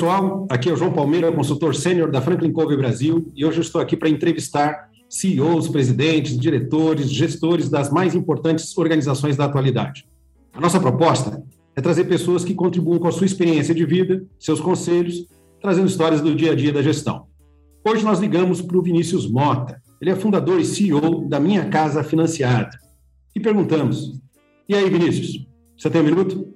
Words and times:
Pessoal, 0.00 0.46
aqui 0.48 0.70
é 0.70 0.72
o 0.72 0.76
João 0.78 0.94
Palmeira, 0.94 1.30
consultor 1.30 1.74
sênior 1.74 2.10
da 2.10 2.22
Franklin 2.22 2.50
Covey 2.50 2.74
Brasil, 2.74 3.30
e 3.36 3.44
hoje 3.44 3.58
eu 3.58 3.62
estou 3.62 3.82
aqui 3.82 3.94
para 3.94 4.08
entrevistar 4.08 4.88
CEOs, 5.10 5.68
presidentes, 5.68 6.38
diretores, 6.38 7.10
gestores 7.10 7.68
das 7.68 7.90
mais 7.90 8.14
importantes 8.14 8.74
organizações 8.78 9.36
da 9.36 9.44
atualidade. 9.44 10.08
A 10.54 10.60
nossa 10.60 10.80
proposta 10.80 11.42
é 11.76 11.82
trazer 11.82 12.04
pessoas 12.04 12.42
que 12.42 12.54
contribuam 12.54 12.98
com 12.98 13.08
a 13.08 13.12
sua 13.12 13.26
experiência 13.26 13.74
de 13.74 13.84
vida, 13.84 14.24
seus 14.38 14.58
conselhos, 14.58 15.26
trazendo 15.60 15.88
histórias 15.88 16.22
do 16.22 16.34
dia 16.34 16.52
a 16.52 16.54
dia 16.54 16.72
da 16.72 16.80
gestão. 16.80 17.26
Hoje 17.86 18.02
nós 18.02 18.20
ligamos 18.20 18.62
para 18.62 18.78
o 18.78 18.82
Vinícius 18.82 19.30
Mota, 19.30 19.82
ele 20.00 20.12
é 20.12 20.16
fundador 20.16 20.58
e 20.58 20.64
CEO 20.64 21.28
da 21.28 21.38
Minha 21.38 21.66
Casa 21.66 22.02
Financiada. 22.02 22.70
E 23.36 23.38
perguntamos: 23.38 24.18
E 24.66 24.74
aí, 24.74 24.88
Vinícius, 24.88 25.46
você 25.76 25.90
tem 25.90 26.00
um 26.00 26.04
minuto? 26.04 26.54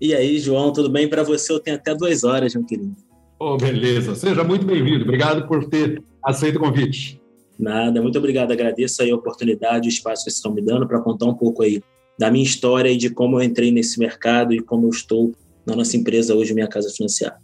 E 0.00 0.14
aí, 0.14 0.38
João, 0.38 0.72
tudo 0.72 0.88
bem? 0.88 1.08
Para 1.08 1.22
você 1.22 1.52
eu 1.52 1.58
tenho 1.58 1.76
até 1.76 1.94
duas 1.94 2.24
horas, 2.24 2.54
meu 2.54 2.64
querido. 2.64 2.94
Oh, 3.40 3.56
beleza. 3.56 4.14
Seja 4.14 4.44
muito 4.44 4.64
bem-vindo. 4.64 5.04
Obrigado 5.04 5.46
por 5.46 5.68
ter 5.68 6.02
aceito 6.24 6.56
o 6.56 6.60
convite. 6.60 7.20
Nada, 7.58 8.00
muito 8.00 8.18
obrigado. 8.18 8.52
Agradeço 8.52 9.02
aí 9.02 9.10
a 9.10 9.16
oportunidade, 9.16 9.88
o 9.88 9.90
espaço 9.90 10.24
que 10.24 10.30
vocês 10.30 10.36
estão 10.36 10.52
me 10.52 10.62
dando 10.62 10.86
para 10.86 11.00
contar 11.00 11.26
um 11.26 11.34
pouco 11.34 11.62
aí 11.62 11.82
da 12.18 12.30
minha 12.30 12.44
história 12.44 12.90
e 12.90 12.96
de 12.96 13.10
como 13.10 13.38
eu 13.38 13.42
entrei 13.42 13.70
nesse 13.70 13.98
mercado 13.98 14.52
e 14.52 14.60
como 14.60 14.86
eu 14.86 14.90
estou 14.90 15.32
na 15.66 15.76
nossa 15.76 15.96
empresa 15.96 16.34
hoje, 16.34 16.54
Minha 16.54 16.68
Casa 16.68 16.90
Financiada. 16.90 17.36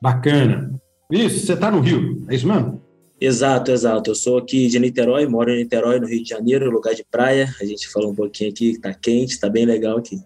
Bacana. 0.00 0.72
Isso, 1.10 1.46
você 1.46 1.54
está 1.54 1.70
no 1.70 1.80
Rio, 1.80 2.24
é 2.28 2.34
isso 2.34 2.46
mesmo? 2.46 2.80
Exato, 3.20 3.72
exato. 3.72 4.10
Eu 4.10 4.14
sou 4.14 4.38
aqui 4.38 4.68
de 4.68 4.78
Niterói, 4.78 5.26
moro 5.26 5.50
em 5.50 5.58
Niterói, 5.58 5.98
no 5.98 6.06
Rio 6.06 6.22
de 6.22 6.28
Janeiro, 6.28 6.70
lugar 6.70 6.94
de 6.94 7.04
praia. 7.10 7.52
A 7.60 7.64
gente 7.64 7.88
falou 7.88 8.12
um 8.12 8.14
pouquinho 8.14 8.50
aqui, 8.50 8.70
está 8.70 8.94
quente, 8.94 9.32
está 9.32 9.48
bem 9.48 9.66
legal 9.66 9.98
aqui. 9.98 10.18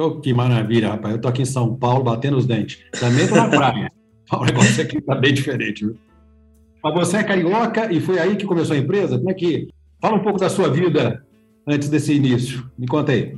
Oh, 0.00 0.18
que 0.18 0.32
maravilha, 0.32 0.88
rapaz. 0.88 1.14
Eu 1.14 1.20
tô 1.20 1.28
aqui 1.28 1.42
em 1.42 1.46
São 1.46 1.76
Paulo 1.76 2.02
batendo 2.02 2.38
os 2.38 2.46
dentes. 2.46 2.78
Também 2.98 3.28
tô 3.28 3.34
na 3.34 3.48
praia. 3.48 3.92
o 4.32 4.44
negócio 4.46 4.82
aqui 4.82 4.98
tá 5.02 5.14
bem 5.14 5.34
diferente, 5.34 5.84
viu? 5.84 5.94
Mas 6.82 6.94
você 6.94 7.18
é 7.18 7.22
carioca 7.22 7.92
e 7.92 8.00
foi 8.00 8.18
aí 8.18 8.34
que 8.34 8.46
começou 8.46 8.74
a 8.74 8.78
empresa? 8.78 9.18
Como 9.18 9.30
é 9.30 9.34
que. 9.34 9.68
Fala 10.00 10.16
um 10.16 10.22
pouco 10.22 10.38
da 10.38 10.48
sua 10.48 10.70
vida 10.70 11.22
antes 11.68 11.90
desse 11.90 12.14
início. 12.14 12.66
Me 12.78 12.86
conta 12.86 13.12
aí. 13.12 13.36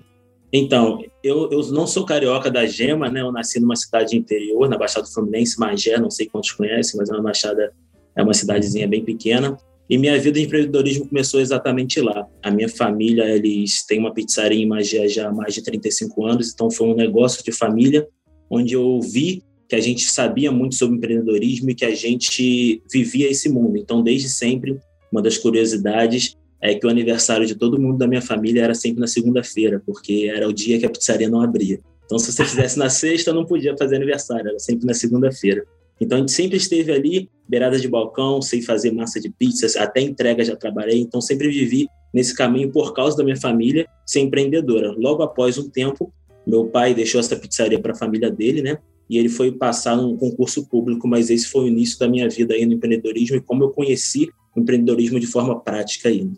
Então, 0.53 1.03
eu, 1.25 1.51
eu 1.51 1.61
não 1.73 1.85
sou 1.85 2.07
carioca 2.07 2.49
da 2.49 2.65
Gema, 2.65 3.11
né? 3.11 3.23
Eu 3.23 3.33
nasci 3.33 3.59
numa 3.59 3.75
cidade 3.75 4.17
interior, 4.17 4.69
na 4.69 4.79
Baixada 4.79 5.07
Fluminense, 5.07 5.59
Magé, 5.59 5.99
não 5.99 6.11
sei 6.11 6.27
quantos 6.27 6.53
conhecem, 6.53 7.01
mas 7.01 7.11
é 7.11 7.15
uma 7.15 7.23
Baixada, 7.23 7.73
é 8.15 8.23
uma 8.23 8.35
cidadezinha 8.35 8.87
bem 8.87 9.05
pequena. 9.05 9.57
E 9.93 9.99
minha 9.99 10.19
vida 10.19 10.41
de 10.41 10.47
empreendedorismo 10.47 11.07
começou 11.07 11.39
exatamente 11.39 12.01
lá. 12.01 12.27
A 12.43 12.51
minha 12.51 12.67
família, 12.67 13.25
eles 13.25 13.85
têm 13.85 13.99
uma 13.99 14.11
pizzaria 14.11 14.59
em 14.59 14.65
Magé 14.65 15.07
já 15.07 15.29
há 15.29 15.31
mais 15.31 15.53
de 15.53 15.63
35 15.63 16.25
anos, 16.25 16.51
então 16.51 16.71
foi 16.71 16.87
um 16.87 16.95
negócio 16.95 17.45
de 17.45 17.53
família 17.53 18.09
onde 18.51 18.73
eu 18.73 18.99
vi 19.03 19.43
que 19.69 19.77
a 19.77 19.81
gente 19.83 20.05
sabia 20.05 20.51
muito 20.51 20.77
sobre 20.77 20.97
empreendedorismo 20.97 21.69
e 21.69 21.75
que 21.75 21.85
a 21.85 21.95
gente 21.95 22.83
vivia 22.91 23.31
esse 23.31 23.51
mundo. 23.51 23.77
Então, 23.77 24.03
desde 24.03 24.31
sempre, 24.31 24.81
uma 25.13 25.21
das 25.21 25.37
curiosidades 25.37 26.39
é 26.59 26.75
que 26.75 26.87
o 26.87 26.89
aniversário 26.89 27.45
de 27.45 27.55
todo 27.55 27.79
mundo 27.79 27.99
da 27.99 28.07
minha 28.07 28.23
família 28.23 28.63
era 28.63 28.75
sempre 28.75 28.99
na 28.99 29.07
segunda-feira, 29.07 29.83
porque 29.85 30.33
era 30.35 30.49
o 30.49 30.55
dia 30.55 30.79
que 30.79 30.87
a 30.87 30.91
pizzaria 30.91 31.29
não 31.29 31.43
abria. 31.43 31.79
Então, 32.07 32.19
se 32.19 32.33
você 32.33 32.47
fizesse 32.47 32.79
na 32.79 32.89
sexta, 32.89 33.31
não 33.31 33.45
podia 33.45 33.77
fazer 33.77 33.97
aniversário, 33.97 34.49
era 34.49 34.59
sempre 34.59 34.87
na 34.87 34.95
segunda-feira. 34.95 35.67
Então 36.03 36.19
a 36.19 36.21
gente 36.21 36.33
sempre 36.33 36.57
esteve 36.57 36.91
ali, 36.91 37.31
beirada 37.49 37.79
de 37.79 37.87
balcão, 37.87 38.43
sem 38.43 38.61
fazer 38.61 38.91
massa 38.91 39.21
de 39.21 39.31
pizzas, 39.31 39.77
até 39.77 40.01
entrega 40.01 40.45
já 40.45 40.57
trabalhei, 40.57 40.99
então 40.99 41.21
sempre 41.21 41.49
vivi 41.49 41.87
nesse 42.13 42.35
caminho 42.35 42.73
por 42.73 42.93
causa 42.93 43.17
da 43.17 43.23
minha 43.23 43.37
família 43.37 43.87
ser 44.05 44.19
empreendedora. 44.19 44.93
Logo 44.99 45.23
após 45.23 45.57
um 45.59 45.71
tempo, 45.71 46.13
meu 46.45 46.67
pai 46.67 46.93
deixou 46.93 47.21
essa 47.21 47.37
pizzaria 47.37 47.79
para 47.81 47.93
a 47.93 47.95
família 47.95 48.29
dele, 48.29 48.63
né? 48.63 48.79
E 49.09 49.17
ele 49.17 49.29
foi 49.29 49.53
passar 49.53 49.97
num 49.97 50.17
concurso 50.17 50.67
público, 50.69 51.07
mas 51.07 51.31
esse 51.31 51.47
foi 51.47 51.65
o 51.65 51.69
início 51.69 51.97
da 52.01 52.09
minha 52.09 52.29
vida 52.29 52.53
aí 52.53 52.67
no 52.67 52.73
empreendedorismo 52.73 53.37
e 53.37 53.41
como 53.41 53.63
eu 53.63 53.71
conheci 53.71 54.29
o 54.57 54.61
empreendedorismo 54.61 55.21
de 55.21 55.27
forma 55.27 55.61
prática 55.61 56.09
ainda. 56.09 56.37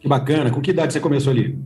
Que 0.00 0.08
bacana. 0.08 0.50
Com 0.50 0.60
que 0.60 0.72
idade 0.72 0.92
você 0.92 0.98
começou 0.98 1.30
ali? 1.30 1.56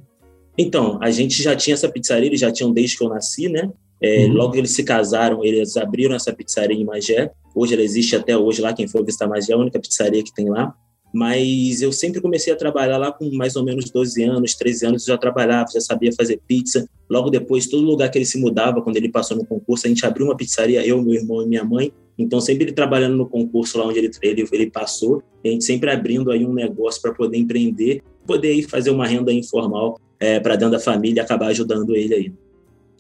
Então, 0.58 0.98
a 1.02 1.10
gente 1.10 1.42
já 1.42 1.56
tinha 1.56 1.72
essa 1.72 1.88
pizzaria, 1.88 2.26
eles 2.26 2.40
já 2.40 2.52
tinham 2.52 2.72
desde 2.72 2.98
que 2.98 3.04
eu 3.04 3.08
nasci, 3.08 3.48
né? 3.48 3.70
É, 4.00 4.26
uhum. 4.26 4.34
Logo 4.34 4.52
que 4.52 4.58
eles 4.58 4.74
se 4.74 4.84
casaram, 4.84 5.44
eles 5.44 5.76
abriram 5.76 6.14
essa 6.14 6.32
pizzaria 6.32 6.76
em 6.76 6.84
Magé. 6.84 7.30
Hoje 7.54 7.74
ela 7.74 7.82
existe 7.82 8.14
até 8.14 8.36
hoje 8.36 8.60
lá. 8.60 8.72
Quem 8.72 8.86
for 8.86 9.04
visitar 9.04 9.26
Magé 9.26 9.52
é 9.52 9.56
a 9.56 9.58
única 9.58 9.78
pizzaria 9.78 10.22
que 10.22 10.34
tem 10.34 10.48
lá. 10.48 10.74
Mas 11.14 11.80
eu 11.80 11.92
sempre 11.92 12.20
comecei 12.20 12.52
a 12.52 12.56
trabalhar 12.56 12.98
lá 12.98 13.10
com 13.10 13.30
mais 13.34 13.56
ou 13.56 13.64
menos 13.64 13.90
12 13.90 14.22
anos, 14.22 14.54
13 14.54 14.86
anos, 14.86 15.08
eu 15.08 15.14
já 15.14 15.18
trabalhava, 15.18 15.70
já 15.72 15.80
sabia 15.80 16.12
fazer 16.12 16.40
pizza. 16.46 16.86
Logo 17.08 17.30
depois, 17.30 17.66
todo 17.68 17.82
lugar 17.82 18.10
que 18.10 18.18
ele 18.18 18.26
se 18.26 18.38
mudava, 18.38 18.82
quando 18.82 18.96
ele 18.96 19.08
passou 19.08 19.36
no 19.36 19.46
concurso, 19.46 19.86
a 19.86 19.88
gente 19.88 20.04
abriu 20.04 20.26
uma 20.26 20.36
pizzaria, 20.36 20.84
eu, 20.86 21.00
meu 21.00 21.14
irmão 21.14 21.42
e 21.42 21.46
minha 21.46 21.64
mãe. 21.64 21.90
Então, 22.18 22.40
sempre 22.40 22.64
ele 22.64 22.72
trabalhando 22.72 23.16
no 23.16 23.26
concurso 23.26 23.78
lá 23.78 23.86
onde 23.86 23.98
ele, 23.98 24.10
ele, 24.22 24.46
ele 24.50 24.70
passou, 24.70 25.22
a 25.44 25.48
gente 25.48 25.64
sempre 25.64 25.90
abrindo 25.90 26.30
aí 26.30 26.44
um 26.44 26.52
negócio 26.52 27.00
para 27.00 27.14
poder 27.14 27.38
empreender, 27.38 28.02
poder 28.26 28.52
ir 28.52 28.64
fazer 28.64 28.90
uma 28.90 29.06
renda 29.06 29.32
informal 29.32 29.98
é, 30.18 30.40
para 30.40 30.56
dentro 30.56 30.72
da 30.72 30.80
família 30.80 31.20
e 31.20 31.24
acabar 31.24 31.48
ajudando 31.48 31.94
ele 31.94 32.14
aí. 32.14 32.32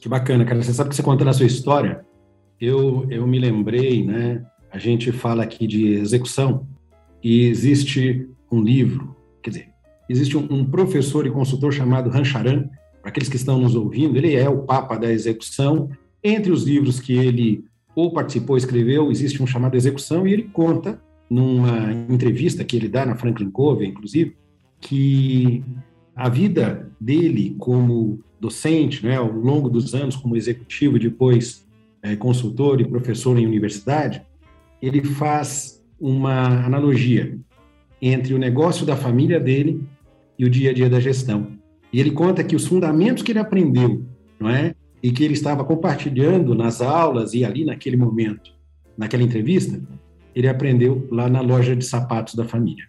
Que 0.00 0.08
bacana, 0.08 0.44
cara. 0.44 0.62
Você 0.62 0.72
sabe 0.72 0.90
que 0.90 0.96
você 0.96 1.02
contando 1.02 1.28
a 1.28 1.32
sua 1.32 1.46
história, 1.46 2.04
eu, 2.60 3.06
eu 3.10 3.26
me 3.26 3.38
lembrei, 3.38 4.04
né? 4.04 4.44
A 4.70 4.78
gente 4.78 5.12
fala 5.12 5.42
aqui 5.42 5.66
de 5.66 5.94
execução 5.94 6.66
e 7.22 7.46
existe 7.46 8.28
um 8.50 8.62
livro, 8.62 9.16
quer 9.42 9.50
dizer, 9.50 9.68
existe 10.08 10.36
um, 10.36 10.46
um 10.50 10.64
professor 10.64 11.26
e 11.26 11.30
consultor 11.30 11.72
chamado 11.72 12.10
Rancharan, 12.10 12.68
para 13.00 13.10
aqueles 13.10 13.28
que 13.28 13.36
estão 13.36 13.60
nos 13.60 13.74
ouvindo, 13.74 14.16
ele 14.16 14.34
é 14.34 14.48
o 14.48 14.62
papa 14.62 14.96
da 14.96 15.10
execução. 15.10 15.88
Entre 16.22 16.50
os 16.50 16.64
livros 16.64 16.98
que 16.98 17.12
ele 17.12 17.64
ou 17.96 18.12
participou, 18.12 18.58
escreveu, 18.58 19.10
existe 19.10 19.42
um 19.42 19.46
chamado 19.46 19.74
Execução, 19.74 20.26
e 20.26 20.32
ele 20.34 20.42
conta, 20.52 21.00
numa 21.30 21.92
entrevista 22.10 22.62
que 22.62 22.76
ele 22.76 22.88
dá 22.88 23.06
na 23.06 23.16
Franklin 23.16 23.50
Covey, 23.50 23.88
inclusive, 23.88 24.36
que 24.80 25.64
a 26.16 26.30
vida 26.30 26.90
dele 26.98 27.54
como 27.58 28.18
docente, 28.40 29.04
né, 29.04 29.16
ao 29.16 29.30
longo 29.30 29.68
dos 29.68 29.94
anos 29.94 30.16
como 30.16 30.34
executivo, 30.34 30.98
depois 30.98 31.66
é, 32.02 32.16
consultor 32.16 32.80
e 32.80 32.88
professor 32.88 33.38
em 33.38 33.46
universidade, 33.46 34.22
ele 34.80 35.04
faz 35.04 35.84
uma 36.00 36.64
analogia 36.64 37.38
entre 38.00 38.32
o 38.32 38.38
negócio 38.38 38.86
da 38.86 38.96
família 38.96 39.38
dele 39.38 39.82
e 40.38 40.44
o 40.46 40.50
dia 40.50 40.70
a 40.70 40.72
dia 40.72 40.88
da 40.88 41.00
gestão. 41.00 41.48
E 41.92 42.00
ele 42.00 42.10
conta 42.10 42.42
que 42.42 42.56
os 42.56 42.66
fundamentos 42.66 43.22
que 43.22 43.32
ele 43.32 43.38
aprendeu, 43.38 44.02
não 44.40 44.48
é, 44.48 44.74
e 45.02 45.10
que 45.10 45.22
ele 45.22 45.34
estava 45.34 45.64
compartilhando 45.64 46.54
nas 46.54 46.80
aulas 46.80 47.34
e 47.34 47.44
ali 47.44 47.64
naquele 47.64 47.96
momento, 47.96 48.52
naquela 48.96 49.22
entrevista, 49.22 49.80
ele 50.34 50.48
aprendeu 50.48 51.06
lá 51.10 51.28
na 51.28 51.40
loja 51.40 51.76
de 51.76 51.84
sapatos 51.84 52.34
da 52.34 52.44
família. 52.44 52.84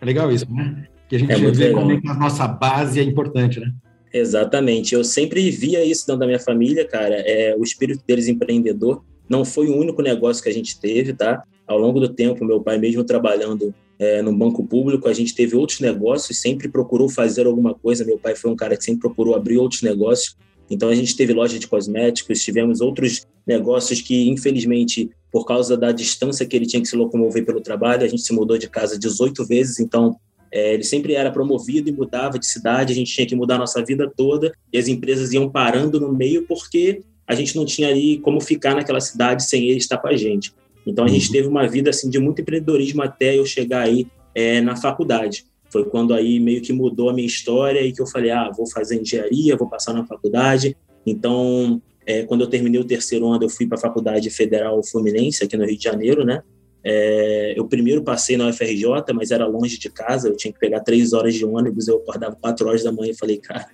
É 0.00 0.04
legal 0.04 0.30
isso, 0.30 0.46
né? 0.52 0.88
Que 1.08 1.16
a 1.16 1.18
gente 1.18 1.32
é 1.32 1.50
vê 1.50 1.72
como 1.72 1.92
é 1.92 2.00
que 2.00 2.08
a 2.08 2.14
nossa 2.14 2.46
base 2.48 2.98
é 3.00 3.02
importante, 3.02 3.60
né? 3.60 3.72
Exatamente. 4.12 4.94
Eu 4.94 5.04
sempre 5.04 5.50
via 5.50 5.84
isso 5.84 6.06
dentro 6.06 6.20
da 6.20 6.26
minha 6.26 6.40
família, 6.40 6.86
cara. 6.86 7.16
É, 7.16 7.54
o 7.56 7.62
espírito 7.62 8.02
deles 8.06 8.28
empreendedor 8.28 9.04
não 9.28 9.44
foi 9.44 9.68
o 9.68 9.76
único 9.76 10.02
negócio 10.02 10.42
que 10.42 10.48
a 10.48 10.52
gente 10.52 10.80
teve, 10.80 11.12
tá? 11.12 11.42
Ao 11.66 11.78
longo 11.78 12.00
do 12.00 12.08
tempo, 12.08 12.44
meu 12.44 12.60
pai, 12.60 12.78
mesmo 12.78 13.04
trabalhando 13.04 13.74
é, 13.98 14.22
no 14.22 14.34
banco 14.36 14.64
público, 14.64 15.08
a 15.08 15.12
gente 15.12 15.34
teve 15.34 15.56
outros 15.56 15.80
negócios, 15.80 16.38
sempre 16.38 16.68
procurou 16.68 17.08
fazer 17.08 17.46
alguma 17.46 17.74
coisa. 17.74 18.04
Meu 18.04 18.18
pai 18.18 18.34
foi 18.34 18.50
um 18.50 18.56
cara 18.56 18.76
que 18.76 18.84
sempre 18.84 19.00
procurou 19.00 19.34
abrir 19.34 19.58
outros 19.58 19.82
negócios. 19.82 20.36
Então, 20.70 20.88
a 20.88 20.94
gente 20.94 21.16
teve 21.16 21.32
loja 21.32 21.58
de 21.58 21.66
cosméticos, 21.66 22.42
tivemos 22.42 22.80
outros 22.80 23.26
negócios 23.46 24.00
que, 24.00 24.28
infelizmente, 24.28 25.10
por 25.30 25.44
causa 25.44 25.76
da 25.76 25.92
distância 25.92 26.46
que 26.46 26.56
ele 26.56 26.66
tinha 26.66 26.82
que 26.82 26.88
se 26.88 26.96
locomover 26.96 27.44
pelo 27.44 27.60
trabalho, 27.60 28.04
a 28.04 28.08
gente 28.08 28.22
se 28.22 28.32
mudou 28.32 28.58
de 28.58 28.68
casa 28.68 28.98
18 28.98 29.44
vezes. 29.46 29.78
Então, 29.78 30.16
é, 30.52 30.74
ele 30.74 30.84
sempre 30.84 31.14
era 31.14 31.30
promovido 31.30 31.88
e 31.88 31.92
mudava 31.92 32.38
de 32.38 32.46
cidade, 32.46 32.92
a 32.92 32.96
gente 32.96 33.12
tinha 33.12 33.26
que 33.26 33.36
mudar 33.36 33.56
a 33.56 33.58
nossa 33.58 33.84
vida 33.84 34.10
toda, 34.14 34.52
e 34.72 34.78
as 34.78 34.88
empresas 34.88 35.32
iam 35.32 35.50
parando 35.50 36.00
no 36.00 36.12
meio 36.12 36.46
porque 36.46 37.00
a 37.26 37.34
gente 37.34 37.56
não 37.56 37.64
tinha 37.64 37.88
ali 37.88 38.18
como 38.18 38.40
ficar 38.40 38.74
naquela 38.74 39.00
cidade 39.00 39.44
sem 39.44 39.68
ele 39.68 39.78
estar 39.78 39.98
com 39.98 40.08
a 40.08 40.16
gente. 40.16 40.52
Então 40.86 41.04
a 41.04 41.08
gente 41.08 41.26
uhum. 41.26 41.32
teve 41.32 41.48
uma 41.48 41.66
vida 41.66 41.90
assim 41.90 42.08
de 42.08 42.18
muito 42.18 42.40
empreendedorismo 42.40 43.02
até 43.02 43.36
eu 43.36 43.44
chegar 43.44 43.82
aí 43.82 44.06
é, 44.34 44.60
na 44.60 44.76
faculdade. 44.76 45.44
Foi 45.68 45.84
quando 45.84 46.14
aí 46.14 46.38
meio 46.38 46.62
que 46.62 46.72
mudou 46.72 47.10
a 47.10 47.12
minha 47.12 47.26
história 47.26 47.80
e 47.80 47.92
que 47.92 48.00
eu 48.00 48.06
falei, 48.06 48.30
ah, 48.30 48.50
vou 48.56 48.70
fazer 48.70 49.00
engenharia, 49.00 49.56
vou 49.56 49.68
passar 49.68 49.92
na 49.92 50.06
faculdade. 50.06 50.76
Então 51.04 51.82
é, 52.06 52.22
quando 52.22 52.42
eu 52.42 52.46
terminei 52.46 52.80
o 52.80 52.84
terceiro 52.84 53.26
ano, 53.26 53.44
eu 53.44 53.50
fui 53.50 53.66
para 53.66 53.76
a 53.76 53.80
Faculdade 53.80 54.30
Federal 54.30 54.80
Fluminense, 54.84 55.42
aqui 55.42 55.56
no 55.56 55.66
Rio 55.66 55.76
de 55.76 55.82
Janeiro, 55.82 56.24
né? 56.24 56.40
É, 56.88 57.54
eu 57.56 57.66
primeiro 57.66 58.00
passei 58.00 58.36
na 58.36 58.48
UFRJ, 58.48 58.84
mas 59.12 59.32
era 59.32 59.44
longe 59.44 59.76
de 59.76 59.90
casa, 59.90 60.28
eu 60.28 60.36
tinha 60.36 60.52
que 60.52 60.60
pegar 60.60 60.78
três 60.80 61.12
horas 61.12 61.34
de 61.34 61.44
ônibus, 61.44 61.88
eu 61.88 61.96
acordava 61.96 62.36
quatro 62.36 62.68
horas 62.68 62.84
da 62.84 62.92
manhã 62.92 63.10
e 63.10 63.16
falei, 63.16 63.38
cara, 63.38 63.66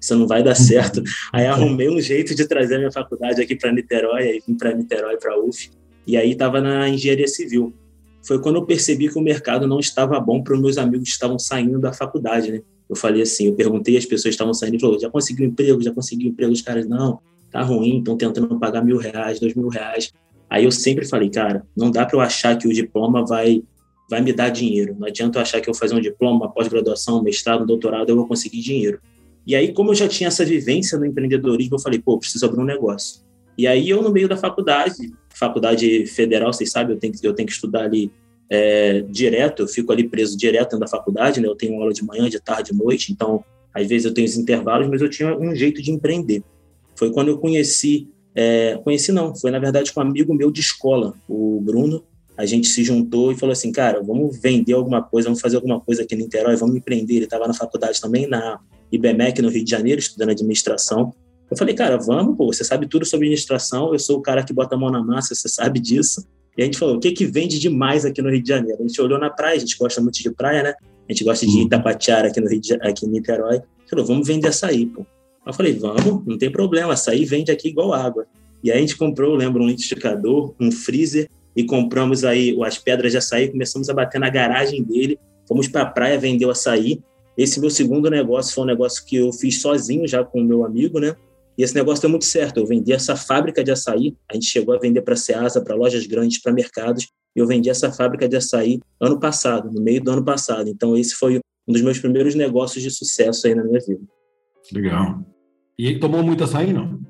isso 0.00 0.14
não 0.14 0.24
vai 0.24 0.40
dar 0.40 0.54
certo. 0.56 1.02
aí 1.32 1.46
arrumei 1.46 1.90
um 1.90 2.00
jeito 2.00 2.32
de 2.32 2.46
trazer 2.46 2.76
a 2.76 2.78
minha 2.78 2.92
faculdade 2.92 3.42
aqui 3.42 3.56
para 3.56 3.72
Niterói, 3.72 4.22
aí 4.22 4.42
vim 4.46 4.54
para 4.54 4.72
Niterói, 4.72 5.16
para 5.16 5.36
UF, 5.36 5.68
e 6.06 6.16
aí 6.16 6.30
estava 6.30 6.60
na 6.60 6.88
engenharia 6.88 7.26
civil. 7.26 7.74
Foi 8.22 8.40
quando 8.40 8.56
eu 8.56 8.64
percebi 8.64 9.08
que 9.08 9.18
o 9.18 9.22
mercado 9.22 9.66
não 9.66 9.80
estava 9.80 10.20
bom 10.20 10.40
para 10.40 10.54
os 10.54 10.60
meus 10.60 10.78
amigos 10.78 11.08
que 11.08 11.12
estavam 11.14 11.40
saindo 11.40 11.76
da 11.80 11.92
faculdade, 11.92 12.52
né? 12.52 12.60
Eu 12.88 12.94
falei 12.94 13.22
assim, 13.22 13.48
eu 13.48 13.54
perguntei, 13.54 13.96
as 13.96 14.06
pessoas 14.06 14.34
estavam 14.34 14.54
saindo 14.54 14.76
e 14.76 14.80
falou, 14.80 15.00
já 15.00 15.10
conseguiu 15.10 15.44
emprego, 15.44 15.82
já 15.82 15.92
conseguiu 15.92 16.28
emprego, 16.28 16.52
os 16.52 16.62
caras, 16.62 16.86
não, 16.86 17.18
tá 17.50 17.62
ruim, 17.62 17.98
estão 17.98 18.16
tentando 18.16 18.60
pagar 18.60 18.84
mil 18.84 18.96
reais, 18.96 19.40
dois 19.40 19.54
mil 19.54 19.68
reais. 19.68 20.12
Aí 20.50 20.64
eu 20.64 20.72
sempre 20.72 21.06
falei, 21.06 21.30
cara, 21.30 21.64
não 21.76 21.90
dá 21.90 22.04
para 22.04 22.16
eu 22.16 22.20
achar 22.20 22.58
que 22.58 22.66
o 22.66 22.72
diploma 22.72 23.24
vai 23.24 23.62
vai 24.10 24.20
me 24.20 24.32
dar 24.32 24.48
dinheiro. 24.48 24.96
Não 24.98 25.06
adianta 25.06 25.38
eu 25.38 25.42
achar 25.42 25.60
que 25.60 25.70
eu 25.70 25.74
fazer 25.74 25.94
um 25.94 26.00
diploma, 26.00 26.46
uma 26.46 26.50
pós-graduação, 26.50 27.20
um 27.20 27.22
mestrado, 27.22 27.62
um 27.62 27.66
doutorado, 27.66 28.10
eu 28.10 28.16
vou 28.16 28.26
conseguir 28.26 28.60
dinheiro. 28.60 29.00
E 29.46 29.54
aí, 29.54 29.72
como 29.72 29.90
eu 29.90 29.94
já 29.94 30.08
tinha 30.08 30.26
essa 30.26 30.44
vivência 30.44 30.98
no 30.98 31.06
empreendedorismo, 31.06 31.76
eu 31.76 31.80
falei, 31.80 32.00
pô, 32.00 32.18
preciso 32.18 32.44
abrir 32.44 32.60
um 32.60 32.64
negócio. 32.64 33.22
E 33.56 33.68
aí, 33.68 33.88
eu, 33.88 34.02
no 34.02 34.10
meio 34.10 34.28
da 34.28 34.36
faculdade, 34.36 35.12
faculdade 35.28 36.06
federal, 36.06 36.52
vocês 36.52 36.72
sabem, 36.72 36.96
eu 36.96 36.98
tenho, 36.98 37.12
eu 37.22 37.32
tenho 37.32 37.46
que 37.46 37.52
estudar 37.52 37.84
ali 37.84 38.10
é, 38.50 39.02
direto, 39.02 39.62
eu 39.62 39.68
fico 39.68 39.92
ali 39.92 40.08
preso 40.08 40.36
direto 40.36 40.70
dentro 40.70 40.80
da 40.80 40.88
faculdade, 40.88 41.40
né? 41.40 41.46
Eu 41.46 41.54
tenho 41.54 41.80
aula 41.80 41.92
de 41.92 42.04
manhã, 42.04 42.28
de 42.28 42.40
tarde, 42.40 42.72
de 42.72 42.78
noite, 42.78 43.12
então, 43.12 43.44
às 43.72 43.86
vezes 43.86 44.06
eu 44.06 44.12
tenho 44.12 44.26
os 44.26 44.36
intervalos, 44.36 44.88
mas 44.88 45.00
eu 45.00 45.08
tinha 45.08 45.36
um 45.38 45.54
jeito 45.54 45.80
de 45.80 45.92
empreender. 45.92 46.42
Foi 46.96 47.12
quando 47.12 47.28
eu 47.28 47.38
conheci 47.38 48.08
é, 48.34 48.78
conheci 48.84 49.12
não, 49.12 49.34
foi 49.34 49.50
na 49.50 49.58
verdade 49.58 49.92
com 49.92 50.00
um 50.00 50.02
amigo 50.02 50.34
meu 50.34 50.50
de 50.50 50.60
escola, 50.60 51.14
o 51.28 51.60
Bruno. 51.60 52.04
A 52.36 52.46
gente 52.46 52.68
se 52.68 52.82
juntou 52.82 53.30
e 53.32 53.36
falou 53.36 53.52
assim, 53.52 53.70
cara, 53.70 54.02
vamos 54.02 54.38
vender 54.40 54.72
alguma 54.72 55.02
coisa, 55.02 55.28
vamos 55.28 55.42
fazer 55.42 55.56
alguma 55.56 55.78
coisa 55.78 56.02
aqui 56.02 56.16
no 56.16 56.22
Niterói, 56.22 56.56
vamos 56.56 56.76
empreender. 56.76 57.16
Ele 57.16 57.24
estava 57.24 57.46
na 57.46 57.52
faculdade 57.52 58.00
também, 58.00 58.26
na 58.26 58.58
IBMEC, 58.90 59.42
no 59.42 59.50
Rio 59.50 59.62
de 59.62 59.70
Janeiro, 59.70 59.98
estudando 59.98 60.30
administração. 60.30 61.12
Eu 61.50 61.56
falei, 61.56 61.74
cara, 61.74 61.98
vamos, 61.98 62.36
pô, 62.36 62.46
você 62.46 62.64
sabe 62.64 62.86
tudo 62.86 63.04
sobre 63.04 63.26
administração, 63.26 63.92
eu 63.92 63.98
sou 63.98 64.18
o 64.18 64.22
cara 64.22 64.42
que 64.42 64.52
bota 64.52 64.74
a 64.74 64.78
mão 64.78 64.90
na 64.90 65.02
massa, 65.02 65.34
você 65.34 65.48
sabe 65.48 65.80
disso. 65.80 66.24
E 66.56 66.62
a 66.62 66.64
gente 66.64 66.78
falou, 66.78 66.96
o 66.96 67.00
que 67.00 67.12
que 67.12 67.26
vende 67.26 67.58
demais 67.58 68.04
aqui 68.04 68.22
no 68.22 68.30
Rio 68.30 68.42
de 68.42 68.48
Janeiro? 68.48 68.78
A 68.82 68.86
gente 68.86 69.00
olhou 69.00 69.18
na 69.18 69.30
praia, 69.30 69.56
a 69.56 69.60
gente 69.60 69.76
gosta 69.76 70.00
muito 70.00 70.22
de 70.22 70.30
praia, 70.30 70.62
né? 70.62 70.74
A 71.08 71.12
gente 71.12 71.24
gosta 71.24 71.44
de 71.44 71.52
uhum. 71.52 71.62
Itapatiara 71.62 72.28
aqui 72.28 72.40
no 72.40 72.48
Rio 72.48 72.60
de, 72.60 72.74
aqui 72.74 73.04
em 73.04 73.10
Niterói. 73.10 73.60
Falou, 73.88 74.06
vamos 74.06 74.26
vender 74.26 74.48
açaí, 74.48 74.86
pô. 74.86 75.04
Eu 75.46 75.52
falei, 75.52 75.72
vamos, 75.72 76.24
não 76.26 76.36
tem 76.38 76.50
problema, 76.50 76.92
açaí 76.92 77.24
vende 77.24 77.50
aqui 77.50 77.68
igual 77.68 77.92
água. 77.92 78.26
E 78.62 78.70
aí 78.70 78.78
a 78.78 78.80
gente 78.80 78.96
comprou, 78.96 79.34
lembro, 79.34 79.62
um 79.62 79.66
liquidificador, 79.66 80.54
um 80.60 80.70
freezer, 80.70 81.28
e 81.56 81.64
compramos 81.64 82.24
aí 82.24 82.56
as 82.62 82.78
pedras 82.78 83.12
de 83.12 83.18
açaí, 83.18 83.48
começamos 83.48 83.88
a 83.88 83.94
bater 83.94 84.20
na 84.20 84.30
garagem 84.30 84.82
dele, 84.82 85.18
fomos 85.48 85.66
para 85.66 85.82
a 85.82 85.86
praia 85.86 86.18
vender 86.18 86.46
o 86.46 86.50
açaí. 86.50 87.00
Esse 87.36 87.60
meu 87.60 87.70
segundo 87.70 88.08
negócio 88.10 88.54
foi 88.54 88.64
um 88.64 88.66
negócio 88.66 89.04
que 89.04 89.16
eu 89.16 89.32
fiz 89.32 89.60
sozinho 89.60 90.06
já 90.06 90.22
com 90.22 90.40
o 90.40 90.44
meu 90.44 90.64
amigo, 90.64 91.00
né? 91.00 91.16
E 91.56 91.62
esse 91.62 91.74
negócio 91.74 92.02
deu 92.02 92.10
muito 92.10 92.24
certo. 92.24 92.58
Eu 92.58 92.66
vendi 92.66 92.92
essa 92.92 93.16
fábrica 93.16 93.64
de 93.64 93.70
açaí, 93.70 94.14
a 94.30 94.34
gente 94.34 94.46
chegou 94.46 94.74
a 94.74 94.78
vender 94.78 95.02
para 95.02 95.16
Ceasa, 95.16 95.60
para 95.60 95.74
lojas 95.74 96.06
grandes, 96.06 96.40
para 96.40 96.52
mercados, 96.52 97.08
eu 97.34 97.46
vendi 97.46 97.70
essa 97.70 97.92
fábrica 97.92 98.28
de 98.28 98.36
açaí 98.36 98.80
ano 99.00 99.18
passado, 99.18 99.70
no 99.70 99.80
meio 99.80 100.02
do 100.02 100.10
ano 100.10 100.24
passado. 100.24 100.68
Então 100.68 100.96
esse 100.96 101.14
foi 101.14 101.40
um 101.66 101.72
dos 101.72 101.82
meus 101.82 101.98
primeiros 101.98 102.34
negócios 102.34 102.82
de 102.82 102.90
sucesso 102.90 103.46
aí 103.46 103.54
na 103.54 103.64
minha 103.64 103.80
vida. 103.80 104.02
Legal. 104.72 105.24
E 105.80 105.98
tomou 105.98 106.22
muito 106.22 106.44
açaí, 106.44 106.74
não? 106.74 107.00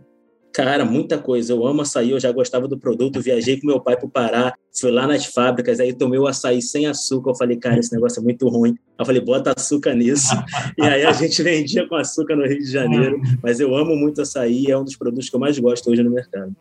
Cara, 0.55 0.84
muita 0.84 1.19
coisa. 1.19 1.52
Eu 1.52 1.67
amo 1.67 1.82
açaí, 1.82 2.11
eu 2.11 2.20
já 2.20 2.31
gostava 2.31 2.69
do 2.69 2.78
produto. 2.78 3.20
Viajei 3.20 3.61
com 3.61 3.67
meu 3.67 3.81
pai 3.81 3.96
para 3.96 4.06
o 4.06 4.08
Pará, 4.08 4.55
fui 4.72 4.93
lá 4.93 5.08
nas 5.08 5.26
fábricas, 5.26 5.81
aí 5.81 5.93
tomei 5.93 6.20
o 6.20 6.26
açaí 6.28 6.62
sem 6.62 6.87
açúcar. 6.87 7.31
Eu 7.31 7.34
falei, 7.34 7.56
cara, 7.56 7.81
esse 7.81 7.93
negócio 7.93 8.20
é 8.20 8.22
muito 8.22 8.49
ruim. 8.49 8.76
Eu 8.96 9.05
falei, 9.05 9.20
bota 9.20 9.52
açúcar 9.56 9.94
nisso. 9.94 10.32
e 10.78 10.82
aí 10.82 11.05
a 11.05 11.11
gente 11.12 11.43
vendia 11.43 11.88
com 11.88 11.96
açúcar 11.96 12.37
no 12.37 12.46
Rio 12.46 12.58
de 12.58 12.70
Janeiro. 12.70 13.20
Mas 13.43 13.58
eu 13.58 13.75
amo 13.75 13.96
muito 13.96 14.22
açaí, 14.22 14.70
é 14.70 14.78
um 14.78 14.84
dos 14.84 14.96
produtos 14.96 15.28
que 15.28 15.34
eu 15.34 15.40
mais 15.40 15.58
gosto 15.58 15.90
hoje 15.90 16.05
no 16.05 16.11
mercado. 16.12 16.55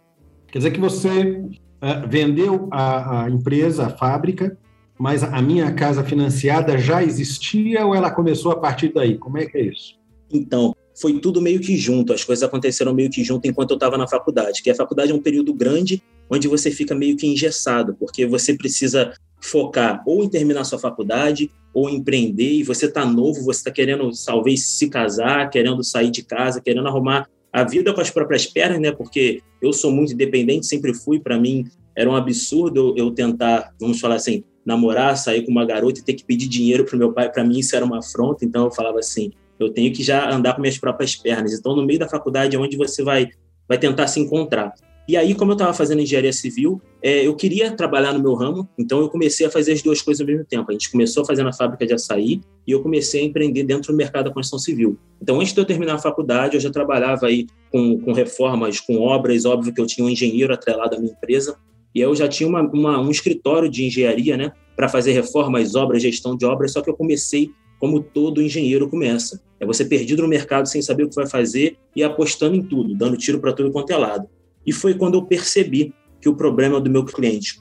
Quer 0.52 0.58
dizer 0.58 0.72
que 0.72 0.80
você 0.80 1.44
uh, 1.44 2.08
vendeu 2.08 2.68
a, 2.72 3.26
a 3.26 3.30
empresa, 3.30 3.86
a 3.86 3.90
fábrica, 3.92 4.58
mas 4.98 5.24
a 5.24 5.40
minha 5.44 5.72
casa 5.74 6.04
financiada 6.04 6.76
já 6.76 7.04
existia 7.04 7.86
ou 7.86 7.94
ela 7.94 8.10
começou 8.10 8.52
a 8.52 8.60
partir 8.60 8.92
daí? 8.92 9.16
Como 9.16 9.38
é 9.38 9.46
que 9.46 9.60
é 9.60 9.62
isso? 9.62 10.00
Então, 10.32 10.76
foi 11.00 11.20
tudo 11.20 11.42
meio 11.42 11.60
que 11.60 11.78
junto, 11.78 12.12
as 12.12 12.24
coisas 12.24 12.44
aconteceram 12.44 12.94
meio 12.94 13.10
que 13.10 13.24
junto 13.24 13.48
enquanto 13.48 13.72
eu 13.72 13.76
estava 13.76 13.98
na 13.98 14.08
faculdade, 14.08 14.62
que 14.62 14.70
a 14.70 14.76
faculdade 14.76 15.12
é 15.12 15.16
um 15.16 15.22
período 15.22 15.54
grande 15.54 16.04
onde 16.30 16.48
você 16.48 16.70
fica 16.70 16.94
meio 16.94 17.16
que 17.16 17.26
engessado, 17.26 17.96
porque 18.00 18.26
você 18.26 18.54
precisa 18.54 19.14
focar 19.42 20.04
ou 20.06 20.24
em 20.24 20.30
terminar 20.30 20.64
sua 20.64 20.78
faculdade 20.78 21.50
ou 21.74 21.90
empreender, 21.90 22.52
e 22.52 22.64
você 22.64 22.88
está 22.88 23.06
novo, 23.06 23.44
você 23.44 23.60
está 23.60 23.72
querendo 23.72 24.10
talvez 24.26 24.66
se 24.66 24.90
casar, 24.90 25.50
querendo 25.50 25.84
sair 25.84 26.12
de 26.12 26.24
casa, 26.24 26.60
querendo 26.60 26.88
arrumar 26.88 27.28
a 27.54 27.64
vida 27.64 27.94
com 27.94 28.02
as 28.02 28.10
próprias 28.10 28.46
pernas, 28.46 28.80
né? 28.80 28.92
Porque 28.92 29.42
eu 29.62 29.72
sou 29.72 29.92
muito 29.92 30.14
independente, 30.14 30.68
sempre 30.68 30.94
fui, 30.94 31.20
para 31.20 31.40
mim 31.40 31.66
era 31.96 32.10
um 32.10 32.16
absurdo 32.16 32.94
eu 32.98 33.12
tentar, 33.12 33.74
vamos 33.80 34.00
falar 34.00 34.16
assim, 34.16 34.44
namorar, 34.66 35.18
sair 35.18 35.44
com 35.44 35.52
uma 35.52 35.66
garota 35.66 36.00
e 36.00 36.04
ter 36.04 36.14
que 36.14 36.24
pedir 36.24 36.48
dinheiro 36.48 36.86
para 36.86 36.98
meu 36.98 37.12
pai, 37.14 37.32
para 37.32 37.44
mim 37.44 37.60
isso 37.60 37.76
era 37.76 37.86
uma 37.86 38.00
afronta, 38.00 38.46
então 38.46 38.66
eu 38.66 38.72
falava 38.72 39.00
assim, 39.00 39.32
eu 39.60 39.72
tenho 39.72 39.94
que 39.94 40.04
já 40.04 40.32
andar 40.32 40.54
com 40.56 40.62
minhas 40.62 40.78
próprias 40.78 41.16
pernas. 41.16 41.54
Então, 41.54 41.76
no 41.76 41.86
meio 41.86 42.00
da 42.00 42.08
faculdade 42.08 42.56
é 42.56 42.60
onde 42.60 42.78
você 42.78 43.04
vai, 43.04 43.30
vai 43.68 43.78
tentar 43.78 44.08
se 44.08 44.20
encontrar. 44.20 44.74
E 45.10 45.18
aí, 45.18 45.34
como 45.34 45.52
eu 45.52 45.54
estava 45.54 45.74
fazendo 45.74 46.04
engenharia 46.04 46.32
civil, 46.32 46.80
é, 47.02 47.26
eu 47.26 47.36
queria 47.36 47.72
trabalhar 47.72 48.14
no 48.14 48.20
meu 48.20 48.36
ramo, 48.36 48.70
então 48.78 49.00
eu 49.00 49.10
comecei 49.10 49.44
a 49.44 49.50
fazer 49.50 49.72
as 49.72 49.82
duas 49.82 50.04
coisas 50.04 50.22
ao 50.22 50.28
mesmo 50.28 50.46
tempo. 50.46 50.70
A 50.70 50.72
gente 50.72 50.92
começou 50.92 51.24
a 51.24 51.26
fazer 51.26 51.42
na 51.42 51.52
fábrica 51.52 51.84
de 51.84 51.96
açaí 51.96 52.42
e 52.68 52.72
eu 52.72 52.84
comecei 52.84 53.22
a 53.22 53.24
empreender 53.24 53.64
dentro 53.64 53.92
do 53.92 53.98
mercado 53.98 54.26
da 54.26 54.32
construção 54.32 54.60
civil. 54.60 55.00
Então, 55.20 55.40
antes 55.40 55.52
de 55.52 55.60
eu 55.60 55.66
terminar 55.66 55.96
a 55.96 55.98
faculdade, 55.98 56.58
eu 56.58 56.62
já 56.62 56.70
trabalhava 56.70 57.26
aí 57.26 57.48
com, 57.72 58.00
com 58.00 58.14
reformas, 58.14 58.80
com 58.80 59.00
obras, 59.00 59.46
óbvio 59.46 59.74
que 59.74 59.82
eu 59.82 59.88
tinha 59.88 60.06
um 60.06 60.10
engenheiro 60.12 60.54
atrelado 60.54 60.96
à 60.96 61.00
minha 61.00 61.12
empresa, 61.12 61.58
e 61.96 62.00
eu 62.02 62.16
já 62.16 62.28
tinha 62.28 62.48
uma, 62.48 62.62
uma, 62.62 63.02
um 63.02 63.10
escritório 63.10 63.68
de 63.68 63.86
engenharia, 63.86 64.38
né, 64.38 64.52
para 64.76 64.88
fazer 64.88 65.14
reformas, 65.14 65.74
obras, 65.74 66.04
gestão 66.04 66.38
de 66.38 66.46
obras, 66.46 66.72
só 66.72 66.82
que 66.82 66.90
eu 66.90 66.96
comecei 66.96 67.50
como 67.80 68.02
todo 68.02 68.42
engenheiro 68.42 68.90
começa. 68.90 69.42
É 69.60 69.66
você 69.66 69.86
perdido 69.86 70.22
no 70.22 70.28
mercado 70.28 70.68
sem 70.68 70.82
saber 70.82 71.04
o 71.04 71.10
que 71.10 71.16
vai 71.16 71.28
fazer 71.28 71.78
e 71.96 72.04
apostando 72.04 72.56
em 72.56 72.62
tudo, 72.62 72.94
dando 72.94 73.18
tiro 73.18 73.40
para 73.40 73.54
tudo 73.54 73.72
quanto 73.72 73.92
é 73.92 73.98
lado. 73.98 74.28
E 74.66 74.72
foi 74.72 74.94
quando 74.94 75.16
eu 75.16 75.26
percebi 75.26 75.94
que 76.22 76.30
o 76.30 76.36
problema 76.36 76.80
do 76.80 76.90
meu 76.90 77.06
cliente 77.06 77.60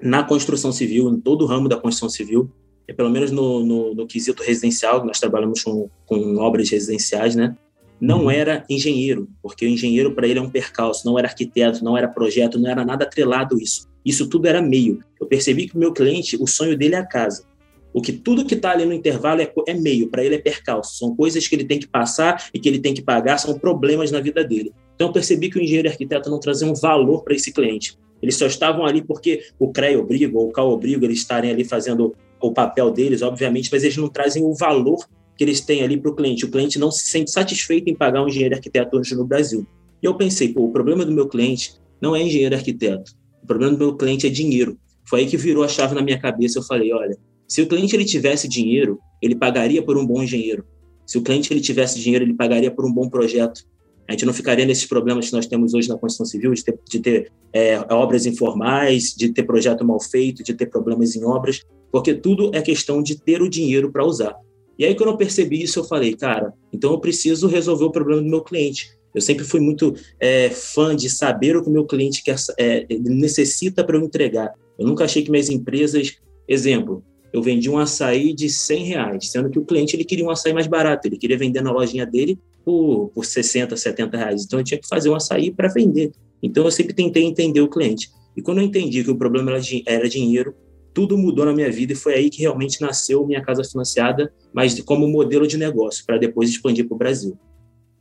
na 0.00 0.22
construção 0.22 0.70
civil, 0.70 1.08
em 1.08 1.18
todo 1.18 1.42
o 1.42 1.46
ramo 1.46 1.68
da 1.68 1.76
construção 1.76 2.10
civil, 2.10 2.50
é 2.86 2.92
pelo 2.92 3.08
menos 3.08 3.30
no, 3.30 3.64
no, 3.64 3.94
no 3.94 4.06
quesito 4.06 4.42
residencial, 4.42 5.04
nós 5.04 5.18
trabalhamos 5.18 5.62
com, 5.62 5.88
com 6.04 6.36
obras 6.36 6.68
residenciais, 6.68 7.34
né? 7.34 7.56
Não 7.98 8.24
uhum. 8.24 8.30
era 8.30 8.64
engenheiro, 8.68 9.28
porque 9.42 9.64
o 9.64 9.68
engenheiro 9.68 10.14
para 10.14 10.26
ele 10.26 10.38
é 10.38 10.42
um 10.42 10.50
percalço, 10.50 11.06
não 11.06 11.18
era 11.18 11.28
arquiteto, 11.28 11.82
não 11.82 11.96
era 11.96 12.06
projeto, 12.06 12.58
não 12.58 12.70
era 12.70 12.84
nada 12.84 13.04
atrelado 13.04 13.58
isso. 13.58 13.88
Isso 14.04 14.28
tudo 14.28 14.46
era 14.46 14.60
meio. 14.60 15.00
Eu 15.18 15.26
percebi 15.26 15.66
que 15.66 15.76
o 15.76 15.78
meu 15.78 15.92
cliente, 15.92 16.36
o 16.38 16.46
sonho 16.46 16.76
dele 16.76 16.96
é 16.96 16.98
a 16.98 17.06
casa. 17.06 17.46
O 17.94 18.02
que 18.02 18.12
tudo 18.12 18.44
que 18.44 18.54
está 18.54 18.72
ali 18.72 18.84
no 18.84 18.92
intervalo 18.92 19.40
é, 19.40 19.52
é 19.68 19.74
meio, 19.74 20.10
para 20.10 20.24
ele 20.24 20.34
é 20.34 20.38
percalço, 20.38 20.98
são 20.98 21.14
coisas 21.14 21.46
que 21.46 21.54
ele 21.54 21.64
tem 21.64 21.78
que 21.78 21.86
passar 21.86 22.48
e 22.52 22.58
que 22.58 22.68
ele 22.68 22.80
tem 22.80 22.92
que 22.92 23.00
pagar, 23.00 23.38
são 23.38 23.56
problemas 23.56 24.10
na 24.10 24.20
vida 24.20 24.42
dele. 24.42 24.72
Então 24.96 25.06
eu 25.06 25.12
percebi 25.12 25.48
que 25.48 25.58
o 25.58 25.62
engenheiro 25.62 25.86
e 25.86 25.90
arquiteto 25.90 26.28
não 26.28 26.40
traziam 26.40 26.72
um 26.72 26.74
valor 26.74 27.22
para 27.22 27.34
esse 27.34 27.52
cliente. 27.52 27.96
Eles 28.20 28.36
só 28.36 28.46
estavam 28.46 28.84
ali 28.84 29.00
porque 29.00 29.44
o 29.60 29.70
CREA 29.70 30.00
obriga, 30.00 30.36
ou 30.36 30.48
o 30.48 30.52
CAL 30.52 30.70
obriga 30.70 31.04
eles 31.04 31.18
estarem 31.18 31.52
ali 31.52 31.62
fazendo 31.62 32.16
o 32.40 32.52
papel 32.52 32.90
deles, 32.90 33.22
obviamente, 33.22 33.68
mas 33.70 33.84
eles 33.84 33.96
não 33.96 34.08
trazem 34.08 34.44
o 34.44 34.52
valor 34.54 34.98
que 35.36 35.44
eles 35.44 35.60
têm 35.60 35.82
ali 35.82 35.96
para 35.96 36.10
o 36.10 36.16
cliente. 36.16 36.44
O 36.44 36.50
cliente 36.50 36.78
não 36.78 36.90
se 36.90 37.06
sente 37.06 37.30
satisfeito 37.30 37.88
em 37.88 37.94
pagar 37.94 38.22
um 38.22 38.28
engenheiro 38.28 38.54
arquiteto 38.54 38.96
hoje 38.96 39.14
no 39.14 39.24
Brasil. 39.24 39.66
E 40.02 40.06
eu 40.06 40.14
pensei, 40.14 40.52
pô, 40.52 40.64
o 40.64 40.72
problema 40.72 41.04
do 41.04 41.12
meu 41.12 41.28
cliente 41.28 41.74
não 42.00 42.14
é 42.14 42.22
engenheiro 42.22 42.54
arquiteto. 42.54 43.12
O 43.42 43.46
problema 43.46 43.72
do 43.72 43.78
meu 43.78 43.96
cliente 43.96 44.26
é 44.26 44.30
dinheiro. 44.30 44.78
Foi 45.04 45.20
aí 45.20 45.26
que 45.26 45.36
virou 45.36 45.64
a 45.64 45.68
chave 45.68 45.94
na 45.94 46.02
minha 46.02 46.18
cabeça. 46.18 46.58
Eu 46.58 46.62
falei, 46.62 46.92
olha, 46.92 47.16
se 47.46 47.62
o 47.62 47.66
cliente 47.66 47.94
ele 47.94 48.04
tivesse 48.04 48.48
dinheiro, 48.48 48.98
ele 49.20 49.34
pagaria 49.34 49.82
por 49.82 49.96
um 49.96 50.06
bom 50.06 50.22
engenheiro. 50.22 50.64
Se 51.06 51.18
o 51.18 51.22
cliente 51.22 51.52
ele 51.52 51.60
tivesse 51.60 51.98
dinheiro, 51.98 52.24
ele 52.24 52.34
pagaria 52.34 52.70
por 52.70 52.84
um 52.84 52.92
bom 52.92 53.08
projeto. 53.08 53.62
A 54.08 54.12
gente 54.12 54.26
não 54.26 54.32
ficaria 54.32 54.66
nesses 54.66 54.86
problemas 54.86 55.26
que 55.28 55.32
nós 55.32 55.46
temos 55.46 55.72
hoje 55.72 55.88
na 55.88 55.96
construção 55.96 56.26
civil, 56.26 56.52
de 56.52 56.64
ter, 56.64 56.78
de 56.88 57.00
ter 57.00 57.32
é, 57.52 57.78
obras 57.92 58.26
informais, 58.26 59.14
de 59.14 59.32
ter 59.32 59.44
projeto 59.44 59.84
mal 59.84 60.00
feito, 60.00 60.42
de 60.42 60.52
ter 60.52 60.66
problemas 60.66 61.16
em 61.16 61.24
obras, 61.24 61.62
porque 61.90 62.14
tudo 62.14 62.50
é 62.54 62.60
questão 62.60 63.02
de 63.02 63.18
ter 63.18 63.40
o 63.40 63.48
dinheiro 63.48 63.90
para 63.90 64.04
usar. 64.04 64.34
E 64.78 64.84
aí, 64.84 64.94
quando 64.94 65.10
eu 65.10 65.16
percebi 65.16 65.62
isso, 65.62 65.78
eu 65.78 65.84
falei, 65.84 66.14
cara, 66.16 66.52
então 66.72 66.90
eu 66.90 66.98
preciso 66.98 67.46
resolver 67.46 67.84
o 67.84 67.92
problema 67.92 68.20
do 68.20 68.28
meu 68.28 68.42
cliente. 68.42 68.90
Eu 69.14 69.20
sempre 69.20 69.44
fui 69.44 69.60
muito 69.60 69.94
é, 70.18 70.50
fã 70.50 70.94
de 70.96 71.08
saber 71.08 71.56
o 71.56 71.62
que 71.62 71.68
o 71.68 71.72
meu 71.72 71.86
cliente 71.86 72.22
quer, 72.24 72.36
é, 72.58 72.84
necessita 72.98 73.84
para 73.84 73.96
eu 73.96 74.02
entregar. 74.02 74.52
Eu 74.76 74.86
nunca 74.86 75.04
achei 75.04 75.22
que 75.22 75.30
minhas 75.30 75.48
empresas, 75.48 76.16
exemplo, 76.48 77.04
eu 77.34 77.42
vendi 77.42 77.68
um 77.68 77.76
açaí 77.76 78.32
de 78.32 78.48
100 78.48 78.84
reais, 78.84 79.28
sendo 79.28 79.50
que 79.50 79.58
o 79.58 79.64
cliente 79.64 79.96
ele 79.96 80.04
queria 80.04 80.24
um 80.24 80.30
açaí 80.30 80.52
mais 80.52 80.68
barato, 80.68 81.08
ele 81.08 81.16
queria 81.16 81.36
vender 81.36 81.60
na 81.62 81.72
lojinha 81.72 82.06
dele 82.06 82.38
por, 82.64 83.10
por 83.12 83.24
60, 83.24 83.76
70 83.76 84.16
reais. 84.16 84.44
Então 84.44 84.60
eu 84.60 84.64
tinha 84.64 84.78
que 84.78 84.86
fazer 84.86 85.10
um 85.10 85.16
açaí 85.16 85.50
para 85.50 85.66
vender. 85.66 86.12
Então 86.40 86.64
eu 86.64 86.70
sempre 86.70 86.94
tentei 86.94 87.24
entender 87.24 87.60
o 87.60 87.66
cliente. 87.66 88.08
E 88.36 88.40
quando 88.40 88.58
eu 88.58 88.64
entendi 88.64 89.02
que 89.02 89.10
o 89.10 89.16
problema 89.16 89.50
era, 89.84 90.08
dinheiro, 90.08 90.54
tudo 90.94 91.18
mudou 91.18 91.44
na 91.44 91.52
minha 91.52 91.72
vida 91.72 91.92
e 91.92 91.96
foi 91.96 92.14
aí 92.14 92.30
que 92.30 92.40
realmente 92.40 92.80
nasceu 92.80 93.26
minha 93.26 93.42
casa 93.42 93.64
financiada, 93.64 94.32
mas 94.52 94.80
como 94.82 95.08
modelo 95.08 95.44
de 95.44 95.58
negócio, 95.58 96.06
para 96.06 96.18
depois 96.18 96.48
expandir 96.48 96.86
para 96.86 96.94
o 96.94 96.98
Brasil. 96.98 97.36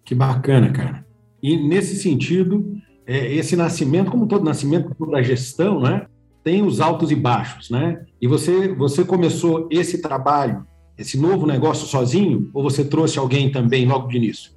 Que 0.05 0.13
bacana, 0.13 0.71
cara. 0.71 1.03
E 1.41 1.57
nesse 1.57 1.95
sentido, 1.95 2.77
é, 3.07 3.33
esse 3.33 3.55
nascimento, 3.55 4.11
como 4.11 4.27
todo 4.27 4.45
nascimento, 4.45 4.93
toda 4.95 5.23
gestão, 5.23 5.79
né, 5.79 6.05
tem 6.43 6.63
os 6.63 6.81
altos 6.81 7.09
e 7.11 7.15
baixos, 7.15 7.69
né? 7.69 8.05
E 8.21 8.27
você, 8.27 8.67
você 8.67 9.03
começou 9.03 9.67
esse 9.71 10.01
trabalho, 10.01 10.65
esse 10.97 11.17
novo 11.17 11.47
negócio 11.47 11.87
sozinho, 11.87 12.49
ou 12.53 12.61
você 12.61 12.83
trouxe 12.83 13.17
alguém 13.17 13.51
também 13.51 13.85
logo 13.85 14.07
de 14.07 14.17
início? 14.17 14.51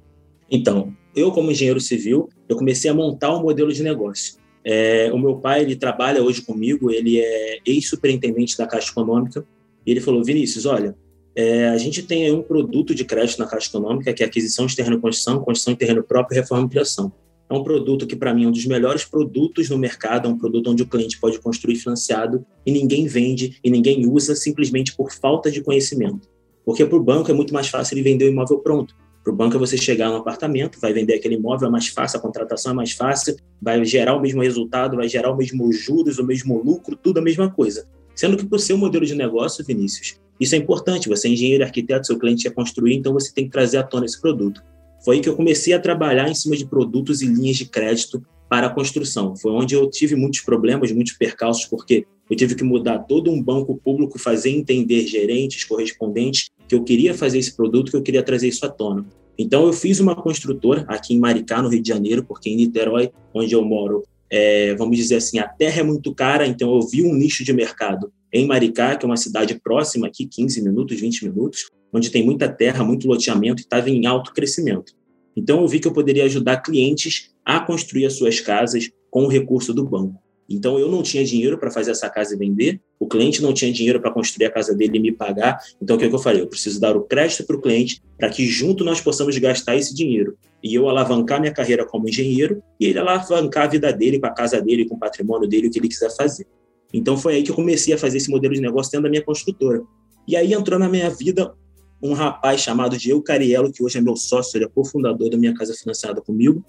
Então, 0.51 0.93
eu 1.15 1.31
como 1.31 1.51
engenheiro 1.51 1.79
civil, 1.79 2.29
eu 2.47 2.55
comecei 2.55 2.91
a 2.91 2.93
montar 2.93 3.35
um 3.35 3.41
modelo 3.41 3.71
de 3.71 3.81
negócio. 3.83 4.35
É, 4.63 5.09
o 5.13 5.17
meu 5.17 5.37
pai, 5.37 5.61
ele 5.61 5.75
trabalha 5.75 6.21
hoje 6.21 6.41
comigo, 6.41 6.91
ele 6.91 7.19
é 7.19 7.59
ex-superintendente 7.65 8.57
da 8.57 8.67
Caixa 8.67 8.91
Econômica, 8.91 9.45
e 9.85 9.91
ele 9.91 10.01
falou, 10.01 10.23
Vinícius, 10.23 10.65
olha, 10.65 10.95
é, 11.33 11.69
a 11.69 11.77
gente 11.77 12.03
tem 12.03 12.31
um 12.33 12.41
produto 12.41 12.93
de 12.93 13.05
crédito 13.05 13.39
na 13.39 13.47
Caixa 13.47 13.69
Econômica, 13.69 14.11
que 14.11 14.23
é 14.23 14.25
aquisição 14.25 14.65
de 14.65 14.75
terreno 14.75 14.99
construção, 14.99 15.39
construção 15.39 15.73
de 15.73 15.79
terreno 15.79 16.03
próprio, 16.03 16.35
reforma 16.35 16.65
e 16.65 16.69
criação. 16.69 17.11
É 17.49 17.53
um 17.53 17.63
produto 17.63 18.05
que, 18.05 18.15
para 18.15 18.33
mim, 18.33 18.43
é 18.43 18.47
um 18.47 18.51
dos 18.51 18.65
melhores 18.65 19.05
produtos 19.05 19.69
no 19.69 19.77
mercado, 19.77 20.27
é 20.27 20.31
um 20.31 20.37
produto 20.37 20.69
onde 20.69 20.83
o 20.83 20.87
cliente 20.87 21.19
pode 21.19 21.39
construir 21.39 21.75
financiado 21.75 22.45
e 22.65 22.71
ninguém 22.71 23.07
vende 23.07 23.57
e 23.63 23.69
ninguém 23.69 24.05
usa 24.05 24.35
simplesmente 24.35 24.95
por 24.95 25.11
falta 25.13 25.49
de 25.49 25.61
conhecimento. 25.61 26.27
Porque 26.65 26.85
para 26.85 26.97
o 26.97 27.03
banco 27.03 27.31
é 27.31 27.33
muito 27.33 27.53
mais 27.53 27.69
fácil 27.69 27.95
ele 27.95 28.03
vender 28.03 28.25
o 28.25 28.29
imóvel 28.29 28.59
pronto. 28.59 28.93
Para 29.23 29.33
o 29.33 29.35
banco 29.35 29.55
é 29.55 29.59
você 29.59 29.77
chegar 29.77 30.09
no 30.09 30.17
apartamento, 30.17 30.79
vai 30.79 30.91
vender 30.91 31.13
aquele 31.15 31.35
imóvel, 31.35 31.69
é 31.69 31.71
mais 31.71 31.87
fácil, 31.87 32.17
a 32.17 32.21
contratação 32.21 32.73
é 32.73 32.75
mais 32.75 32.91
fácil, 32.91 33.35
vai 33.61 33.83
gerar 33.85 34.15
o 34.15 34.21
mesmo 34.21 34.41
resultado, 34.41 34.97
vai 34.97 35.07
gerar 35.07 35.31
o 35.31 35.37
mesmo 35.37 35.71
juros, 35.71 36.17
o 36.17 36.25
mesmo 36.25 36.61
lucro, 36.61 36.95
tudo 36.95 37.19
a 37.19 37.21
mesma 37.21 37.49
coisa. 37.49 37.87
Sendo 38.15 38.35
que 38.35 38.45
para 38.45 38.55
o 38.55 38.59
seu 38.59 38.77
modelo 38.77 39.05
de 39.05 39.15
negócio, 39.15 39.63
Vinícius, 39.63 40.17
isso 40.39 40.55
é 40.55 40.57
importante. 40.57 41.09
Você 41.09 41.27
é 41.27 41.31
engenheiro, 41.31 41.63
arquiteto, 41.63 42.07
seu 42.07 42.17
cliente 42.17 42.43
quer 42.43 42.53
construir, 42.53 42.95
então 42.95 43.13
você 43.13 43.33
tem 43.33 43.45
que 43.45 43.51
trazer 43.51 43.77
à 43.77 43.83
tona 43.83 44.05
esse 44.05 44.19
produto. 44.19 44.61
Foi 45.03 45.15
aí 45.15 45.21
que 45.21 45.29
eu 45.29 45.35
comecei 45.35 45.73
a 45.73 45.79
trabalhar 45.79 46.29
em 46.29 46.35
cima 46.35 46.55
de 46.55 46.65
produtos 46.65 47.21
e 47.21 47.27
linhas 47.27 47.57
de 47.57 47.65
crédito 47.65 48.21
para 48.49 48.67
a 48.67 48.69
construção. 48.69 49.35
Foi 49.35 49.51
onde 49.51 49.75
eu 49.75 49.89
tive 49.89 50.15
muitos 50.15 50.41
problemas, 50.41 50.91
muitos 50.91 51.13
percalços, 51.13 51.65
porque 51.65 52.05
eu 52.29 52.35
tive 52.35 52.55
que 52.55 52.63
mudar 52.63 52.99
todo 52.99 53.31
um 53.31 53.41
banco 53.41 53.79
público, 53.83 54.19
fazer 54.19 54.49
entender 54.49 55.05
gerentes, 55.07 55.63
correspondentes, 55.63 56.49
que 56.67 56.75
eu 56.75 56.83
queria 56.83 57.13
fazer 57.13 57.39
esse 57.39 57.55
produto, 57.55 57.91
que 57.91 57.97
eu 57.97 58.01
queria 58.01 58.23
trazer 58.23 58.47
isso 58.47 58.65
à 58.65 58.69
tona. 58.69 59.05
Então, 59.37 59.65
eu 59.65 59.73
fiz 59.73 59.99
uma 59.99 60.15
construtora 60.15 60.83
aqui 60.87 61.13
em 61.13 61.19
Maricá, 61.19 61.61
no 61.61 61.69
Rio 61.69 61.81
de 61.81 61.87
Janeiro, 61.87 62.23
porque 62.23 62.49
em 62.49 62.55
Niterói, 62.55 63.11
onde 63.33 63.53
eu 63.53 63.63
moro, 63.63 64.03
é, 64.29 64.75
vamos 64.75 64.97
dizer 64.97 65.17
assim, 65.17 65.39
a 65.39 65.47
terra 65.47 65.81
é 65.81 65.83
muito 65.83 66.13
cara, 66.13 66.45
então 66.47 66.73
eu 66.73 66.81
vi 66.81 67.03
um 67.03 67.13
nicho 67.13 67.43
de 67.43 67.53
mercado 67.53 68.11
em 68.33 68.45
Maricá, 68.45 68.95
que 68.95 69.05
é 69.05 69.07
uma 69.07 69.15
cidade 69.15 69.59
próxima 69.61 70.07
aqui, 70.07 70.25
15 70.25 70.61
minutos, 70.63 70.99
20 70.99 71.29
minutos, 71.29 71.69
onde 71.93 72.09
tem 72.09 72.23
muita 72.23 72.49
terra, 72.49 72.83
muito 72.83 73.07
loteamento 73.07 73.61
e 73.61 73.63
estava 73.63 73.89
em 73.89 74.05
alto 74.05 74.33
crescimento. 74.33 74.93
Então, 75.35 75.61
eu 75.61 75.67
vi 75.67 75.79
que 75.79 75.87
eu 75.87 75.93
poderia 75.93 76.25
ajudar 76.25 76.57
clientes 76.57 77.31
a 77.45 77.59
construir 77.59 78.05
as 78.05 78.13
suas 78.13 78.39
casas 78.39 78.89
com 79.09 79.25
o 79.25 79.27
recurso 79.27 79.73
do 79.73 79.85
banco. 79.85 80.19
Então, 80.49 80.79
eu 80.79 80.89
não 80.89 81.03
tinha 81.03 81.23
dinheiro 81.23 81.57
para 81.57 81.69
fazer 81.69 81.91
essa 81.91 82.09
casa 82.09 82.33
e 82.33 82.37
vender, 82.37 82.79
o 82.99 83.07
cliente 83.07 83.41
não 83.41 83.53
tinha 83.53 83.71
dinheiro 83.71 83.99
para 83.99 84.11
construir 84.11 84.45
a 84.45 84.51
casa 84.51 84.73
dele 84.73 84.97
e 84.97 84.99
me 84.99 85.11
pagar. 85.11 85.59
Então, 85.81 85.95
o 85.95 85.99
que, 85.99 86.05
é 86.05 86.09
que 86.09 86.15
eu 86.15 86.19
falei? 86.19 86.41
Eu 86.41 86.47
preciso 86.47 86.79
dar 86.79 86.95
o 86.95 87.01
crédito 87.01 87.45
para 87.45 87.55
o 87.55 87.61
cliente 87.61 88.01
para 88.17 88.29
que 88.29 88.45
junto 88.45 88.83
nós 88.83 89.01
possamos 89.01 89.37
gastar 89.37 89.75
esse 89.75 89.93
dinheiro. 89.93 90.37
E 90.63 90.73
eu 90.73 90.89
alavancar 90.89 91.39
minha 91.39 91.53
carreira 91.53 91.85
como 91.85 92.07
engenheiro 92.07 92.63
e 92.79 92.85
ele 92.85 92.97
alavancar 92.97 93.65
a 93.65 93.67
vida 93.67 93.91
dele, 93.91 94.19
com 94.19 94.25
a 94.25 94.31
casa 94.31 94.61
dele, 94.61 94.85
com 94.85 94.95
o 94.95 94.99
patrimônio 94.99 95.47
dele, 95.47 95.67
o 95.67 95.71
que 95.71 95.79
ele 95.79 95.89
quiser 95.89 96.15
fazer. 96.15 96.47
Então, 96.93 97.17
foi 97.17 97.35
aí 97.35 97.43
que 97.43 97.51
eu 97.51 97.55
comecei 97.55 97.93
a 97.93 97.97
fazer 97.97 98.17
esse 98.17 98.31
modelo 98.31 98.53
de 98.53 98.61
negócio 98.61 98.91
dentro 98.91 99.03
da 99.03 99.09
minha 99.09 99.23
construtora. 99.23 99.83
E 100.27 100.35
aí 100.35 100.53
entrou 100.53 100.79
na 100.79 100.87
minha 100.87 101.09
vida 101.09 101.53
um 102.01 102.13
rapaz 102.13 102.61
chamado 102.61 102.97
Diego 102.97 103.21
Cariello, 103.21 103.71
que 103.71 103.83
hoje 103.83 103.97
é 103.97 104.01
meu 104.01 104.15
sócio, 104.15 104.57
ele 104.57 104.65
é 104.65 104.67
cofundador 104.67 105.29
da 105.29 105.37
minha 105.37 105.53
casa 105.53 105.73
financiada 105.73 106.21
comigo. 106.21 106.63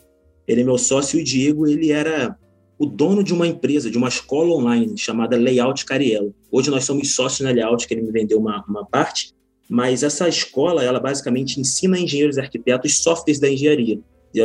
Ele 0.47 0.63
é 0.63 0.65
meu 0.65 0.79
sócio 0.79 1.19
e 1.19 1.23
o 1.23 1.25
Diego, 1.25 1.67
ele 1.67 1.93
era 1.93 2.37
o 2.79 2.87
dono 2.87 3.23
de 3.23 3.35
uma 3.35 3.47
empresa, 3.47 3.91
de 3.91 3.99
uma 3.99 4.09
escola 4.09 4.55
online 4.55 4.97
chamada 4.97 5.37
Layout 5.37 5.85
Cariello. 5.85 6.35
Hoje 6.51 6.71
nós 6.71 6.85
somos 6.85 7.15
sócios 7.15 7.41
na 7.41 7.51
Layout, 7.51 7.87
que 7.87 7.93
ele 7.93 8.03
me 8.03 8.13
vendeu 8.13 8.39
uma, 8.39 8.65
uma 8.67 8.87
parte, 8.87 9.35
mas 9.69 10.03
essa 10.03 10.29
escola, 10.29 10.83
ela 10.83 11.01
basicamente 11.01 11.61
ensina 11.61 11.99
engenheiros 11.99 12.37
e 12.37 12.41
arquitetos 12.41 13.03
softwares 13.03 13.39
da 13.39 13.51
engenharia. 13.51 14.01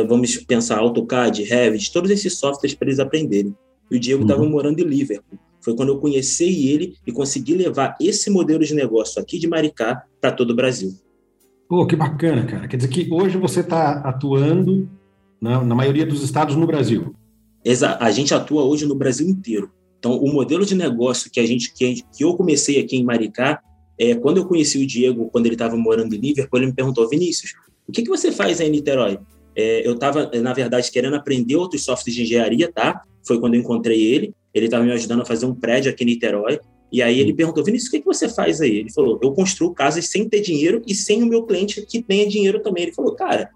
Vamos 0.08 0.36
pensar 0.38 0.78
AutoCAD, 0.78 1.44
Revit, 1.44 1.92
todos 1.92 2.10
esses 2.10 2.36
softwares 2.36 2.74
para 2.74 2.88
eles 2.88 2.98
aprenderem. 2.98 3.54
E 3.90 3.96
o 3.96 4.00
Diego 4.00 4.22
estava 4.22 4.42
uhum. 4.42 4.50
morando 4.50 4.80
em 4.80 4.84
Liverpool. 4.84 5.38
Foi 5.64 5.74
quando 5.74 5.88
eu 5.88 5.98
conheci 5.98 6.68
ele 6.68 6.96
e 7.06 7.10
consegui 7.10 7.54
levar 7.54 7.96
esse 7.98 8.28
modelo 8.28 8.62
de 8.62 8.74
negócio 8.74 9.20
aqui 9.20 9.38
de 9.38 9.48
Maricá 9.48 10.04
para 10.20 10.30
todo 10.30 10.50
o 10.50 10.54
Brasil. 10.54 10.92
Pô, 11.66 11.86
que 11.86 11.96
bacana, 11.96 12.44
cara. 12.44 12.68
Quer 12.68 12.76
dizer 12.76 12.88
que 12.88 13.08
hoje 13.10 13.38
você 13.38 13.60
está 13.60 13.92
atuando 14.00 14.88
na, 15.40 15.64
na 15.64 15.74
maioria 15.74 16.04
dos 16.04 16.22
estados 16.22 16.54
no 16.54 16.66
Brasil. 16.66 17.14
A 17.98 18.10
gente 18.10 18.34
atua 18.34 18.62
hoje 18.62 18.84
no 18.84 18.94
Brasil 18.94 19.26
inteiro. 19.26 19.70
Então, 19.98 20.18
o 20.18 20.30
modelo 20.30 20.66
de 20.66 20.74
negócio 20.74 21.30
que 21.30 21.40
a 21.40 21.46
gente 21.46 21.72
que, 21.72 22.02
que 22.14 22.22
eu 22.24 22.36
comecei 22.36 22.78
aqui 22.78 22.96
em 22.96 23.02
Maricá, 23.02 23.62
é, 23.98 24.14
quando 24.14 24.36
eu 24.36 24.46
conheci 24.46 24.76
o 24.76 24.86
Diego, 24.86 25.30
quando 25.30 25.46
ele 25.46 25.54
estava 25.54 25.74
morando 25.74 26.14
em 26.14 26.18
Liverpool, 26.18 26.58
ele 26.58 26.66
me 26.66 26.74
perguntou, 26.74 27.08
Vinícius, 27.08 27.54
o 27.88 27.92
que, 27.92 28.02
que 28.02 28.10
você 28.10 28.30
faz 28.30 28.60
aí 28.60 28.68
em 28.68 28.70
Niterói? 28.70 29.18
É, 29.56 29.86
eu 29.86 29.94
estava, 29.94 30.30
na 30.42 30.52
verdade, 30.52 30.90
querendo 30.90 31.16
aprender 31.16 31.56
outros 31.56 31.84
softwares 31.84 32.14
de 32.14 32.22
engenharia, 32.22 32.70
tá? 32.70 33.02
Foi 33.26 33.40
quando 33.40 33.54
eu 33.54 33.60
encontrei 33.60 34.02
ele. 34.02 34.34
Ele 34.54 34.66
estava 34.66 34.84
me 34.84 34.92
ajudando 34.92 35.22
a 35.22 35.24
fazer 35.24 35.46
um 35.46 35.54
prédio 35.54 35.90
aqui 35.90 36.04
em 36.04 36.08
Niterói. 36.08 36.60
E 36.92 37.02
aí 37.02 37.18
ele 37.18 37.34
perguntou, 37.34 37.64
Vinícius, 37.64 37.88
o 37.88 37.90
que, 37.90 38.00
que 38.00 38.06
você 38.06 38.28
faz 38.28 38.60
aí? 38.60 38.76
Ele 38.78 38.92
falou, 38.92 39.18
eu 39.22 39.32
construo 39.32 39.74
casas 39.74 40.06
sem 40.06 40.28
ter 40.28 40.40
dinheiro 40.40 40.80
e 40.86 40.94
sem 40.94 41.22
o 41.22 41.26
meu 41.26 41.42
cliente 41.44 41.84
que 41.84 42.02
tenha 42.02 42.28
dinheiro 42.28 42.60
também. 42.60 42.84
Ele 42.84 42.92
falou, 42.92 43.14
cara, 43.16 43.50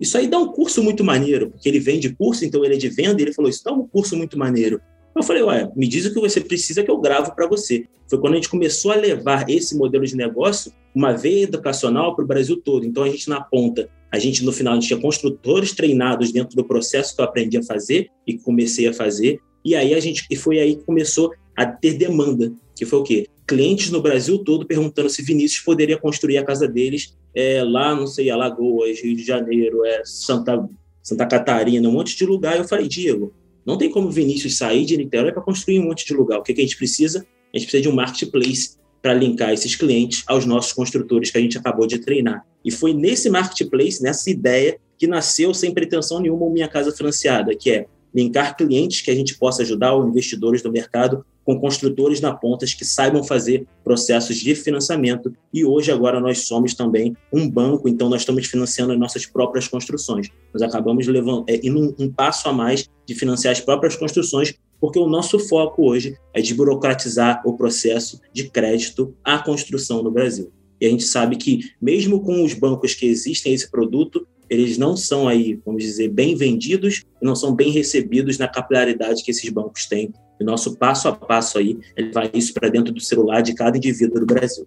isso 0.00 0.16
aí 0.16 0.28
dá 0.28 0.38
um 0.38 0.52
curso 0.52 0.82
muito 0.82 1.02
maneiro, 1.02 1.50
porque 1.50 1.68
ele 1.68 1.80
vende 1.80 2.14
curso, 2.14 2.44
então 2.44 2.64
ele 2.64 2.74
é 2.74 2.78
de 2.78 2.88
venda, 2.88 3.20
ele 3.20 3.32
falou, 3.32 3.50
isso 3.50 3.64
dá 3.64 3.72
um 3.72 3.86
curso 3.86 4.16
muito 4.16 4.38
maneiro. 4.38 4.80
Eu 5.14 5.22
falei, 5.22 5.42
ué, 5.42 5.70
me 5.76 5.86
diz 5.86 6.04
o 6.06 6.12
que 6.12 6.20
você 6.20 6.40
precisa 6.40 6.82
que 6.82 6.90
eu 6.90 6.98
gravo 6.98 7.34
para 7.34 7.46
você. 7.46 7.84
Foi 8.08 8.18
quando 8.18 8.34
a 8.34 8.36
gente 8.36 8.48
começou 8.48 8.90
a 8.90 8.96
levar 8.96 9.48
esse 9.48 9.76
modelo 9.76 10.04
de 10.04 10.16
negócio, 10.16 10.72
uma 10.94 11.12
veia 11.12 11.44
educacional 11.44 12.14
para 12.14 12.24
o 12.24 12.28
Brasil 12.28 12.60
todo. 12.60 12.84
Então 12.84 13.04
a 13.04 13.08
gente 13.08 13.28
na 13.28 13.40
ponta, 13.40 13.88
a 14.10 14.18
gente 14.18 14.44
no 14.44 14.52
final 14.52 14.72
a 14.72 14.76
gente 14.76 14.88
tinha 14.88 15.00
construtores 15.00 15.72
treinados 15.72 16.32
dentro 16.32 16.56
do 16.56 16.64
processo 16.64 17.14
que 17.14 17.20
eu 17.20 17.24
aprendi 17.24 17.56
a 17.56 17.62
fazer 17.62 18.08
e 18.26 18.36
comecei 18.36 18.88
a 18.88 18.92
fazer. 18.92 19.40
E 19.64 19.74
aí 19.74 19.94
a 19.94 20.00
gente 20.00 20.26
e 20.30 20.36
foi 20.36 20.58
aí 20.58 20.76
que 20.76 20.84
começou 20.84 21.32
a 21.56 21.64
ter 21.64 21.94
demanda, 21.94 22.52
que 22.76 22.84
foi 22.84 22.98
o 22.98 23.02
quê? 23.02 23.26
Clientes 23.46 23.90
no 23.90 24.02
Brasil 24.02 24.38
todo 24.38 24.66
perguntando 24.66 25.08
se 25.08 25.22
Vinícius 25.22 25.64
poderia 25.64 25.96
construir 25.96 26.38
a 26.38 26.44
casa 26.44 26.66
deles 26.66 27.16
é, 27.34 27.62
lá, 27.62 27.94
não 27.94 28.06
sei, 28.06 28.30
Alagoas, 28.30 29.00
Rio 29.00 29.16
de 29.16 29.24
Janeiro, 29.24 29.84
é, 29.84 30.02
Santa, 30.04 30.68
Santa 31.02 31.26
Catarina, 31.26 31.88
um 31.88 31.92
monte 31.92 32.16
de 32.16 32.24
lugar. 32.24 32.56
Eu 32.56 32.64
falei, 32.64 32.88
Diego, 32.88 33.32
não 33.66 33.76
tem 33.76 33.90
como 33.90 34.10
Vinícius 34.10 34.56
sair 34.56 34.84
de 34.84 34.96
Niterói 34.96 35.32
para 35.32 35.42
construir 35.42 35.80
um 35.80 35.84
monte 35.84 36.06
de 36.06 36.14
lugar. 36.14 36.38
O 36.38 36.42
que, 36.42 36.54
que 36.54 36.60
a 36.60 36.64
gente 36.64 36.76
precisa? 36.76 37.26
A 37.52 37.58
gente 37.58 37.66
precisa 37.66 37.82
de 37.82 37.88
um 37.88 37.94
marketplace 37.94 38.76
para 39.02 39.12
linkar 39.12 39.52
esses 39.52 39.76
clientes 39.76 40.24
aos 40.26 40.46
nossos 40.46 40.72
construtores 40.72 41.30
que 41.30 41.36
a 41.36 41.40
gente 41.40 41.58
acabou 41.58 41.86
de 41.86 41.98
treinar. 41.98 42.44
E 42.64 42.70
foi 42.70 42.94
nesse 42.94 43.28
marketplace, 43.28 44.02
nessa 44.02 44.30
ideia, 44.30 44.78
que 44.96 45.06
nasceu 45.06 45.52
sem 45.52 45.74
pretensão 45.74 46.20
nenhuma 46.20 46.46
o 46.46 46.50
Minha 46.50 46.68
Casa 46.68 46.90
Financiada, 46.90 47.54
que 47.54 47.70
é 47.70 47.86
linkar 48.14 48.56
clientes 48.56 49.00
que 49.00 49.10
a 49.10 49.14
gente 49.14 49.36
possa 49.36 49.62
ajudar, 49.62 49.94
ou 49.94 50.08
investidores 50.08 50.62
do 50.62 50.70
mercado, 50.70 51.24
com 51.44 51.60
construtores 51.60 52.20
na 52.20 52.34
pontas 52.34 52.72
que 52.72 52.84
saibam 52.84 53.22
fazer 53.22 53.66
processos 53.82 54.36
de 54.36 54.54
financiamento. 54.54 55.34
E 55.52 55.64
hoje, 55.64 55.92
agora, 55.92 56.18
nós 56.18 56.46
somos 56.46 56.74
também 56.74 57.14
um 57.32 57.48
banco, 57.48 57.88
então 57.88 58.08
nós 58.08 58.22
estamos 58.22 58.46
financiando 58.46 58.92
as 58.92 58.98
nossas 58.98 59.26
próprias 59.26 59.68
construções. 59.68 60.30
Nós 60.52 60.62
acabamos 60.62 61.06
levando, 61.06 61.44
é, 61.46 61.60
indo 61.62 61.78
um, 61.78 61.94
um 61.98 62.10
passo 62.10 62.48
a 62.48 62.52
mais 62.52 62.88
de 63.06 63.14
financiar 63.14 63.52
as 63.52 63.60
próprias 63.60 63.94
construções, 63.96 64.54
porque 64.80 64.98
o 64.98 65.08
nosso 65.08 65.38
foco 65.38 65.86
hoje 65.86 66.16
é 66.32 66.40
desburocratizar 66.40 67.42
o 67.44 67.54
processo 67.54 68.20
de 68.32 68.48
crédito 68.48 69.14
à 69.22 69.38
construção 69.38 70.02
no 70.02 70.10
Brasil. 70.10 70.50
E 70.80 70.86
a 70.86 70.90
gente 70.90 71.04
sabe 71.04 71.36
que, 71.36 71.70
mesmo 71.80 72.20
com 72.20 72.44
os 72.44 72.52
bancos 72.52 72.94
que 72.94 73.06
existem 73.06 73.54
esse 73.54 73.70
produto, 73.70 74.26
eles 74.54 74.78
não 74.78 74.96
são 74.96 75.28
aí, 75.28 75.60
vamos 75.64 75.82
dizer, 75.82 76.08
bem 76.08 76.34
vendidos 76.36 77.04
e 77.20 77.24
não 77.24 77.34
são 77.34 77.54
bem 77.54 77.70
recebidos 77.70 78.38
na 78.38 78.48
capilaridade 78.48 79.22
que 79.22 79.30
esses 79.30 79.48
bancos 79.50 79.86
têm. 79.86 80.12
O 80.40 80.44
nosso 80.44 80.76
passo 80.76 81.08
a 81.08 81.12
passo 81.12 81.58
aí 81.58 81.78
é 81.96 82.02
levar 82.02 82.30
isso 82.34 82.52
para 82.52 82.68
dentro 82.68 82.92
do 82.92 83.00
celular 83.00 83.40
de 83.40 83.54
cada 83.54 83.76
indivíduo 83.76 84.20
do 84.20 84.26
Brasil. 84.26 84.66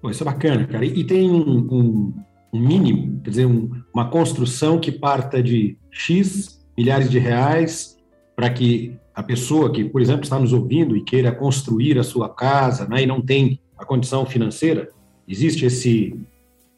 Pô, 0.00 0.10
isso 0.10 0.22
é 0.22 0.26
bacana, 0.26 0.66
cara. 0.66 0.84
E 0.84 1.04
tem 1.04 1.30
um, 1.30 2.14
um, 2.52 2.58
mínimo, 2.58 3.20
quer 3.22 3.30
dizer, 3.30 3.46
um, 3.46 3.70
uma 3.92 4.08
construção 4.08 4.78
que 4.78 4.92
parta 4.92 5.42
de 5.42 5.76
X 5.90 6.64
milhares 6.76 7.10
de 7.10 7.18
reais 7.18 7.96
para 8.36 8.48
que 8.50 8.96
a 9.14 9.22
pessoa 9.22 9.72
que, 9.72 9.84
por 9.84 10.00
exemplo, 10.00 10.22
está 10.22 10.38
nos 10.38 10.52
ouvindo 10.52 10.96
e 10.96 11.02
queira 11.02 11.32
construir 11.32 11.98
a 11.98 12.04
sua 12.04 12.28
casa 12.28 12.86
né, 12.86 13.02
e 13.02 13.06
não 13.06 13.20
tem 13.20 13.60
a 13.76 13.84
condição 13.84 14.24
financeira, 14.24 14.88
existe 15.26 15.64
esse, 15.66 16.14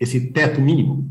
esse 0.01 0.33
teto 0.33 0.61
mínimo? 0.61 1.07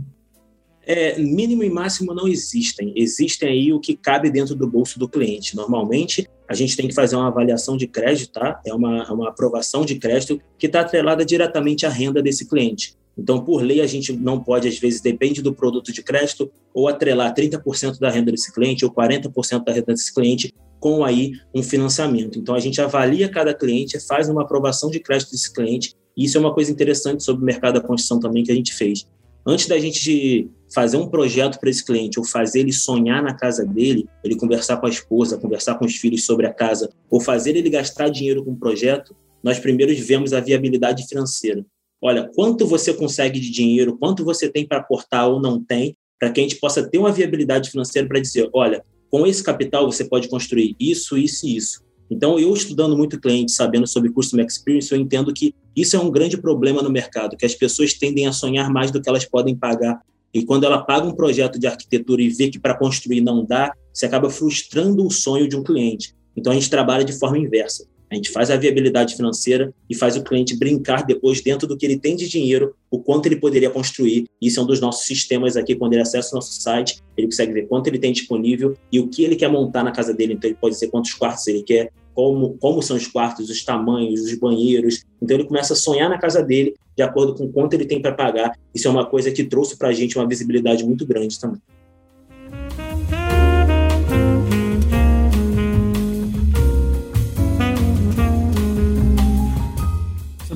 É, 0.86 1.20
mínimo 1.20 1.64
e 1.64 1.70
máximo 1.70 2.14
não 2.14 2.28
existem. 2.28 2.94
Existem 2.96 3.50
aí 3.50 3.74
o 3.74 3.80
que 3.80 3.96
cabe 3.96 4.30
dentro 4.30 4.56
do 4.56 4.68
bolso 4.68 4.98
do 4.98 5.08
cliente. 5.08 5.56
Normalmente, 5.56 6.28
a 6.48 6.54
gente 6.54 6.76
tem 6.76 6.88
que 6.88 6.96
fazer 6.96 7.16
uma 7.16 7.28
avaliação 7.28 7.78
de 7.78 7.88
crédito, 7.88 8.32
tá? 8.32 8.60
É 8.66 8.74
uma, 8.74 9.12
uma 9.12 9.30
aprovação 9.30 9.86
de 9.86 9.96
crédito 9.96 10.42
que 10.58 10.66
está 10.66 10.82
atrelada 10.82 11.24
diretamente 11.24 11.86
à 11.86 11.90
renda 11.90 12.22
desse 12.22 12.48
cliente. 12.48 12.98
Então, 13.20 13.44
por 13.44 13.62
lei, 13.62 13.82
a 13.82 13.88
gente 13.88 14.14
não 14.14 14.42
pode, 14.42 14.68
às 14.68 14.80
vezes, 14.80 15.02
depende 15.02 15.42
do 15.42 15.54
produto 15.54 15.92
de 15.92 16.02
crédito, 16.02 16.50
ou 16.74 16.88
atrelar 16.88 17.34
30% 17.36 18.00
da 18.00 18.10
renda 18.10 18.32
desse 18.32 18.54
cliente 18.54 18.86
ou 18.86 18.92
40% 18.92 19.64
da 19.64 19.74
renda 19.74 19.94
desse 19.94 20.14
cliente 20.14 20.54
com 20.80 21.04
aí 21.04 21.34
um 21.54 21.62
financiamento. 21.62 22.40
Então, 22.40 22.56
a 22.56 22.60
gente 22.60 22.82
avalia 22.82 23.28
cada 23.28 23.54
cliente, 23.54 24.00
faz 24.00 24.30
uma 24.30 24.44
aprovação 24.44 24.90
de 24.90 25.00
crédito 25.00 25.32
desse 25.32 25.54
cliente, 25.54 25.94
e 26.16 26.26
isso 26.26 26.38
é 26.38 26.40
uma 26.40 26.54
coisa 26.54 26.72
interessante 26.72 27.22
sobre 27.22 27.44
o 27.44 27.46
mercado 27.46 27.76
da 27.76 27.82
construção 27.82 28.20
também 28.20 28.44
que 28.44 28.52
a 28.52 28.56
gente 28.56 28.74
fez. 28.74 29.06
Antes 29.50 29.66
da 29.66 29.80
gente 29.80 30.48
fazer 30.72 30.98
um 30.98 31.08
projeto 31.08 31.60
para 31.60 31.72
esse 31.72 31.84
cliente 31.84 32.20
ou 32.20 32.24
fazer 32.24 32.60
ele 32.60 32.72
sonhar 32.72 33.24
na 33.24 33.34
casa 33.34 33.66
dele, 33.66 34.08
ele 34.24 34.36
conversar 34.36 34.78
com 34.78 34.86
a 34.86 34.90
esposa, 34.92 35.40
conversar 35.40 35.74
com 35.80 35.86
os 35.86 35.96
filhos 35.96 36.24
sobre 36.24 36.46
a 36.46 36.54
casa, 36.54 36.88
ou 37.10 37.20
fazer 37.20 37.56
ele 37.56 37.68
gastar 37.68 38.10
dinheiro 38.10 38.46
com 38.46 38.52
o 38.52 38.56
projeto, 38.56 39.16
nós 39.44 39.58
primeiro 39.58 39.92
vemos 40.06 40.34
a 40.34 40.40
viabilidade 40.40 41.08
financeira. 41.08 41.66
Olha, 42.00 42.30
quanto 42.36 42.68
você 42.68 42.94
consegue 42.94 43.40
de 43.40 43.50
dinheiro, 43.50 43.98
quanto 43.98 44.24
você 44.24 44.48
tem 44.48 44.68
para 44.68 44.78
aportar 44.78 45.28
ou 45.28 45.42
não 45.42 45.60
tem, 45.60 45.98
para 46.20 46.30
que 46.30 46.42
a 46.42 46.44
gente 46.44 46.58
possa 46.58 46.88
ter 46.88 47.00
uma 47.00 47.12
viabilidade 47.12 47.72
financeira 47.72 48.08
para 48.08 48.20
dizer, 48.20 48.48
olha, 48.54 48.84
com 49.10 49.26
esse 49.26 49.42
capital 49.42 49.92
você 49.92 50.06
pode 50.06 50.30
construir 50.30 50.76
isso, 50.80 51.18
isso 51.18 51.48
e 51.48 51.58
isso. 51.58 51.84
Então, 52.10 52.40
eu 52.40 52.54
estudando 52.54 52.98
muito 52.98 53.20
cliente, 53.20 53.52
sabendo 53.52 53.86
sobre 53.86 54.12
Customer 54.12 54.46
Experience, 54.46 54.92
eu 54.92 55.00
entendo 55.00 55.34
que 55.34 55.54
isso 55.76 55.96
é 55.96 56.00
um 56.00 56.10
grande 56.10 56.38
problema 56.38 56.82
no 56.82 56.90
mercado, 56.90 57.38
que 57.38 57.46
as 57.46 57.54
pessoas 57.54 57.94
tendem 57.94 58.26
a 58.26 58.32
sonhar 58.32 58.70
mais 58.72 58.90
do 58.90 59.00
que 59.00 59.08
elas 59.08 59.26
podem 59.26 59.56
pagar. 59.56 60.02
E 60.34 60.44
quando 60.44 60.64
ela 60.64 60.80
paga 60.80 61.06
um 61.06 61.16
projeto 61.16 61.60
de 61.60 61.68
arquitetura 61.68 62.22
e 62.22 62.30
vê 62.30 62.50
que 62.50 62.60
para 62.60 62.78
construir 62.78 63.22
não 63.22 63.46
dá, 63.46 63.72
você 63.94 64.06
acaba 64.06 64.30
frustrando 64.30 65.06
o 65.06 65.12
sonho 65.12 65.48
de 65.48 65.56
um 65.56 65.64
cliente. 65.64 66.16
Então, 66.36 66.52
a 66.52 66.56
gente 66.56 66.70
trabalha 66.70 67.04
de 67.04 67.14
forma 67.14 67.38
inversa. 67.38 67.86
A 68.12 68.16
gente 68.16 68.32
faz 68.32 68.50
a 68.50 68.58
viabilidade 68.58 69.16
financeira 69.16 69.74
e 69.90 69.96
faz 69.96 70.16
o 70.16 70.24
cliente 70.24 70.58
brincar 70.58 71.06
depois, 71.06 71.42
dentro 71.42 71.68
do 71.68 71.78
que 71.78 71.86
ele 71.86 71.98
tem 71.98 72.16
de 72.16 72.28
dinheiro, 72.28 72.74
o 72.90 73.00
quanto 73.00 73.28
ele 73.28 73.36
poderia 73.36 73.70
construir. 73.70 74.26
Isso 74.42 74.60
é 74.60 74.64
um 74.64 74.66
dos 74.66 74.82
nossos 74.82 75.06
sistemas 75.06 75.56
aqui. 75.56 75.76
Quando 75.76 75.94
ele 75.94 76.02
acessa 76.02 76.32
o 76.32 76.36
nosso 76.36 76.60
site, 76.60 77.02
ele 77.16 77.28
consegue 77.28 77.54
ver 77.54 77.68
quanto 77.68 77.88
ele 77.88 78.00
tem 78.00 78.12
disponível 78.12 78.76
e 78.92 79.00
o 79.00 79.08
que 79.08 79.24
ele 79.24 79.36
quer 79.36 79.50
montar 79.50 79.84
na 79.84 79.92
casa 79.92 80.14
dele. 80.14 80.34
Então, 80.34 80.50
ele 80.50 80.58
pode 80.60 80.74
dizer 80.74 80.88
quantos 80.88 81.14
quartos 81.14 81.46
ele 81.48 81.62
quer, 81.62 81.92
como, 82.16 82.58
como 82.58 82.82
são 82.82 82.98
os 82.98 83.06
quartos, 83.06 83.50
os 83.50 83.64
tamanhos, 83.64 84.22
os 84.22 84.34
banheiros. 84.34 85.04
Então, 85.22 85.38
ele 85.38 85.46
começa 85.46 85.74
a 85.74 85.76
sonhar 85.76 86.10
na 86.10 86.18
casa 86.18 86.42
dele 86.42 86.74
de 86.98 87.04
acordo 87.04 87.36
com 87.36 87.50
quanto 87.52 87.76
ele 87.76 87.86
tem 87.86 88.02
para 88.02 88.12
pagar. 88.12 88.58
Isso 88.74 88.88
é 88.88 88.92
uma 88.92 89.06
coisa 89.06 89.32
que 89.32 89.44
trouxe 89.44 89.78
para 89.78 89.90
a 89.90 89.94
gente 89.94 90.18
uma 90.18 90.28
visibilidade 90.28 90.84
muito 90.84 91.06
grande 91.06 91.40
também. 91.40 91.62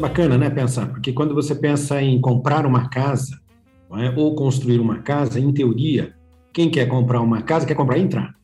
Bacana, 0.04 0.38
né, 0.38 0.50
pensar, 0.50 0.88
porque 0.88 1.14
quando 1.14 1.34
você 1.34 1.56
pensa 1.56 2.02
em 2.02 2.20
comprar 2.20 2.66
uma 2.66 2.90
casa 2.90 3.40
é? 3.96 4.14
ou 4.18 4.36
construir 4.36 4.80
uma 4.80 5.00
casa, 5.00 5.40
em 5.40 5.52
teoria, 5.54 6.14
quem 6.52 6.70
quer 6.70 6.88
comprar 6.88 7.22
uma 7.22 7.42
casa 7.42 7.66
quer 7.66 7.76
comprar 7.76 7.98
e 7.98 8.02
entrar. 8.02 8.36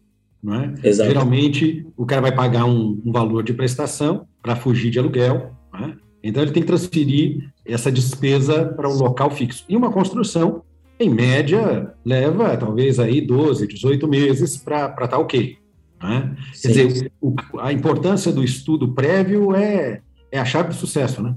Não 0.42 0.56
é? 0.56 0.74
Exato. 0.82 1.10
Geralmente, 1.10 1.86
o 1.98 2.06
cara 2.06 2.22
vai 2.22 2.32
pagar 2.34 2.64
um, 2.64 3.02
um 3.06 3.12
valor 3.12 3.44
de 3.44 3.54
prestação 3.54 4.26
para 4.42 4.56
fugir 4.56 4.90
de 4.90 5.00
aluguel, 5.00 5.52
é? 5.76 5.92
então 6.24 6.42
ele 6.42 6.54
tem 6.54 6.64
que 6.64 6.68
transferir 6.68 7.52
essa 7.66 7.92
despesa 7.92 8.66
para 8.66 8.88
um 8.88 8.94
local 8.94 9.30
fixo. 9.30 9.66
E 9.68 9.76
uma 9.76 9.92
construção, 9.92 10.64
em 10.98 11.10
média, 11.10 11.94
leva 12.06 12.56
talvez 12.56 13.00
aí 13.00 13.20
12, 13.20 13.68
18 13.68 14.08
meses 14.08 14.56
para 14.56 14.86
estar 14.86 15.08
tá 15.10 15.18
ok. 15.18 15.58
É? 16.02 16.30
Quer 16.62 16.68
dizer, 16.70 17.12
o, 17.20 17.36
a 17.60 17.74
importância 17.74 18.32
do 18.32 18.42
estudo 18.42 18.94
prévio 18.94 19.54
é, 19.54 20.00
é 20.32 20.40
a 20.40 20.46
chave 20.46 20.70
do 20.70 20.76
sucesso, 20.76 21.22
né? 21.22 21.36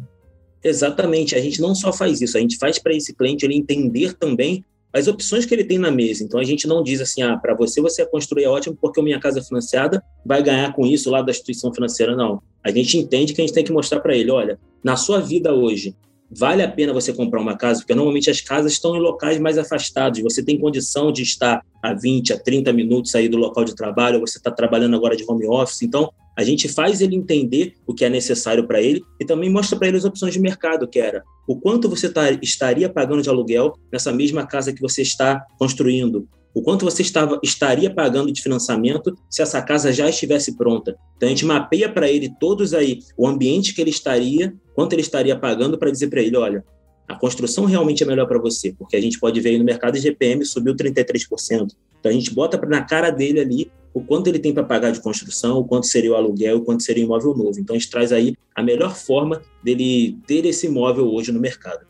Exatamente. 0.62 1.34
A 1.34 1.40
gente 1.40 1.60
não 1.60 1.74
só 1.74 1.92
faz 1.92 2.20
isso, 2.20 2.36
a 2.36 2.40
gente 2.40 2.56
faz 2.56 2.78
para 2.78 2.94
esse 2.94 3.14
cliente 3.14 3.44
ele 3.44 3.56
entender 3.56 4.14
também 4.14 4.64
as 4.92 5.08
opções 5.08 5.46
que 5.46 5.54
ele 5.54 5.64
tem 5.64 5.78
na 5.78 5.90
mesa. 5.90 6.22
Então 6.22 6.38
a 6.38 6.44
gente 6.44 6.66
não 6.66 6.82
diz 6.82 7.00
assim, 7.00 7.22
ah, 7.22 7.36
para 7.36 7.54
você 7.54 7.80
você 7.80 8.04
construir 8.04 8.44
é 8.44 8.48
ótimo 8.48 8.76
porque 8.80 9.00
a 9.00 9.02
minha 9.02 9.18
casa 9.18 9.42
financiada 9.42 10.02
vai 10.24 10.42
ganhar 10.42 10.72
com 10.74 10.86
isso 10.86 11.10
lá 11.10 11.22
da 11.22 11.30
instituição 11.30 11.72
financeira. 11.72 12.14
Não. 12.14 12.42
A 12.62 12.70
gente 12.70 12.98
entende 12.98 13.32
que 13.32 13.40
a 13.40 13.44
gente 13.44 13.54
tem 13.54 13.64
que 13.64 13.72
mostrar 13.72 14.00
para 14.00 14.14
ele, 14.14 14.30
olha, 14.30 14.58
na 14.84 14.96
sua 14.96 15.18
vida 15.20 15.54
hoje, 15.54 15.96
vale 16.36 16.62
a 16.62 16.70
pena 16.70 16.92
você 16.92 17.12
comprar 17.12 17.40
uma 17.40 17.56
casa, 17.56 17.80
porque 17.80 17.94
normalmente 17.94 18.30
as 18.30 18.40
casas 18.40 18.72
estão 18.72 18.96
em 18.96 19.00
locais 19.00 19.38
mais 19.38 19.58
afastados, 19.58 20.20
você 20.20 20.42
tem 20.42 20.58
condição 20.58 21.12
de 21.12 21.22
estar 21.22 21.64
a 21.82 21.92
20, 21.92 22.32
a 22.32 22.38
30 22.38 22.72
minutos 22.72 23.14
aí 23.14 23.28
do 23.28 23.36
local 23.36 23.64
de 23.64 23.74
trabalho, 23.74 24.20
você 24.20 24.38
está 24.38 24.50
trabalhando 24.50 24.96
agora 24.96 25.16
de 25.16 25.24
home 25.28 25.46
office, 25.46 25.82
então 25.82 26.10
a 26.36 26.42
gente 26.42 26.68
faz 26.68 27.00
ele 27.00 27.14
entender 27.14 27.74
o 27.86 27.92
que 27.92 28.04
é 28.04 28.08
necessário 28.08 28.66
para 28.66 28.80
ele 28.80 29.02
e 29.20 29.24
também 29.24 29.50
mostra 29.50 29.78
para 29.78 29.88
ele 29.88 29.98
as 29.98 30.04
opções 30.04 30.32
de 30.32 30.40
mercado, 30.40 30.88
que 30.88 30.98
era 30.98 31.22
o 31.46 31.56
quanto 31.56 31.88
você 31.88 32.08
tá, 32.08 32.30
estaria 32.30 32.88
pagando 32.88 33.22
de 33.22 33.28
aluguel 33.28 33.74
nessa 33.92 34.12
mesma 34.12 34.46
casa 34.46 34.72
que 34.72 34.80
você 34.80 35.02
está 35.02 35.44
construindo, 35.58 36.26
o 36.54 36.62
quanto 36.62 36.84
você 36.84 37.02
estava, 37.02 37.40
estaria 37.42 37.92
pagando 37.92 38.32
de 38.32 38.42
financiamento 38.42 39.16
se 39.30 39.42
essa 39.42 39.60
casa 39.62 39.92
já 39.92 40.08
estivesse 40.08 40.56
pronta. 40.56 40.96
Então 41.16 41.26
a 41.26 41.30
gente 41.30 41.46
mapeia 41.46 41.88
para 41.88 42.10
ele 42.10 42.32
todos 42.38 42.74
aí 42.74 42.98
o 43.16 43.26
ambiente 43.26 43.74
que 43.74 43.80
ele 43.80 43.90
estaria, 43.90 44.54
quanto 44.74 44.92
ele 44.92 45.02
estaria 45.02 45.38
pagando 45.38 45.78
para 45.78 45.90
dizer 45.90 46.08
para 46.08 46.20
ele, 46.20 46.36
olha, 46.36 46.64
a 47.08 47.14
construção 47.14 47.64
realmente 47.64 48.02
é 48.02 48.06
melhor 48.06 48.26
para 48.26 48.38
você, 48.38 48.74
porque 48.78 48.96
a 48.96 49.00
gente 49.00 49.18
pode 49.18 49.40
ver 49.40 49.50
aí 49.50 49.58
no 49.58 49.64
mercado 49.64 49.98
GPM 49.98 50.44
subiu 50.44 50.74
33%. 50.74 51.68
Então 52.00 52.10
a 52.10 52.14
gente 52.14 52.34
bota 52.34 52.60
na 52.66 52.82
cara 52.82 53.10
dele 53.10 53.40
ali 53.40 53.70
o 53.94 54.00
quanto 54.00 54.28
ele 54.28 54.38
tem 54.38 54.54
para 54.54 54.64
pagar 54.64 54.90
de 54.90 55.00
construção, 55.00 55.58
o 55.58 55.64
quanto 55.64 55.86
seria 55.86 56.12
o 56.12 56.14
aluguel, 56.14 56.58
o 56.58 56.64
quanto 56.64 56.82
seria 56.82 57.04
o 57.04 57.06
imóvel 57.06 57.34
novo. 57.34 57.58
Então 57.58 57.76
a 57.76 57.78
gente 57.78 57.90
traz 57.90 58.12
aí 58.12 58.34
a 58.54 58.62
melhor 58.62 58.96
forma 58.96 59.42
dele 59.62 60.18
ter 60.26 60.46
esse 60.46 60.66
imóvel 60.66 61.06
hoje 61.12 61.30
no 61.32 61.40
mercado. 61.40 61.86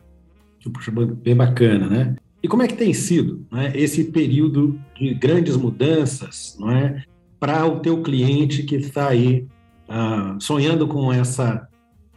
Bem 1.23 1.37
bacana, 1.37 1.89
né? 1.89 2.17
E 2.43 2.49
como 2.49 2.63
é 2.63 2.67
que 2.67 2.75
tem 2.75 2.93
sido 2.93 3.47
né, 3.53 3.73
esse 3.75 4.05
período 4.05 4.79
de 4.99 5.15
grandes 5.15 5.57
mudanças 5.57 6.57
não 6.59 6.71
é, 6.73 7.05
para 7.39 7.65
o 7.67 7.81
teu 7.81 8.03
cliente 8.03 8.65
que 8.65 8.75
está 8.75 9.09
aí 9.09 9.47
ah, 9.89 10.37
sonhando 10.41 10.89
com 10.89 11.13
essa 11.13 11.69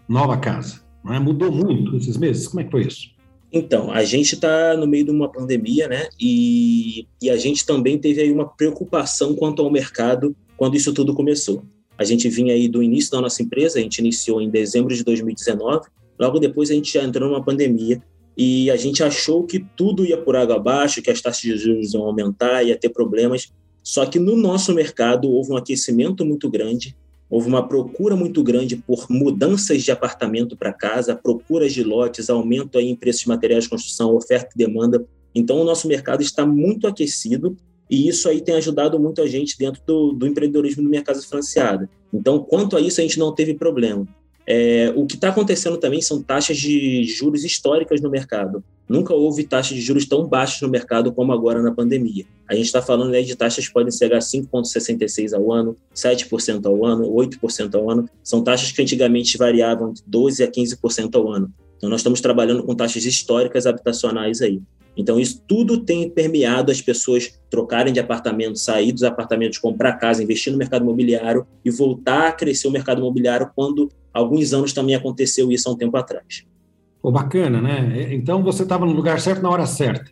nova 0.09 0.37
casa? 0.37 0.81
Não 1.03 1.13
é? 1.13 1.19
Mudou 1.19 1.51
muito 1.51 1.95
esses 1.95 2.17
meses? 2.17 2.47
Como 2.47 2.61
é 2.61 2.63
que 2.63 2.71
foi 2.71 2.87
isso? 2.87 3.13
Então, 3.51 3.91
a 3.91 4.03
gente 4.03 4.33
está 4.33 4.75
no 4.75 4.87
meio 4.87 5.05
de 5.05 5.11
uma 5.11 5.31
pandemia, 5.31 5.87
né? 5.87 6.07
E, 6.19 7.07
e 7.21 7.29
a 7.29 7.37
gente 7.37 7.65
também 7.65 7.97
teve 7.97 8.19
aí 8.19 8.31
uma 8.31 8.47
preocupação 8.47 9.35
quanto 9.35 9.61
ao 9.61 9.71
mercado 9.71 10.35
quando 10.57 10.75
isso 10.75 10.91
tudo 10.91 11.13
começou. 11.13 11.63
A 11.97 12.03
gente 12.03 12.27
vinha 12.27 12.53
aí 12.53 12.67
do 12.67 12.81
início 12.81 13.11
da 13.11 13.21
nossa 13.21 13.41
empresa, 13.43 13.77
a 13.77 13.81
gente 13.81 13.99
iniciou 13.99 14.41
em 14.41 14.49
dezembro 14.49 14.93
de 14.93 15.03
2019, 15.03 15.87
logo 16.19 16.39
depois 16.39 16.69
a 16.71 16.73
gente 16.73 16.91
já 16.91 17.03
entrou 17.03 17.29
numa 17.29 17.43
pandemia 17.43 18.01
e 18.37 18.69
a 18.69 18.75
gente 18.75 19.03
achou 19.03 19.43
que 19.43 19.59
tudo 19.75 20.05
ia 20.05 20.17
por 20.17 20.35
água 20.35 20.57
abaixo, 20.57 21.01
que 21.01 21.09
as 21.09 21.21
taxas 21.21 21.41
de 21.41 21.57
juros 21.57 21.93
iam 21.93 22.03
aumentar, 22.03 22.63
ia 22.63 22.77
ter 22.77 22.89
problemas. 22.89 23.51
Só 23.81 24.05
que 24.05 24.19
no 24.19 24.35
nosso 24.35 24.73
mercado 24.73 25.29
houve 25.29 25.51
um 25.51 25.57
aquecimento 25.57 26.25
muito 26.25 26.49
grande, 26.49 26.95
houve 27.29 27.47
uma 27.47 27.67
procura 27.67 28.15
muito 28.15 28.43
grande 28.43 28.75
por 28.75 29.05
mudanças 29.09 29.83
de 29.83 29.91
apartamento 29.91 30.57
para 30.57 30.73
casa, 30.73 31.15
procuras 31.15 31.73
de 31.73 31.83
lotes, 31.83 32.29
aumento 32.29 32.77
aí 32.77 32.89
em 32.89 32.95
preços 32.95 33.21
de 33.21 33.27
materiais 33.29 33.65
de 33.65 33.69
construção, 33.69 34.15
oferta 34.15 34.49
e 34.53 34.57
demanda. 34.57 35.05
Então 35.33 35.59
o 35.59 35.63
nosso 35.63 35.87
mercado 35.87 36.21
está 36.21 36.45
muito 36.45 36.87
aquecido 36.87 37.55
e 37.89 38.07
isso 38.07 38.27
aí 38.27 38.41
tem 38.41 38.55
ajudado 38.55 38.99
muito 38.99 39.21
a 39.21 39.27
gente 39.27 39.57
dentro 39.57 39.81
do, 39.85 40.11
do 40.11 40.27
empreendedorismo 40.27 40.83
no 40.83 40.89
mercado 40.89 41.21
financiado. 41.21 41.87
Então, 42.11 42.39
quanto 42.39 42.75
a 42.75 42.81
isso, 42.81 42.99
a 42.99 43.03
gente 43.03 43.19
não 43.19 43.33
teve 43.33 43.53
problema. 43.53 44.07
É, 44.47 44.93
o 44.95 45.05
que 45.05 45.15
está 45.15 45.29
acontecendo 45.29 45.77
também 45.77 46.01
são 46.01 46.21
taxas 46.21 46.57
de 46.57 47.03
juros 47.03 47.43
históricas 47.43 47.99
no 48.01 48.09
mercado. 48.09 48.63
Nunca 48.87 49.13
houve 49.13 49.43
taxas 49.43 49.75
de 49.75 49.81
juros 49.81 50.05
tão 50.05 50.27
baixas 50.27 50.61
no 50.61 50.69
mercado 50.69 51.11
como 51.11 51.33
agora 51.33 51.61
na 51.61 51.71
pandemia. 51.71 52.25
A 52.47 52.53
gente 52.53 52.67
está 52.67 52.81
falando 52.81 53.13
aí 53.15 53.25
de 53.25 53.35
taxas 53.35 53.67
que 53.67 53.73
podem 53.73 53.91
chegar 53.91 54.17
a 54.17 54.21
5,66% 54.21 55.33
ao 55.33 55.51
ano, 55.51 55.75
7% 55.95 56.65
ao 56.65 56.85
ano, 56.85 57.11
8% 57.11 57.73
ao 57.73 57.89
ano. 57.89 58.07
São 58.23 58.43
taxas 58.43 58.71
que 58.71 58.81
antigamente 58.81 59.37
variavam 59.37 59.91
de 59.91 60.03
12% 60.03 60.43
a 60.43 60.51
15% 60.51 61.15
ao 61.15 61.31
ano. 61.31 61.51
Então, 61.77 61.89
nós 61.89 62.01
estamos 62.01 62.21
trabalhando 62.21 62.63
com 62.63 62.75
taxas 62.75 63.05
históricas 63.05 63.65
habitacionais 63.65 64.41
aí. 64.41 64.61
Então, 64.97 65.19
isso 65.19 65.41
tudo 65.47 65.79
tem 65.79 66.09
permeado 66.09 66.71
as 66.71 66.81
pessoas 66.81 67.39
trocarem 67.49 67.93
de 67.93 67.99
apartamento, 67.99 68.57
sair 68.57 68.91
dos 68.91 69.03
apartamentos, 69.03 69.57
comprar 69.57 69.93
casa, 69.93 70.23
investir 70.23 70.51
no 70.51 70.59
mercado 70.59 70.83
imobiliário 70.83 71.45
e 71.63 71.69
voltar 71.69 72.27
a 72.27 72.31
crescer 72.31 72.67
o 72.67 72.71
mercado 72.71 72.99
imobiliário 72.99 73.49
quando 73.55 73.89
alguns 74.13 74.53
anos 74.53 74.73
também 74.73 74.95
aconteceu 74.95 75.51
isso 75.51 75.67
há 75.67 75.73
um 75.73 75.77
tempo 75.77 75.97
atrás. 75.97 76.45
Pô, 77.01 77.11
bacana, 77.11 77.61
né? 77.61 78.13
Então 78.13 78.41
você 78.41 78.63
estava 78.63 78.85
no 78.85 78.93
lugar 78.93 79.19
certo 79.19 79.41
na 79.41 79.49
hora 79.49 79.65
certa. 79.65 80.11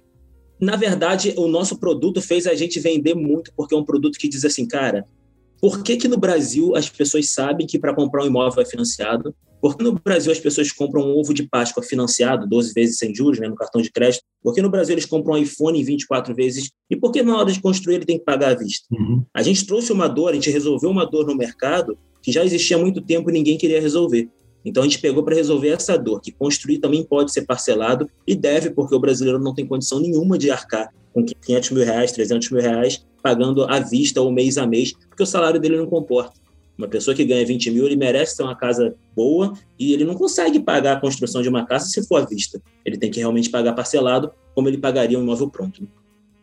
Na 0.59 0.75
verdade, 0.75 1.33
o 1.37 1.47
nosso 1.47 1.77
produto 1.77 2.21
fez 2.21 2.45
a 2.45 2.53
gente 2.53 2.79
vender 2.79 3.15
muito, 3.15 3.51
porque 3.55 3.73
é 3.73 3.77
um 3.77 3.83
produto 3.83 4.17
que 4.17 4.29
diz 4.29 4.45
assim, 4.45 4.67
cara, 4.67 5.05
Por 5.63 5.81
que, 5.81 5.95
que 5.95 6.09
no 6.09 6.17
Brasil 6.17 6.75
as 6.75 6.89
pessoas 6.89 7.29
sabem 7.29 7.65
que 7.65 7.79
para 7.79 7.95
comprar 7.95 8.21
um 8.23 8.27
imóvel 8.27 8.61
é 8.61 8.65
financiado? 8.65 9.33
Por 9.61 9.77
que 9.77 9.83
no 9.85 9.93
Brasil 9.93 10.29
as 10.29 10.37
pessoas 10.37 10.73
compram 10.73 11.03
um 11.03 11.17
ovo 11.17 11.33
de 11.33 11.47
Páscoa 11.47 11.81
financiado, 11.81 12.45
12 12.45 12.73
vezes 12.73 12.97
sem 12.97 13.15
juros, 13.15 13.39
né, 13.39 13.47
no 13.47 13.55
cartão 13.55 13.81
de 13.81 13.89
crédito? 13.89 14.25
Por 14.41 14.53
que 14.53 14.61
no 14.61 14.69
Brasil 14.69 14.93
eles 14.93 15.05
compram 15.05 15.35
um 15.35 15.37
iPhone 15.37 15.79
em 15.79 15.83
24 15.85 16.35
vezes? 16.35 16.69
E 16.89 16.97
por 16.97 17.13
que 17.13 17.23
na 17.23 17.37
hora 17.37 17.49
de 17.49 17.61
construir 17.61 17.95
ele 17.95 18.05
tem 18.05 18.17
que 18.17 18.25
pagar 18.25 18.51
à 18.51 18.55
vista? 18.55 18.85
Uhum. 18.91 19.23
A 19.33 19.41
gente 19.41 19.65
trouxe 19.65 19.93
uma 19.93 20.09
dor, 20.09 20.31
a 20.31 20.33
gente 20.33 20.49
resolveu 20.49 20.89
uma 20.89 21.05
dor 21.05 21.25
no 21.25 21.33
mercado 21.33 21.97
que 22.21 22.29
já 22.29 22.43
existia 22.43 22.75
há 22.75 22.79
muito 22.81 22.99
tempo 22.99 23.29
e 23.29 23.33
ninguém 23.33 23.57
queria 23.57 23.79
resolver. 23.79 24.29
Então 24.65 24.83
a 24.83 24.85
gente 24.85 24.99
pegou 24.99 25.23
para 25.23 25.33
resolver 25.33 25.69
essa 25.69 25.97
dor, 25.97 26.19
que 26.19 26.33
construir 26.33 26.79
também 26.79 27.05
pode 27.05 27.31
ser 27.31 27.43
parcelado 27.45 28.09
e 28.27 28.35
deve, 28.35 28.69
porque 28.69 28.93
o 28.93 28.99
brasileiro 28.99 29.39
não 29.39 29.53
tem 29.53 29.65
condição 29.65 30.01
nenhuma 30.01 30.37
de 30.37 30.51
arcar 30.51 30.89
com 31.13 31.23
500 31.23 31.71
mil 31.71 31.85
reais, 31.85 32.11
300 32.11 32.49
mil 32.49 32.61
reais, 32.61 33.05
pagando 33.21 33.63
à 33.63 33.79
vista 33.79 34.21
ou 34.21 34.31
mês 34.31 34.57
a 34.57 34.65
mês, 34.65 34.93
porque 35.07 35.23
o 35.23 35.25
salário 35.25 35.59
dele 35.59 35.77
não 35.77 35.85
comporta. 35.85 36.33
Uma 36.77 36.87
pessoa 36.87 37.15
que 37.15 37.23
ganha 37.23 37.45
20 37.45 37.69
mil, 37.69 37.85
ele 37.85 37.95
merece 37.95 38.35
ter 38.35 38.43
uma 38.43 38.55
casa 38.55 38.95
boa 39.15 39.53
e 39.79 39.93
ele 39.93 40.03
não 40.03 40.15
consegue 40.15 40.59
pagar 40.59 40.97
a 40.97 40.99
construção 40.99 41.41
de 41.41 41.47
uma 41.47 41.65
casa 41.65 41.85
se 41.85 42.05
for 42.07 42.21
à 42.21 42.25
vista. 42.25 42.59
Ele 42.83 42.97
tem 42.97 43.11
que 43.11 43.19
realmente 43.19 43.49
pagar 43.49 43.73
parcelado, 43.73 44.31
como 44.55 44.67
ele 44.67 44.79
pagaria 44.79 45.17
um 45.17 45.21
imóvel 45.21 45.49
pronto. 45.49 45.87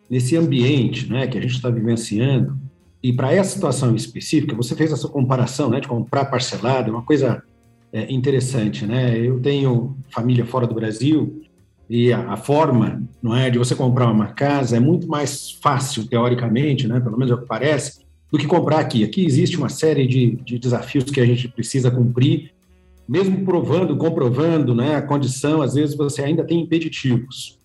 Nesse 0.09 0.37
ambiente 0.37 1.11
né, 1.11 1.27
que 1.27 1.37
a 1.37 1.41
gente 1.41 1.55
está 1.55 1.69
vivenciando, 1.69 2.57
e 3.03 3.13
para 3.13 3.33
essa 3.33 3.55
situação 3.55 3.95
específica, 3.95 4.55
você 4.55 4.75
fez 4.77 4.93
essa 4.93 5.09
comparação 5.09 5.71
né, 5.71 5.81
de 5.81 5.89
comprar 5.89 6.27
parcelado, 6.27 6.91
é 6.91 6.93
uma 6.93 7.03
coisa 7.03 7.43
é, 7.93 8.13
interessante. 8.13 8.87
Né? 8.87 9.19
Eu 9.19 9.41
tenho 9.41 9.97
família 10.11 10.47
fora 10.47 10.67
do 10.67 10.75
Brasil 10.75 11.43
e 11.91 12.13
a, 12.13 12.35
a, 12.35 12.37
forma 12.37 13.03
não 13.21 13.37
é 13.37 13.51
de 13.51 13.59
você 13.59 13.75
comprar 13.75 14.09
uma 14.09 14.29
casa 14.29 14.77
é 14.77 14.81
muito 14.81 15.09
mais 15.09 15.51
fácil 15.51 16.07
teoricamente, 16.07 16.87
né, 16.87 17.01
pelo 17.01 17.19
menos 17.19 17.33
é 17.33 17.35
o 17.35 17.41
que 17.41 17.49
parece, 17.49 18.07
do 18.31 18.39
que 18.39 18.47
comprar 18.47 18.79
aqui. 18.79 19.03
Aqui 19.03 19.27
existe 19.27 19.57
uma 19.57 19.69
série 19.69 20.07
de, 20.07 20.37
de 20.37 20.57
desafios 20.57 21.11
que 21.11 21.21
a 21.21 21.27
gente 21.27 21.49
precisa 21.49 21.91
cumprir, 21.91 22.53
mesmo 23.09 23.45
provando, 23.45 23.97
comprovando 23.97 24.73
né, 24.73 24.95
a 24.95 25.03
condição, 25.03 25.63
às 25.63 25.75
vezes 25.75 25.97
você 25.97 26.23
ainda 26.23 26.45
tem 26.45 26.61
impeditivos. 26.61 27.59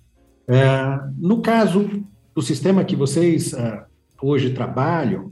É, 0.47 0.99
no 1.19 1.39
caso 1.43 1.87
do 2.33 2.41
sistema 2.41 2.83
que 2.83 2.95
vocês 2.95 3.53
é, 3.53 3.85
hoje 4.19 4.49
trabalham, 4.49 5.31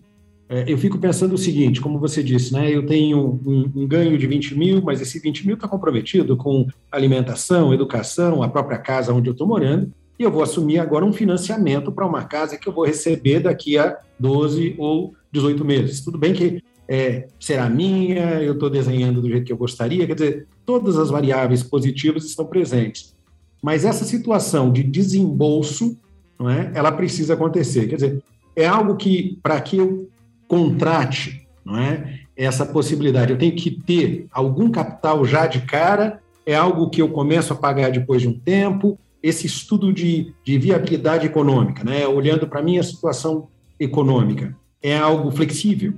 eu 0.67 0.77
fico 0.77 0.97
pensando 0.97 1.33
o 1.33 1.37
seguinte, 1.37 1.79
como 1.79 1.99
você 1.99 2.21
disse, 2.21 2.53
né, 2.53 2.69
eu 2.69 2.85
tenho 2.85 3.39
um, 3.45 3.71
um 3.75 3.87
ganho 3.87 4.17
de 4.17 4.27
20 4.27 4.57
mil, 4.57 4.81
mas 4.81 4.99
esse 5.01 5.19
20 5.19 5.47
mil 5.47 5.55
está 5.55 5.67
comprometido 5.67 6.35
com 6.35 6.67
alimentação, 6.91 7.73
educação, 7.73 8.43
a 8.43 8.49
própria 8.49 8.77
casa 8.77 9.13
onde 9.13 9.29
eu 9.29 9.31
estou 9.31 9.47
morando, 9.47 9.91
e 10.19 10.23
eu 10.23 10.31
vou 10.31 10.43
assumir 10.43 10.79
agora 10.79 11.05
um 11.05 11.13
financiamento 11.13 11.91
para 11.91 12.05
uma 12.05 12.23
casa 12.25 12.57
que 12.57 12.67
eu 12.67 12.73
vou 12.73 12.85
receber 12.85 13.39
daqui 13.39 13.77
a 13.77 13.97
12 14.19 14.75
ou 14.77 15.13
18 15.31 15.65
meses. 15.65 16.01
Tudo 16.01 16.17
bem 16.17 16.33
que 16.33 16.61
é, 16.87 17.27
será 17.39 17.69
minha, 17.69 18.41
eu 18.41 18.53
estou 18.53 18.69
desenhando 18.69 19.21
do 19.21 19.29
jeito 19.29 19.45
que 19.45 19.53
eu 19.53 19.57
gostaria, 19.57 20.05
quer 20.05 20.13
dizer, 20.13 20.47
todas 20.65 20.97
as 20.97 21.09
variáveis 21.09 21.63
positivas 21.63 22.25
estão 22.25 22.45
presentes. 22.45 23.15
Mas 23.61 23.85
essa 23.85 24.03
situação 24.03 24.71
de 24.71 24.83
desembolso, 24.83 25.97
não 26.37 26.49
é, 26.49 26.71
ela 26.75 26.91
precisa 26.91 27.33
acontecer. 27.33 27.87
Quer 27.87 27.95
dizer, 27.95 28.23
é 28.55 28.67
algo 28.67 28.95
que, 28.95 29.39
para 29.41 29.59
que 29.61 29.77
eu 29.77 30.09
contrate 30.47 31.43
não 31.65 31.77
é, 31.77 32.19
essa 32.36 32.65
possibilidade, 32.65 33.32
eu 33.32 33.38
tenho 33.38 33.56
que 33.56 33.71
ter 33.71 34.27
algum 34.32 34.69
capital 34.69 35.23
já 35.25 35.47
de 35.47 35.62
cara, 35.62 36.21
é 36.45 36.56
algo 36.56 36.89
que 36.89 37.01
eu 37.01 37.10
começo 37.10 37.53
a 37.53 37.56
pagar 37.56 37.91
depois 37.91 38.21
de 38.21 38.27
um 38.27 38.38
tempo, 38.38 38.99
esse 39.21 39.47
estudo 39.47 39.93
de, 39.93 40.34
de 40.43 40.58
viabilidade 40.58 41.25
econômica, 41.25 41.84
né, 41.84 42.06
olhando 42.06 42.47
para 42.47 42.60
a 42.60 42.63
minha 42.63 42.84
situação 42.84 43.47
econômica, 43.79 44.56
é 44.82 44.97
algo 44.97 45.32
flexível? 45.32 45.93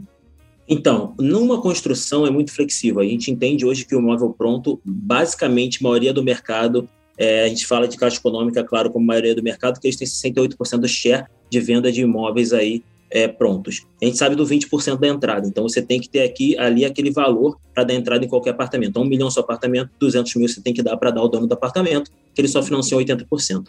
Então, 0.68 1.14
numa 1.20 1.62
construção 1.62 2.26
é 2.26 2.32
muito 2.32 2.52
flexível. 2.52 3.00
A 3.00 3.06
gente 3.06 3.30
entende 3.30 3.66
hoje 3.66 3.86
que 3.86 3.96
o 3.96 4.00
imóvel 4.00 4.34
pronto, 4.36 4.80
basicamente, 4.84 5.78
a 5.80 5.84
maioria 5.84 6.12
do 6.12 6.24
mercado, 6.24 6.90
é, 7.18 7.44
a 7.46 7.48
gente 7.48 7.66
fala 7.68 7.88
de 7.88 7.98
caixa 7.98 8.18
econômica, 8.18 8.64
claro, 8.64 8.92
como 8.92 9.06
maioria 9.06 9.36
do 9.36 9.44
mercado, 9.44 9.80
que 9.80 9.88
eles 9.88 9.96
têm 9.96 10.08
68% 10.08 10.78
do 10.78 10.88
share 10.88 11.26
de 11.50 11.60
venda 11.60 11.92
de 11.92 12.02
imóveis 12.02 12.52
aí 12.52 12.84
é, 13.16 13.30
prontos. 13.30 13.88
A 14.02 14.06
gente 14.06 14.18
sabe 14.18 14.36
do 14.36 14.46
20% 14.46 15.00
da 15.00 15.08
entrada, 15.08 15.48
então 15.48 15.64
você 15.64 15.82
tem 15.82 16.02
que 16.02 16.10
ter 16.10 16.24
aqui, 16.24 16.58
ali, 16.58 16.84
aquele 16.84 17.10
valor 17.10 17.58
para 17.74 17.86
dar 17.86 17.94
entrada 17.94 18.26
em 18.26 18.28
qualquer 18.28 18.50
apartamento. 18.50 18.90
Então, 18.90 19.04
um 19.04 19.06
milhão 19.06 19.32
seu 19.32 19.42
apartamento, 19.42 19.90
200 19.98 20.36
mil 20.36 20.50
você 20.50 20.60
tem 20.60 20.74
que 20.74 20.84
dar 20.84 20.98
para 20.98 21.12
dar 21.12 21.22
ao 21.22 21.30
dono 21.30 21.48
do 21.48 21.54
apartamento, 21.54 22.12
que 22.34 22.42
ele 22.42 22.50
só 22.50 22.62
financia 22.62 22.98
80%. 22.98 23.68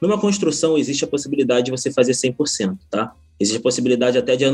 Numa 0.00 0.18
construção, 0.18 0.78
existe 0.78 1.04
a 1.04 1.06
possibilidade 1.06 1.66
de 1.66 1.70
você 1.70 1.92
fazer 1.92 2.12
100%, 2.12 2.78
tá? 2.90 3.12
Existe 3.38 3.58
a 3.58 3.62
possibilidade 3.62 4.18
até 4.18 4.36
de 4.36 4.44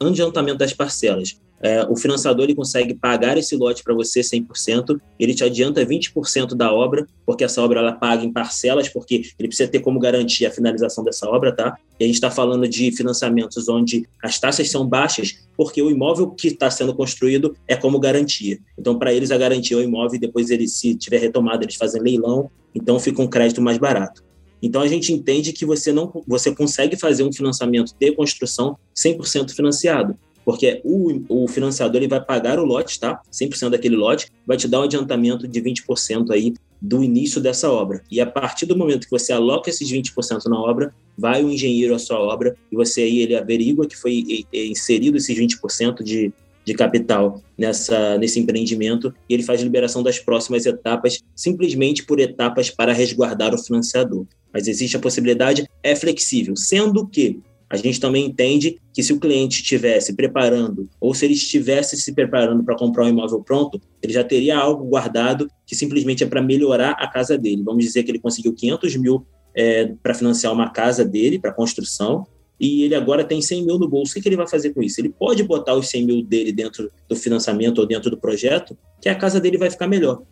adiantamento 0.00 0.58
das 0.58 0.72
parcelas. 0.72 1.38
É, 1.60 1.84
o 1.88 1.96
financiador 1.96 2.44
ele 2.44 2.54
consegue 2.54 2.94
pagar 2.94 3.38
esse 3.38 3.56
lote 3.56 3.82
para 3.82 3.94
você 3.94 4.20
100%, 4.20 5.00
ele 5.18 5.34
te 5.34 5.42
adianta 5.42 5.84
20% 5.84 6.54
da 6.54 6.72
obra, 6.72 7.06
porque 7.24 7.44
essa 7.44 7.62
obra 7.62 7.80
ela 7.80 7.92
paga 7.92 8.24
em 8.24 8.32
parcelas, 8.32 8.88
porque 8.88 9.22
ele 9.38 9.48
precisa 9.48 9.68
ter 9.68 9.80
como 9.80 9.98
garantir 9.98 10.44
a 10.44 10.50
finalização 10.50 11.02
dessa 11.02 11.28
obra, 11.28 11.52
tá? 11.52 11.76
E 11.98 12.04
a 12.04 12.06
gente 12.06 12.16
está 12.16 12.30
falando 12.30 12.68
de 12.68 12.92
financiamentos 12.92 13.68
onde 13.68 14.06
as 14.22 14.38
taxas 14.38 14.70
são 14.70 14.86
baixas, 14.86 15.46
porque 15.56 15.80
o 15.80 15.90
imóvel 15.90 16.30
que 16.30 16.48
está 16.48 16.70
sendo 16.70 16.94
construído 16.94 17.56
é 17.66 17.74
como 17.74 17.98
garantia. 17.98 18.58
Então, 18.78 18.98
para 18.98 19.12
eles, 19.12 19.30
a 19.30 19.38
garantia 19.38 19.76
é 19.76 19.80
o 19.80 19.82
imóvel 19.82 20.16
e 20.16 20.20
depois, 20.20 20.50
ele, 20.50 20.68
se 20.68 20.94
tiver 20.94 21.18
retomada, 21.18 21.64
eles 21.64 21.76
fazem 21.76 22.02
leilão, 22.02 22.50
então 22.74 23.00
fica 23.00 23.22
um 23.22 23.26
crédito 23.26 23.62
mais 23.62 23.78
barato. 23.78 24.25
Então 24.62 24.80
a 24.82 24.88
gente 24.88 25.12
entende 25.12 25.52
que 25.52 25.64
você 25.64 25.92
não 25.92 26.22
você 26.26 26.54
consegue 26.54 26.96
fazer 26.96 27.22
um 27.22 27.32
financiamento 27.32 27.94
de 27.98 28.12
construção 28.12 28.76
100% 28.94 29.50
financiado, 29.52 30.16
porque 30.44 30.80
o, 30.84 31.44
o 31.44 31.48
financiador 31.48 31.96
ele 31.96 32.08
vai 32.08 32.24
pagar 32.24 32.58
o 32.58 32.64
lote, 32.64 33.00
tá? 33.00 33.20
100% 33.32 33.70
daquele 33.70 33.96
lote, 33.96 34.28
vai 34.46 34.56
te 34.56 34.68
dar 34.68 34.80
um 34.80 34.84
adiantamento 34.84 35.46
de 35.46 35.60
20% 35.60 36.30
aí 36.30 36.54
do 36.80 37.02
início 37.02 37.40
dessa 37.40 37.70
obra. 37.70 38.02
E 38.10 38.20
a 38.20 38.26
partir 38.26 38.66
do 38.66 38.76
momento 38.76 39.06
que 39.06 39.10
você 39.10 39.32
aloca 39.32 39.70
esses 39.70 39.90
20% 39.90 40.44
na 40.46 40.60
obra, 40.60 40.94
vai 41.18 41.42
o 41.42 41.50
engenheiro 41.50 41.94
à 41.94 41.98
sua 41.98 42.20
obra 42.20 42.54
e 42.70 42.76
você 42.76 43.02
aí 43.02 43.20
ele 43.20 43.34
averigua 43.34 43.86
que 43.86 43.96
foi 43.96 44.46
inserido 44.52 45.16
esses 45.16 45.36
20% 45.36 46.02
de 46.02 46.32
de 46.66 46.74
capital 46.74 47.40
nessa, 47.56 48.18
nesse 48.18 48.40
empreendimento 48.40 49.14
e 49.28 49.34
ele 49.34 49.44
faz 49.44 49.62
liberação 49.62 50.02
das 50.02 50.18
próximas 50.18 50.66
etapas, 50.66 51.22
simplesmente 51.34 52.04
por 52.04 52.18
etapas 52.18 52.68
para 52.68 52.92
resguardar 52.92 53.54
o 53.54 53.58
financiador. 53.58 54.26
Mas 54.52 54.66
existe 54.66 54.96
a 54.96 55.00
possibilidade, 55.00 55.68
é 55.80 55.94
flexível, 55.94 56.56
sendo 56.56 57.06
que 57.06 57.40
a 57.70 57.76
gente 57.76 58.00
também 58.00 58.26
entende 58.26 58.80
que 58.92 59.02
se 59.02 59.12
o 59.12 59.20
cliente 59.20 59.60
estivesse 59.60 60.14
preparando, 60.14 60.88
ou 61.00 61.14
se 61.14 61.24
ele 61.24 61.34
estivesse 61.34 61.96
se 61.96 62.12
preparando 62.12 62.64
para 62.64 62.76
comprar 62.76 63.04
um 63.04 63.08
imóvel 63.08 63.42
pronto, 63.42 63.80
ele 64.02 64.12
já 64.12 64.24
teria 64.24 64.56
algo 64.56 64.84
guardado 64.84 65.48
que 65.64 65.74
simplesmente 65.74 66.24
é 66.24 66.26
para 66.26 66.42
melhorar 66.42 66.92
a 66.92 67.08
casa 67.08 67.36
dele. 67.36 67.62
Vamos 67.64 67.84
dizer 67.84 68.02
que 68.02 68.10
ele 68.10 68.20
conseguiu 68.20 68.52
500 68.52 68.96
mil 68.96 69.26
é, 69.54 69.92
para 70.02 70.14
financiar 70.14 70.52
uma 70.52 70.70
casa 70.70 71.04
dele, 71.04 71.38
para 71.38 71.52
construção, 71.52 72.26
e 72.58 72.82
ele 72.82 72.94
agora 72.94 73.24
tem 73.24 73.40
100 73.40 73.64
mil 73.64 73.78
no 73.78 73.88
bolso. 73.88 74.18
O 74.18 74.22
que, 74.22 74.28
ele 74.28 74.36
vai 74.36 74.48
fazer 74.48 74.72
com 74.72 74.82
isso? 74.82 75.00
Ele 75.00 75.10
pode 75.10 75.42
botar 75.42 75.74
os 75.74 75.88
100 75.88 76.04
mil 76.06 76.22
dele 76.22 76.52
dentro 76.52 76.90
do 77.08 77.14
financiamento 77.14 77.78
ou 77.78 77.86
dentro 77.86 78.10
do 78.10 78.16
projeto, 78.16 78.76
que 79.00 79.08
a 79.08 79.14
casa 79.14 79.40
dele 79.40 79.58
vai 79.58 79.70
ficar 79.70 79.86
melhor. 79.86 80.22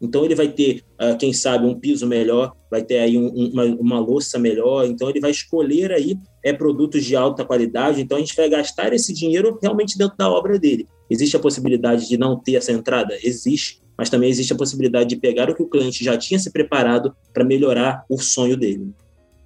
Então 0.00 0.24
ele 0.24 0.34
vai 0.34 0.48
ter, 0.48 0.82
uh, 1.00 1.16
quem 1.16 1.32
sabe, 1.32 1.64
um 1.64 1.78
piso 1.78 2.08
melhor, 2.08 2.52
vai 2.68 2.82
ter 2.82 2.98
aí 2.98 3.16
um, 3.16 3.28
uma, 3.28 3.64
uma 3.64 4.00
louça 4.00 4.36
melhor. 4.36 4.84
Então 4.84 5.08
ele 5.08 5.20
vai 5.20 5.30
escolher 5.30 5.92
aí 5.92 6.18
é, 6.44 6.52
produtos 6.52 7.04
de 7.04 7.14
alta 7.14 7.44
qualidade. 7.44 8.02
Então 8.02 8.18
a 8.18 8.20
gente 8.20 8.34
vai 8.34 8.48
gastar 8.48 8.92
esse 8.92 9.14
dinheiro 9.14 9.58
realmente 9.62 9.96
dentro 9.96 10.16
da 10.16 10.28
obra 10.28 10.58
dele. 10.58 10.88
Existe 11.08 11.36
a 11.36 11.40
possibilidade 11.40 12.08
de 12.08 12.18
não 12.18 12.36
ter 12.36 12.56
essa 12.56 12.72
entrada? 12.72 13.16
Existe. 13.22 13.80
Mas 13.96 14.10
também 14.10 14.28
existe 14.28 14.52
a 14.52 14.56
possibilidade 14.56 15.10
de 15.10 15.16
pegar 15.16 15.48
o 15.48 15.54
que 15.54 15.62
o 15.62 15.68
cliente 15.68 16.02
já 16.02 16.16
tinha 16.16 16.38
se 16.38 16.50
preparado 16.50 17.14
para 17.32 17.44
melhorar 17.44 18.04
o 18.08 18.18
sonho 18.18 18.56
dele. 18.56 18.92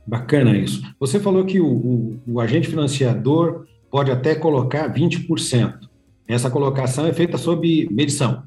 Bacana 0.07 0.57
isso. 0.57 0.83
Você 1.01 1.19
falou 1.19 1.45
que 1.45 1.61
o, 1.61 1.66
o, 1.66 2.21
o 2.27 2.40
agente 2.40 2.69
financiador 2.69 3.66
pode 3.90 4.11
até 4.11 4.35
colocar 4.35 4.92
20%. 4.92 5.88
Essa 6.29 6.51
colocação 6.51 7.07
é 7.07 7.12
feita 7.12 7.38
sob 7.38 7.88
medição, 7.90 8.42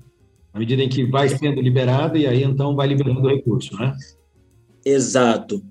à 0.54 0.60
medida 0.60 0.84
em 0.84 0.90
que 0.90 1.06
vai 1.06 1.30
sendo 1.30 1.62
liberado 1.62 2.18
e 2.18 2.28
aí 2.28 2.44
então 2.44 2.76
vai 2.76 2.88
liberando 2.88 3.22
o 3.22 3.30
recurso, 3.30 3.76
né? 3.78 3.96
Exato. 4.86 5.64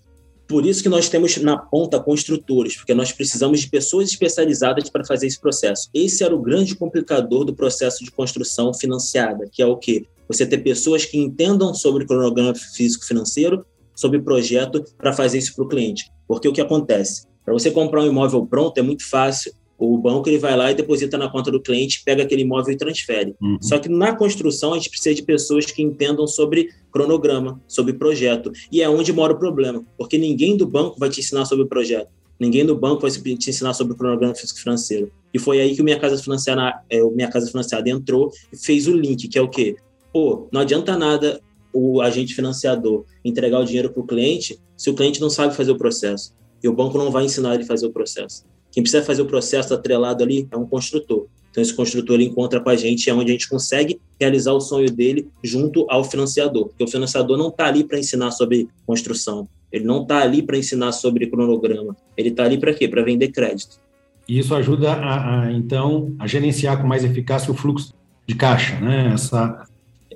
Por 0.46 0.64
isso 0.64 0.83
que 0.83 0.88
nós 0.88 1.11
temos 1.11 1.37
na 1.37 1.59
ponta 1.59 2.01
construtores, 2.01 2.77
porque 2.77 2.94
nós 2.94 3.12
precisamos 3.12 3.61
de 3.61 3.68
pessoas 3.68 4.09
especializadas 4.09 4.88
para 4.88 5.05
fazer 5.05 5.27
esse 5.27 5.38
processo. 5.38 5.90
Esse 5.92 6.24
era 6.24 6.35
o 6.35 6.40
grande 6.40 6.74
complicador 6.74 7.44
do 7.44 7.55
processo 7.55 8.03
de 8.03 8.11
construção 8.11 8.72
financiada, 8.72 9.46
que 9.53 9.61
é 9.61 9.66
o 9.66 9.77
quê? 9.77 10.07
Você 10.27 10.46
ter 10.46 10.59
pessoas 10.59 11.05
que 11.05 11.18
entendam 11.18 11.74
sobre 11.74 12.05
o 12.05 12.07
cronograma 12.07 12.55
físico-financeiro 12.55 13.64
sobre 13.99 14.21
projeto 14.21 14.85
para 14.97 15.13
fazer 15.13 15.39
isso 15.39 15.57
para 15.57 15.65
o 15.65 15.69
cliente. 15.69 16.09
Porque 16.29 16.47
o 16.47 16.53
que 16.53 16.61
acontece? 16.61 17.27
Para 17.45 17.53
você 17.53 17.69
comprar 17.69 18.03
um 18.03 18.07
imóvel 18.07 18.47
pronto 18.47 18.79
é 18.79 18.83
muito 18.83 19.05
fácil. 19.05 19.53
O 19.77 19.99
banco 19.99 20.29
ele 20.29 20.39
vai 20.39 20.57
lá 20.57 20.71
e 20.71 20.75
deposita 20.75 21.19
na 21.19 21.29
conta 21.29 21.51
do 21.51 21.61
cliente, 21.61 22.03
pega 22.05 22.23
aquele 22.23 22.43
imóvel 22.43 22.75
e 22.75 22.77
transfere. 22.77 23.35
Uhum. 23.41 23.59
Só 23.61 23.77
que 23.79 23.89
na 23.89 24.15
construção 24.15 24.73
a 24.73 24.77
gente 24.77 24.91
precisa 24.91 25.17
de 25.17 25.23
pessoas 25.23 25.67
que 25.67 25.83
entendam 25.83 26.29
sobre 26.29 26.69
cronograma, 26.93 27.61
sobre 27.67 27.93
projeto. 27.93 28.53
E 28.71 28.83
é 28.83 28.89
onde 28.89 29.13
mora 29.13 29.33
o 29.33 29.39
problema, 29.39 29.85
porque 29.97 30.17
ninguém 30.17 30.57
do 30.57 30.67
banco 30.67 30.97
vai 30.99 31.11
te 31.11 31.19
ensinar 31.19 31.45
sobre 31.45 31.65
o 31.65 31.69
projeto. 31.69 32.09
Ninguém 32.39 32.65
do 32.65 32.77
banco 32.77 33.03
vai 33.03 33.11
te 33.11 33.51
ensinar 33.51 33.75
sobre 33.75 33.95
o 33.95 33.97
cronograma 33.97 34.35
físico 34.35 34.61
financeiro. 34.61 35.11
E 35.35 35.41
foi 35.41 35.61
aí 35.61 35.75
que 35.75 35.81
o 35.81 35.85
Minha 35.85 35.99
Casa 35.99 36.23
Financiada, 36.23 36.81
é, 36.89 37.03
Minha 37.03 37.29
Casa 37.29 37.51
Financiada 37.51 37.91
entrou 37.91 38.31
e 38.53 38.57
fez 38.57 38.87
o 38.87 38.93
link, 38.93 39.27
que 39.27 39.37
é 39.37 39.43
o 39.43 39.49
quê? 39.49 39.75
Pô, 40.13 40.49
não 40.53 40.61
adianta 40.61 40.97
nada 40.97 41.41
o 41.72 42.00
agente 42.00 42.35
financiador 42.35 43.04
entregar 43.24 43.61
o 43.61 43.64
dinheiro 43.64 43.90
para 43.90 44.02
o 44.02 44.07
cliente 44.07 44.59
se 44.76 44.90
o 44.90 44.94
cliente 44.94 45.20
não 45.20 45.31
sabe 45.31 45.54
fazer 45.54 45.72
o 45.72 45.78
processo. 45.78 46.35
E 46.62 46.68
o 46.68 46.72
banco 46.72 46.98
não 46.98 47.11
vai 47.11 47.24
ensinar 47.24 47.54
ele 47.54 47.64
a 47.64 47.66
fazer 47.66 47.87
o 47.87 47.92
processo. 47.92 48.44
Quem 48.70 48.83
precisa 48.83 49.04
fazer 49.04 49.22
o 49.22 49.26
processo 49.26 49.72
atrelado 49.74 50.22
ali 50.22 50.48
é 50.50 50.57
um 50.57 50.66
construtor. 50.66 51.26
Então, 51.50 51.62
esse 51.62 51.74
construtor 51.74 52.16
ele 52.16 52.24
encontra 52.24 52.61
com 52.61 52.68
a 52.68 52.76
gente, 52.76 53.09
é 53.09 53.14
onde 53.14 53.31
a 53.31 53.33
gente 53.33 53.48
consegue 53.48 54.00
realizar 54.20 54.52
o 54.52 54.61
sonho 54.61 54.90
dele 54.90 55.28
junto 55.42 55.87
ao 55.88 56.04
financiador. 56.04 56.68
Porque 56.68 56.85
o 56.85 56.88
financiador 56.88 57.37
não 57.38 57.48
está 57.48 57.66
ali 57.66 57.85
para 57.85 57.98
ensinar 57.98 58.31
sobre 58.31 58.68
construção, 58.87 59.48
ele 59.72 59.85
não 59.85 60.02
está 60.02 60.18
ali 60.18 60.42
para 60.42 60.57
ensinar 60.57 60.92
sobre 60.92 61.26
cronograma, 61.26 61.96
ele 62.16 62.28
está 62.28 62.44
ali 62.44 62.59
para 62.59 62.72
quê? 62.74 62.87
Para 62.87 63.02
vender 63.02 63.28
crédito. 63.28 63.81
E 64.28 64.38
isso 64.38 64.54
ajuda, 64.54 64.92
a, 64.92 65.40
a, 65.40 65.52
então, 65.52 66.14
a 66.18 66.26
gerenciar 66.26 66.81
com 66.81 66.87
mais 66.87 67.02
eficácia 67.02 67.50
o 67.50 67.54
fluxo 67.54 67.94
de 68.26 68.35
caixa, 68.35 68.78
né? 68.78 69.12
Essa... 69.14 69.66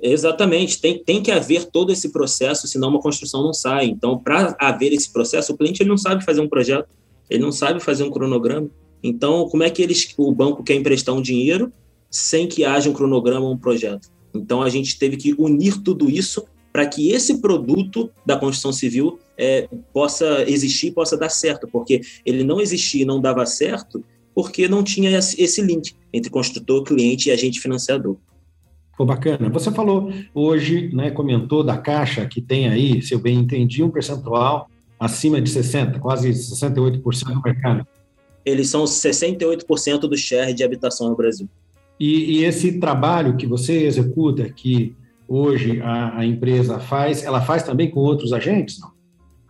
Exatamente, 0.05 0.81
tem, 0.81 1.01
tem 1.01 1.23
que 1.23 1.31
haver 1.31 1.65
todo 1.67 1.89
esse 1.89 2.11
processo, 2.11 2.67
senão 2.67 2.89
uma 2.89 2.99
construção 2.99 3.41
não 3.41 3.53
sai. 3.53 3.85
Então, 3.85 4.17
para 4.17 4.53
haver 4.59 4.91
esse 4.91 5.11
processo, 5.11 5.53
o 5.53 5.57
cliente 5.57 5.81
ele 5.81 5.89
não 5.89 5.97
sabe 5.97 6.25
fazer 6.25 6.41
um 6.41 6.49
projeto, 6.49 6.89
ele 7.29 7.41
não 7.41 7.53
sabe 7.53 7.79
fazer 7.79 8.03
um 8.03 8.11
cronograma. 8.11 8.69
Então, 9.01 9.47
como 9.47 9.63
é 9.63 9.69
que 9.69 9.81
eles, 9.81 10.13
o 10.17 10.29
banco 10.33 10.61
quer 10.61 10.75
emprestar 10.75 11.15
um 11.15 11.21
dinheiro 11.21 11.71
sem 12.11 12.49
que 12.49 12.65
haja 12.65 12.89
um 12.89 12.93
cronograma 12.93 13.45
ou 13.45 13.53
um 13.53 13.57
projeto? 13.57 14.09
Então, 14.33 14.61
a 14.61 14.69
gente 14.69 14.99
teve 14.99 15.15
que 15.15 15.33
unir 15.37 15.81
tudo 15.81 16.09
isso 16.09 16.43
para 16.73 16.85
que 16.85 17.11
esse 17.11 17.39
produto 17.39 18.11
da 18.25 18.35
construção 18.35 18.73
civil 18.73 19.19
é, 19.37 19.69
possa 19.93 20.43
existir, 20.49 20.91
possa 20.91 21.15
dar 21.15 21.29
certo, 21.29 21.65
porque 21.71 22.01
ele 22.25 22.43
não 22.43 22.59
existia 22.59 23.03
e 23.03 23.05
não 23.05 23.21
dava 23.21 23.45
certo 23.45 24.03
porque 24.35 24.67
não 24.67 24.83
tinha 24.83 25.17
esse 25.17 25.61
link 25.61 25.93
entre 26.11 26.29
construtor, 26.29 26.83
cliente 26.83 27.29
e 27.29 27.31
agente 27.31 27.59
financiador. 27.59 28.17
Pô, 28.97 29.05
bacana. 29.05 29.49
Você 29.49 29.71
falou 29.71 30.11
hoje, 30.33 30.89
né, 30.93 31.09
comentou 31.09 31.63
da 31.63 31.77
Caixa, 31.77 32.25
que 32.25 32.41
tem 32.41 32.69
aí, 32.69 33.01
se 33.01 33.13
eu 33.13 33.19
bem 33.19 33.39
entendi, 33.39 33.81
um 33.81 33.89
percentual 33.89 34.69
acima 34.99 35.41
de 35.41 35.51
60%, 35.51 35.99
quase 35.99 36.29
68% 36.29 37.33
do 37.33 37.41
mercado. 37.41 37.87
Eles 38.45 38.69
são 38.69 38.83
68% 38.83 40.01
do 40.01 40.17
share 40.17 40.53
de 40.53 40.63
habitação 40.63 41.09
no 41.09 41.15
Brasil. 41.15 41.49
E, 41.99 42.39
e, 42.39 42.45
esse 42.45 42.79
trabalho 42.79 43.37
que 43.37 43.45
você 43.45 43.83
executa, 43.85 44.49
que 44.49 44.95
hoje 45.27 45.81
a, 45.81 46.19
a, 46.19 46.25
empresa 46.25 46.79
faz, 46.79 47.23
ela 47.23 47.41
faz 47.41 47.63
também 47.63 47.89
com 47.89 47.99
outros 47.99 48.33
agentes? 48.33 48.79
Não? 48.79 48.91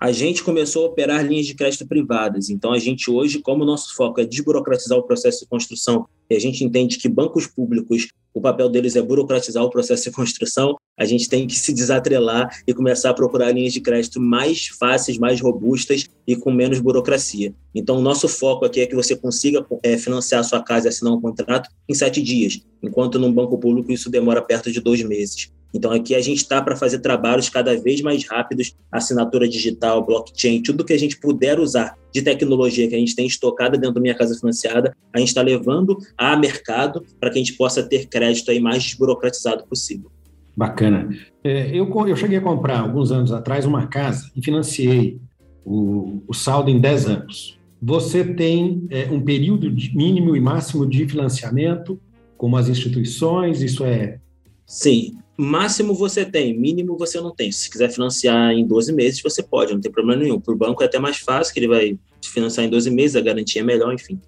A 0.03 0.11
gente 0.11 0.43
começou 0.43 0.83
a 0.83 0.89
operar 0.89 1.25
linhas 1.25 1.45
de 1.45 1.55
crédito 1.55 1.87
privadas. 1.87 2.49
Então, 2.49 2.73
a 2.73 2.77
gente 2.77 3.09
hoje, 3.09 3.39
como 3.39 3.63
o 3.63 3.65
nosso 3.65 3.95
foco 3.95 4.19
é 4.19 4.25
desburocratizar 4.25 4.97
o 4.97 5.03
processo 5.03 5.39
de 5.39 5.47
construção, 5.47 6.05
e 6.29 6.35
a 6.35 6.39
gente 6.39 6.61
entende 6.61 6.97
que 6.97 7.07
bancos 7.07 7.47
públicos 7.47 8.09
o 8.33 8.41
papel 8.41 8.67
deles 8.67 8.97
é 8.97 9.01
burocratizar 9.01 9.63
o 9.63 9.69
processo 9.69 10.03
de 10.03 10.11
construção, 10.11 10.75
a 10.97 11.05
gente 11.05 11.27
tem 11.27 11.47
que 11.47 11.55
se 11.55 11.73
desatrelar 11.73 12.49
e 12.67 12.73
começar 12.73 13.09
a 13.09 13.13
procurar 13.13 13.51
linhas 13.51 13.73
de 13.73 13.81
crédito 13.81 14.21
mais 14.21 14.67
fáceis, 14.67 15.17
mais 15.17 15.41
robustas 15.41 16.07
e 16.27 16.35
com 16.35 16.51
menos 16.51 16.79
burocracia. 16.79 17.53
Então, 17.73 17.97
o 17.97 18.01
nosso 18.01 18.27
foco 18.27 18.65
aqui 18.65 18.81
é 18.81 18.85
que 18.85 18.95
você 18.95 19.15
consiga 19.15 19.65
é, 19.81 19.97
financiar 19.97 20.41
a 20.41 20.43
sua 20.43 20.61
casa 20.61 20.87
e 20.87 20.89
assinar 20.89 21.13
um 21.13 21.21
contrato 21.21 21.69
em 21.89 21.93
sete 21.93 22.21
dias, 22.21 22.61
enquanto 22.81 23.19
num 23.19 23.31
banco 23.31 23.57
público 23.57 23.91
isso 23.91 24.09
demora 24.09 24.41
perto 24.41 24.71
de 24.71 24.79
dois 24.79 25.01
meses. 25.03 25.51
Então, 25.73 25.91
aqui 25.91 26.13
a 26.13 26.21
gente 26.21 26.37
está 26.37 26.61
para 26.61 26.75
fazer 26.75 26.99
trabalhos 26.99 27.49
cada 27.49 27.75
vez 27.75 27.99
mais 27.99 28.27
rápidos, 28.27 28.75
assinatura 28.91 29.47
digital, 29.47 30.05
blockchain, 30.05 30.61
tudo 30.61 30.85
que 30.85 30.93
a 30.93 30.99
gente 30.99 31.19
puder 31.19 31.59
usar 31.59 31.97
de 32.11 32.21
tecnologia 32.21 32.87
que 32.87 32.93
a 32.93 32.99
gente 32.99 33.15
tem 33.15 33.25
estocada 33.25 33.75
dentro 33.75 33.95
da 33.95 34.01
minha 34.01 34.13
casa 34.13 34.37
financiada, 34.39 34.95
a 35.11 35.17
gente 35.17 35.29
está 35.29 35.41
levando 35.41 35.97
a 36.15 36.37
mercado 36.37 37.03
para 37.19 37.31
que 37.31 37.39
a 37.39 37.43
gente 37.43 37.53
possa 37.53 37.81
ter 37.81 38.07
crédito 38.07 38.51
aí 38.51 38.59
mais 38.59 38.83
desburocratizado 38.83 39.65
possível. 39.65 40.11
Bacana. 40.55 41.09
É, 41.43 41.69
eu, 41.75 41.89
eu 42.07 42.15
cheguei 42.15 42.37
a 42.37 42.41
comprar, 42.41 42.79
alguns 42.79 43.11
anos 43.11 43.31
atrás, 43.31 43.65
uma 43.65 43.87
casa 43.87 44.29
e 44.35 44.43
financiei 44.43 45.19
o, 45.65 46.21
o 46.27 46.33
saldo 46.33 46.69
em 46.69 46.79
10 46.79 47.07
anos. 47.07 47.59
Você 47.81 48.23
tem 48.23 48.85
é, 48.89 49.09
um 49.11 49.19
período 49.19 49.69
mínimo 49.93 50.35
e 50.35 50.39
máximo 50.39 50.85
de 50.85 51.07
financiamento, 51.07 51.99
como 52.37 52.55
as 52.55 52.69
instituições, 52.69 53.61
isso 53.61 53.83
é 53.83 54.19
Sim. 54.65 55.17
Máximo 55.37 55.93
você 55.93 56.23
tem, 56.25 56.57
mínimo 56.57 56.97
você 56.97 57.19
não 57.19 57.33
tem. 57.33 57.51
Se 57.51 57.69
quiser 57.69 57.89
financiar 57.89 58.51
em 58.51 58.65
12 58.65 58.93
meses, 58.93 59.21
você 59.21 59.41
pode, 59.41 59.73
não 59.73 59.81
tem 59.81 59.91
problema 59.91 60.21
nenhum. 60.21 60.39
Para 60.39 60.53
o 60.53 60.57
banco 60.57 60.83
é 60.83 60.85
até 60.85 60.99
mais 60.99 61.17
fácil, 61.17 61.53
que 61.53 61.59
ele 61.59 61.67
vai 61.67 61.99
financiar 62.23 62.65
em 62.65 62.69
12 62.69 62.91
meses, 62.91 63.15
a 63.15 63.21
garantia 63.21 63.61
é 63.61 63.65
melhor, 63.65 63.93
enfim. 63.93 64.19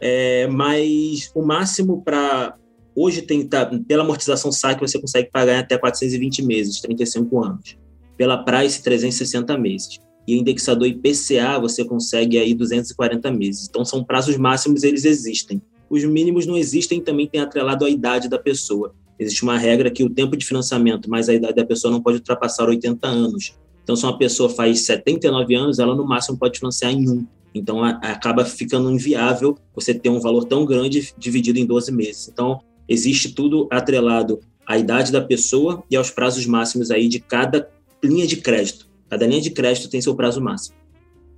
É, 0.00 0.46
mas 0.48 1.30
o 1.34 1.42
máximo 1.42 2.02
para. 2.02 2.56
Hoje 2.94 3.22
tem 3.22 3.46
tá, 3.46 3.66
pela 3.86 4.02
amortização 4.02 4.52
SAC 4.52 4.80
você 4.80 5.00
consegue 5.00 5.30
pagar 5.30 5.54
em 5.54 5.58
até 5.58 5.78
420 5.78 6.42
meses, 6.42 6.80
35 6.80 7.44
anos. 7.44 7.76
Pela 8.16 8.44
Price, 8.44 8.82
360 8.82 9.56
meses. 9.58 9.98
E 10.26 10.38
indexador 10.38 10.86
IPCA 10.86 11.58
você 11.60 11.84
consegue 11.84 12.38
aí 12.38 12.54
240 12.54 13.30
meses. 13.32 13.66
Então 13.68 13.84
são 13.84 14.04
prazos 14.04 14.36
máximos, 14.36 14.82
eles 14.82 15.04
existem. 15.04 15.60
Os 15.88 16.04
mínimos 16.04 16.46
não 16.46 16.56
existem, 16.56 17.00
também 17.00 17.26
tem 17.26 17.40
atrelado 17.40 17.84
a 17.84 17.90
idade 17.90 18.28
da 18.28 18.38
pessoa. 18.38 18.94
Existe 19.18 19.42
uma 19.42 19.58
regra 19.58 19.90
que 19.90 20.02
o 20.02 20.10
tempo 20.10 20.36
de 20.36 20.44
financiamento 20.44 21.08
mais 21.08 21.28
a 21.28 21.34
idade 21.34 21.54
da 21.54 21.64
pessoa 21.64 21.92
não 21.92 22.00
pode 22.00 22.18
ultrapassar 22.18 22.68
80 22.68 23.06
anos. 23.06 23.54
Então, 23.82 23.96
se 23.96 24.04
uma 24.04 24.16
pessoa 24.16 24.48
faz 24.48 24.86
79 24.86 25.54
anos, 25.54 25.78
ela 25.78 25.94
no 25.94 26.06
máximo 26.06 26.38
pode 26.38 26.58
financiar 26.58 26.92
em 26.92 27.08
um. 27.08 27.26
Então, 27.54 27.84
acaba 27.84 28.44
ficando 28.44 28.90
inviável 28.90 29.56
você 29.74 29.92
ter 29.92 30.08
um 30.08 30.20
valor 30.20 30.44
tão 30.44 30.64
grande 30.64 31.12
dividido 31.18 31.58
em 31.58 31.66
12 31.66 31.92
meses. 31.92 32.28
Então, 32.28 32.60
existe 32.88 33.34
tudo 33.34 33.68
atrelado 33.70 34.40
à 34.66 34.78
idade 34.78 35.10
da 35.10 35.20
pessoa 35.20 35.82
e 35.90 35.96
aos 35.96 36.10
prazos 36.10 36.46
máximos 36.46 36.90
aí 36.90 37.08
de 37.08 37.20
cada 37.20 37.68
linha 38.02 38.26
de 38.26 38.36
crédito. 38.36 38.88
Cada 39.08 39.26
linha 39.26 39.40
de 39.40 39.50
crédito 39.50 39.90
tem 39.90 40.00
seu 40.00 40.14
prazo 40.14 40.40
máximo. 40.40 40.76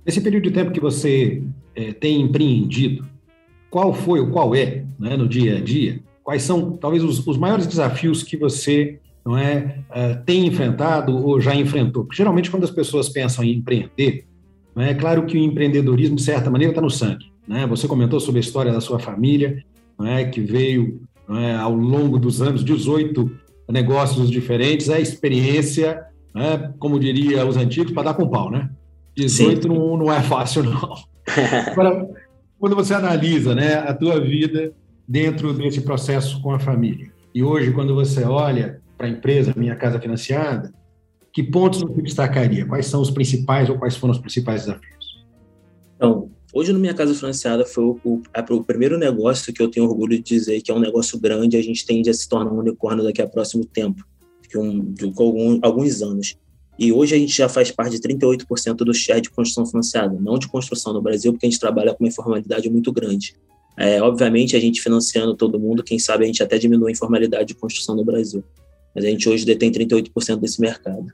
Nesse 0.05 0.21
período 0.21 0.43
de 0.43 0.51
tempo 0.51 0.71
que 0.71 0.79
você 0.79 1.41
é, 1.75 1.91
tem 1.91 2.21
empreendido, 2.21 3.05
qual 3.69 3.93
foi 3.93 4.19
ou 4.19 4.29
qual 4.29 4.55
é, 4.55 4.85
né, 4.99 5.17
no 5.17 5.27
dia 5.27 5.57
a 5.57 5.61
dia, 5.61 5.99
quais 6.23 6.43
são 6.43 6.77
talvez 6.77 7.03
os, 7.03 7.25
os 7.25 7.37
maiores 7.37 7.67
desafios 7.67 8.23
que 8.23 8.37
você 8.37 8.99
não 9.25 9.37
é, 9.37 9.79
uh, 9.89 10.23
tem 10.25 10.45
enfrentado 10.45 11.17
ou 11.17 11.41
já 11.41 11.55
enfrentou? 11.55 12.03
Porque 12.05 12.17
geralmente 12.17 12.49
quando 12.49 12.63
as 12.63 12.71
pessoas 12.71 13.09
pensam 13.09 13.43
em 13.43 13.55
empreender, 13.55 14.25
não 14.75 14.83
é, 14.83 14.91
é 14.91 14.93
claro 14.93 15.25
que 15.25 15.37
o 15.37 15.43
empreendedorismo 15.43 16.15
de 16.15 16.21
certa 16.21 16.49
maneira 16.49 16.71
está 16.71 16.81
no 16.81 16.89
sangue. 16.89 17.31
Né? 17.47 17.65
Você 17.67 17.87
comentou 17.87 18.19
sobre 18.19 18.39
a 18.39 18.43
história 18.43 18.71
da 18.71 18.81
sua 18.81 18.99
família, 18.99 19.63
não 19.97 20.05
é, 20.05 20.23
que 20.25 20.41
veio 20.41 21.01
não 21.27 21.37
é, 21.37 21.55
ao 21.55 21.73
longo 21.73 22.17
dos 22.19 22.41
anos 22.41 22.63
18 22.63 23.31
negócios 23.69 24.29
diferentes, 24.29 24.89
é 24.89 25.01
experiência, 25.01 26.03
né, 26.33 26.73
como 26.79 26.99
diria 26.99 27.45
os 27.45 27.57
antigos, 27.57 27.91
para 27.91 28.03
dar 28.03 28.13
com 28.13 28.29
pau, 28.29 28.51
né? 28.51 28.69
18 29.15 29.67
não, 29.67 29.97
não 29.97 30.13
é 30.13 30.21
fácil 30.21 30.63
não. 30.63 30.93
Agora, 31.71 32.07
quando 32.59 32.75
você 32.75 32.93
analisa, 32.93 33.55
né, 33.55 33.75
a 33.75 33.93
tua 33.93 34.19
vida 34.19 34.73
dentro 35.07 35.53
desse 35.53 35.81
processo 35.81 36.41
com 36.41 36.51
a 36.51 36.59
família. 36.59 37.11
E 37.33 37.43
hoje, 37.43 37.71
quando 37.71 37.93
você 37.93 38.23
olha 38.23 38.81
para 38.97 39.07
a 39.07 39.09
empresa 39.09 39.53
Minha 39.55 39.75
Casa 39.75 39.99
Financiada, 39.99 40.73
que 41.33 41.43
pontos 41.43 41.81
você 41.81 42.01
destacaria? 42.01 42.65
Quais 42.65 42.85
são 42.85 43.01
os 43.01 43.11
principais 43.11 43.69
ou 43.69 43.77
quais 43.77 43.95
foram 43.97 44.13
os 44.13 44.19
principais 44.19 44.61
desafios? 44.61 45.25
Então, 45.95 46.29
hoje 46.55 46.71
no 46.71 46.79
Minha 46.79 46.93
Casa 46.93 47.13
Financiada 47.13 47.65
foi 47.65 47.83
o, 47.83 47.99
o, 48.05 48.21
o, 48.49 48.63
primeiro 48.63 48.97
negócio 48.97 49.53
que 49.53 49.61
eu 49.61 49.67
tenho 49.67 49.85
orgulho 49.85 50.17
de 50.17 50.23
dizer 50.23 50.61
que 50.61 50.71
é 50.71 50.73
um 50.73 50.79
negócio 50.79 51.19
grande, 51.19 51.57
a 51.57 51.61
gente 51.61 51.85
tende 51.85 52.09
a 52.09 52.13
se 52.13 52.27
tornar 52.29 52.51
um 52.51 52.59
unicórnio 52.59 53.03
daqui 53.03 53.21
a 53.21 53.27
próximo 53.27 53.65
tempo, 53.65 54.01
um, 54.55 54.93
de 54.93 55.03
algum, 55.03 55.59
alguns 55.61 56.01
anos. 56.01 56.37
E 56.79 56.93
hoje 56.93 57.13
a 57.13 57.17
gente 57.17 57.35
já 57.35 57.49
faz 57.49 57.71
parte 57.71 57.99
de 57.99 58.07
38% 58.07 58.77
do 58.77 58.93
share 58.93 59.19
de 59.19 59.29
construção 59.29 59.65
financiada, 59.65 60.17
não 60.19 60.39
de 60.39 60.47
construção 60.47 60.93
no 60.93 61.01
Brasil, 61.01 61.33
porque 61.33 61.45
a 61.45 61.49
gente 61.49 61.59
trabalha 61.59 61.93
com 61.93 62.03
uma 62.03 62.07
informalidade 62.07 62.69
muito 62.69 62.91
grande. 62.91 63.35
É, 63.77 64.01
obviamente, 64.01 64.55
a 64.55 64.59
gente 64.59 64.81
financiando 64.81 65.35
todo 65.35 65.59
mundo, 65.59 65.83
quem 65.83 65.99
sabe 65.99 66.23
a 66.23 66.27
gente 66.27 66.41
até 66.41 66.57
diminui 66.57 66.89
a 66.89 66.91
informalidade 66.93 67.49
de 67.49 67.55
construção 67.55 67.95
no 67.95 68.05
Brasil. 68.05 68.41
Mas 68.93 69.03
a 69.03 69.09
gente 69.09 69.27
hoje 69.27 69.45
detém 69.45 69.69
38% 69.69 70.37
desse 70.37 70.61
mercado. 70.61 71.05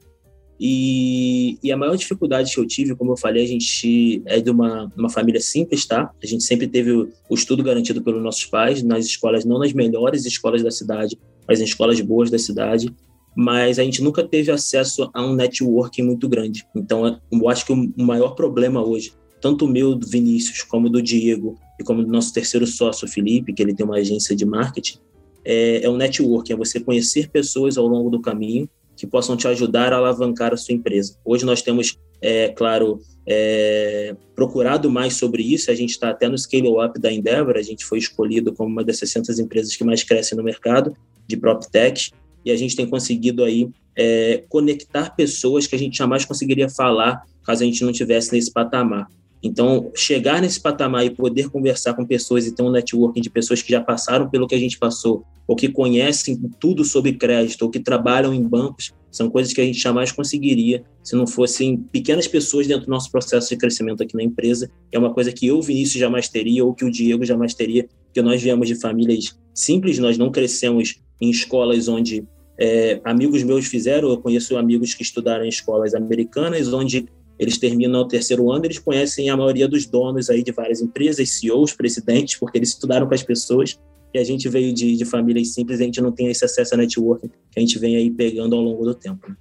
E, 0.64 1.58
e, 1.64 1.72
a 1.72 1.76
maior 1.76 1.96
dificuldade 1.96 2.54
que 2.54 2.60
eu 2.60 2.68
tive, 2.68 2.96
como 2.96 3.14
eu 3.14 3.18
falei, 3.18 3.44
a 3.44 3.48
gente 3.48 4.22
é 4.28 4.40
de 4.40 4.52
uma, 4.52 4.92
uma 4.96 5.10
família 5.10 5.42
simples, 5.42 5.88
tá? 5.88 6.12
A 6.22 6.28
gente 6.28 6.44
sempre 6.44 6.68
teve 6.68 6.92
o, 6.92 7.10
o 7.28 7.34
estudo 7.34 7.64
garantido 7.64 8.00
pelos 8.04 8.22
nossos 8.22 8.46
pais, 8.46 8.84
nas 8.84 9.04
escolas, 9.04 9.44
não 9.44 9.58
nas 9.58 9.74
melhores 9.74 10.24
escolas 10.24 10.62
da 10.62 10.70
cidade, 10.70 11.18
mas 11.48 11.60
em 11.60 11.64
escolas 11.64 12.00
boas 12.02 12.30
da 12.30 12.38
cidade. 12.38 12.94
Mas 13.36 13.80
a 13.80 13.84
gente 13.84 14.04
nunca 14.04 14.24
teve 14.24 14.52
acesso 14.52 15.10
a 15.16 15.26
um 15.26 15.34
networking 15.34 16.04
muito 16.04 16.30
grande. 16.30 16.64
Então, 16.76 17.20
eu 17.32 17.50
acho 17.50 17.66
que 17.66 17.74
o 17.74 17.92
maior 17.98 18.36
problema 18.36 18.86
hoje, 18.86 19.14
tanto 19.42 19.66
o 19.66 19.68
meu, 19.68 19.96
do 19.96 20.06
Vinícius, 20.06 20.62
como 20.62 20.92
do 20.92 21.02
Diego, 21.02 21.58
e 21.80 21.84
como 21.84 22.04
do 22.04 22.12
nosso 22.12 22.32
terceiro 22.32 22.68
sócio, 22.68 23.08
Felipe, 23.08 23.52
que 23.52 23.64
ele 23.64 23.74
tem 23.74 23.84
uma 23.84 23.96
agência 23.96 24.36
de 24.36 24.46
marketing, 24.46 25.00
é, 25.44 25.84
é 25.84 25.90
o 25.90 25.98
networking, 25.98 26.54
é 26.54 26.56
você 26.56 26.80
conhecer 26.80 27.32
pessoas 27.32 27.80
ao 27.80 27.88
longo 27.88 28.12
do 28.12 28.22
caminho 28.22 28.70
que 29.02 29.08
possam 29.08 29.36
te 29.36 29.48
ajudar 29.48 29.92
a 29.94 29.98
alavancar 29.98 30.54
a 30.54 30.58
sua 30.58 30.76
empresa. 30.76 31.18
Hoje 31.26 31.44
nós 31.44 31.64
temos, 31.64 31.98
é, 32.22 32.50
claro, 32.50 33.02
é, 33.28 34.16
procurado 34.36 34.92
mais 34.92 35.16
sobre 35.16 35.42
isso. 35.42 35.72
A 35.72 35.74
gente 35.74 35.90
está 35.90 36.12
até 36.12 36.30
no 36.30 36.38
Scale 36.38 36.68
Up 36.68 37.00
da 37.00 37.12
Endeavor, 37.12 37.58
a 37.58 37.64
gente 37.64 37.84
foi 37.84 37.98
escolhido 37.98 38.54
como 38.54 38.70
uma 38.70 38.84
das 38.84 39.00
600 39.00 39.40
empresas 39.40 39.76
que 39.76 39.84
mais 39.84 40.04
crescem 40.04 40.38
no 40.38 40.44
mercado 40.44 40.96
de 41.26 41.36
PropTech, 41.36 42.12
e 42.46 42.52
a 42.52 42.56
gente 42.56 42.76
tem 42.76 42.88
conseguido 42.88 43.44
aí 43.44 43.72
é, 43.98 44.44
conectar 44.48 45.16
pessoas 45.16 45.66
que 45.66 45.76
a 45.76 45.80
gente 45.80 45.98
jamais 45.98 46.24
conseguiria 46.24 46.70
falar 46.70 47.24
caso 47.44 47.64
a 47.64 47.66
gente 47.66 47.84
não 47.84 47.92
tivesse 47.92 48.32
nesse 48.32 48.54
patamar. 48.54 49.08
Então, 49.44 49.92
chegar 49.96 50.42
nesse 50.42 50.60
patamar 50.60 51.06
e 51.06 51.10
poder 51.10 51.50
conversar 51.50 51.94
com 51.96 52.06
pessoas 52.06 52.46
e 52.46 52.54
ter 52.54 52.62
um 52.62 52.70
networking 52.70 53.22
de 53.22 53.30
pessoas 53.30 53.62
que 53.62 53.72
já 53.72 53.82
passaram 53.82 54.30
pelo 54.30 54.48
que 54.48 54.54
a 54.54 54.60
gente 54.60 54.78
passou, 54.78 55.24
ou 55.48 55.56
que 55.56 55.68
conhecem 55.68 56.40
tudo 56.60 56.86
sobre 56.86 57.14
crédito, 57.14 57.64
ou 57.64 57.70
que 57.70 57.80
trabalham 57.80 58.34
em 58.34 58.42
bancos, 58.42 58.94
são 59.10 59.30
coisas 59.30 59.52
que 59.52 59.60
a 59.60 59.66
gente 59.66 59.80
jamais 59.80 60.12
conseguiria 60.12 60.84
se 61.04 61.16
não 61.16 61.28
fossem 61.28 61.78
pequenas 61.78 62.28
pessoas 62.28 62.68
dentro 62.68 62.86
do 62.86 62.92
nosso 62.92 63.12
processo 63.12 63.50
de 63.50 63.58
crescimento 63.58 64.02
aqui 64.02 64.16
na 64.16 64.24
empresa. 64.24 64.72
É 64.92 64.98
uma 64.98 65.14
coisa 65.14 65.32
que 65.32 65.48
eu, 65.48 65.62
Vinícius, 65.62 66.00
jamais 66.00 66.30
teria, 66.30 66.64
ou 66.64 66.74
que 66.74 66.86
o 66.86 66.92
Diego 66.92 67.26
jamais 67.26 67.54
teria, 67.54 67.88
porque 68.06 68.22
nós 68.22 68.42
viemos 68.42 68.68
de 68.68 68.76
famílias 68.76 69.38
simples, 69.54 70.00
nós 70.00 70.18
não 70.18 70.32
crescemos 70.32 71.02
em 71.20 71.30
escolas 71.30 71.88
onde 71.88 72.24
é, 72.58 73.02
amigos 73.04 73.44
meus 73.44 73.66
fizeram. 73.66 74.10
Eu 74.10 74.18
conheço 74.18 74.56
amigos 74.56 74.94
que 74.94 75.04
estudaram 75.04 75.44
em 75.44 75.50
escolas 75.50 75.94
americanas, 75.94 76.72
onde 76.72 77.08
eles 77.42 77.58
terminam 77.58 78.02
o 78.02 78.08
terceiro 78.08 78.52
ano, 78.52 78.66
eles 78.66 78.78
conhecem 78.78 79.28
a 79.32 79.36
maioria 79.36 79.68
dos 79.68 79.88
donos 79.88 80.30
aí 80.30 80.44
de 80.44 80.52
várias 80.52 80.80
empresas, 80.80 81.28
CEOs, 81.32 81.74
presidentes, 81.74 82.36
porque 82.36 82.60
eles 82.60 82.70
estudaram 82.70 83.08
com 83.08 83.16
as 83.16 83.24
pessoas. 83.24 83.80
E 84.14 84.20
a 84.20 84.24
gente 84.24 84.48
veio 84.48 84.72
de, 84.72 84.96
de 84.96 85.06
famílias 85.06 85.52
simples, 85.52 85.82
a 85.82 85.84
gente 85.84 86.00
não 86.00 86.12
tem 86.12 86.28
esse 86.28 86.46
acesso 86.46 86.76
a 86.76 86.78
networking 86.78 87.30
que 87.30 87.58
a 87.58 87.60
gente 87.60 87.80
vem 87.80 87.96
aí 87.96 88.12
pegando 88.12 88.56
ao 88.56 88.62
longo 88.62 88.86
do 88.86 88.94
tempo. 88.94 89.28
Né? 89.28 89.36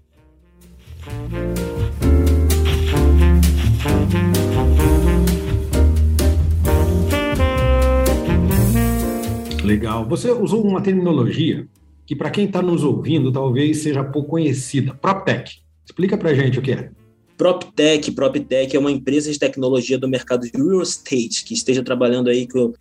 Legal. 9.62 10.08
Você 10.08 10.30
usou 10.30 10.66
uma 10.66 10.80
terminologia 10.80 11.68
que, 12.06 12.16
para 12.16 12.30
quem 12.30 12.46
está 12.46 12.62
nos 12.62 12.82
ouvindo, 12.82 13.30
talvez 13.30 13.82
seja 13.82 14.02
pouco 14.02 14.30
conhecida. 14.30 14.94
PropTech. 14.94 15.60
Explica 15.84 16.16
para 16.16 16.32
gente 16.32 16.58
o 16.58 16.62
que 16.62 16.72
é. 16.72 16.90
PropTech, 17.40 18.12
PropTech 18.12 18.76
é 18.76 18.78
uma 18.78 18.90
empresa 18.90 19.32
de 19.32 19.38
tecnologia 19.38 19.96
do 19.96 20.06
mercado 20.06 20.42
de 20.42 20.52
real 20.54 20.82
estate 20.82 21.42
que 21.42 21.54
esteja 21.54 21.82
trabalhando 21.82 22.28
aí 22.28 22.46
com, 22.46 22.74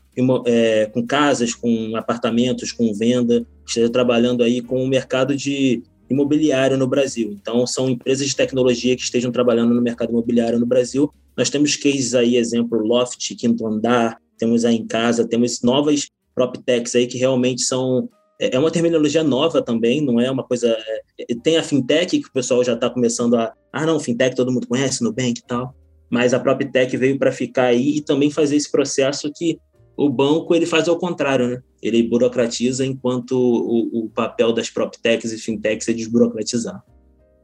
é, 0.46 0.86
com 0.88 1.08
casas, 1.08 1.56
com 1.56 1.96
apartamentos, 1.96 2.74
com 2.74 2.94
venda, 2.94 3.48
esteja 3.66 3.90
trabalhando 3.90 4.44
aí 4.44 4.62
com 4.62 4.84
o 4.84 4.88
mercado 4.88 5.34
de 5.34 5.82
imobiliário 6.10 6.76
no 6.76 6.88
Brasil. 6.88 7.32
Então, 7.42 7.66
são 7.66 7.90
empresas 7.90 8.28
de 8.28 8.36
tecnologia 8.36 8.98
que 8.98 9.02
estejam 9.02 9.32
trabalhando 9.32 9.74
no 9.74 9.82
mercado 9.82 10.10
imobiliário 10.10 10.60
no 10.60 10.66
Brasil. 10.66 11.10
Nós 11.38 11.50
temos 11.50 11.78
cases 11.78 12.14
aí, 12.14 12.36
exemplo, 12.36 12.86
Loft, 12.86 13.34
Quinto 13.38 13.66
Andar, 13.66 14.18
temos 14.38 14.66
aí 14.66 14.76
em 14.76 14.86
casa, 14.86 15.26
temos 15.26 15.62
novas 15.62 16.10
PropTechs 16.36 16.96
aí 16.96 17.08
que 17.08 17.18
realmente 17.18 17.62
são 17.62 18.10
é, 18.40 18.56
é 18.56 18.60
uma 18.60 18.72
terminologia 18.72 19.24
nova 19.24 19.62
também, 19.62 20.02
não 20.02 20.20
é 20.20 20.30
uma 20.32 20.44
coisa. 20.44 20.76
É, 21.20 21.36
tem 21.44 21.58
a 21.58 21.64
fintech, 21.64 22.20
que 22.20 22.28
o 22.28 22.32
pessoal 22.32 22.64
já 22.64 22.74
está 22.74 22.90
começando 22.90 23.36
a. 23.36 23.54
Ah, 23.72 23.86
não, 23.86 24.00
fintech 24.00 24.36
todo 24.36 24.52
mundo 24.52 24.68
conhece, 24.68 25.04
Nubank 25.04 25.40
e 25.40 25.48
tal. 25.48 25.76
Mas 26.10 26.34
a 26.34 26.40
própria 26.40 26.68
tech 26.68 26.96
veio 26.98 27.20
para 27.20 27.32
ficar 27.32 27.66
aí 27.66 27.98
e 27.98 28.02
também 28.02 28.32
fazer 28.32 28.56
esse 28.56 28.72
processo 28.72 29.32
que 29.36 29.60
o 29.96 30.10
banco 30.10 30.56
ele 30.56 30.66
faz 30.66 30.88
ao 30.88 30.98
contrário, 30.98 31.48
né? 31.48 31.62
Ele 31.84 32.02
burocratiza 32.02 32.86
enquanto 32.86 33.34
o, 33.34 34.06
o 34.06 34.10
papel 34.10 34.52
das 34.52 34.70
PropTechs 34.70 35.32
e 35.32 35.38
fintechs 35.38 35.88
é 35.88 35.94
desburocratizar. 35.94 36.84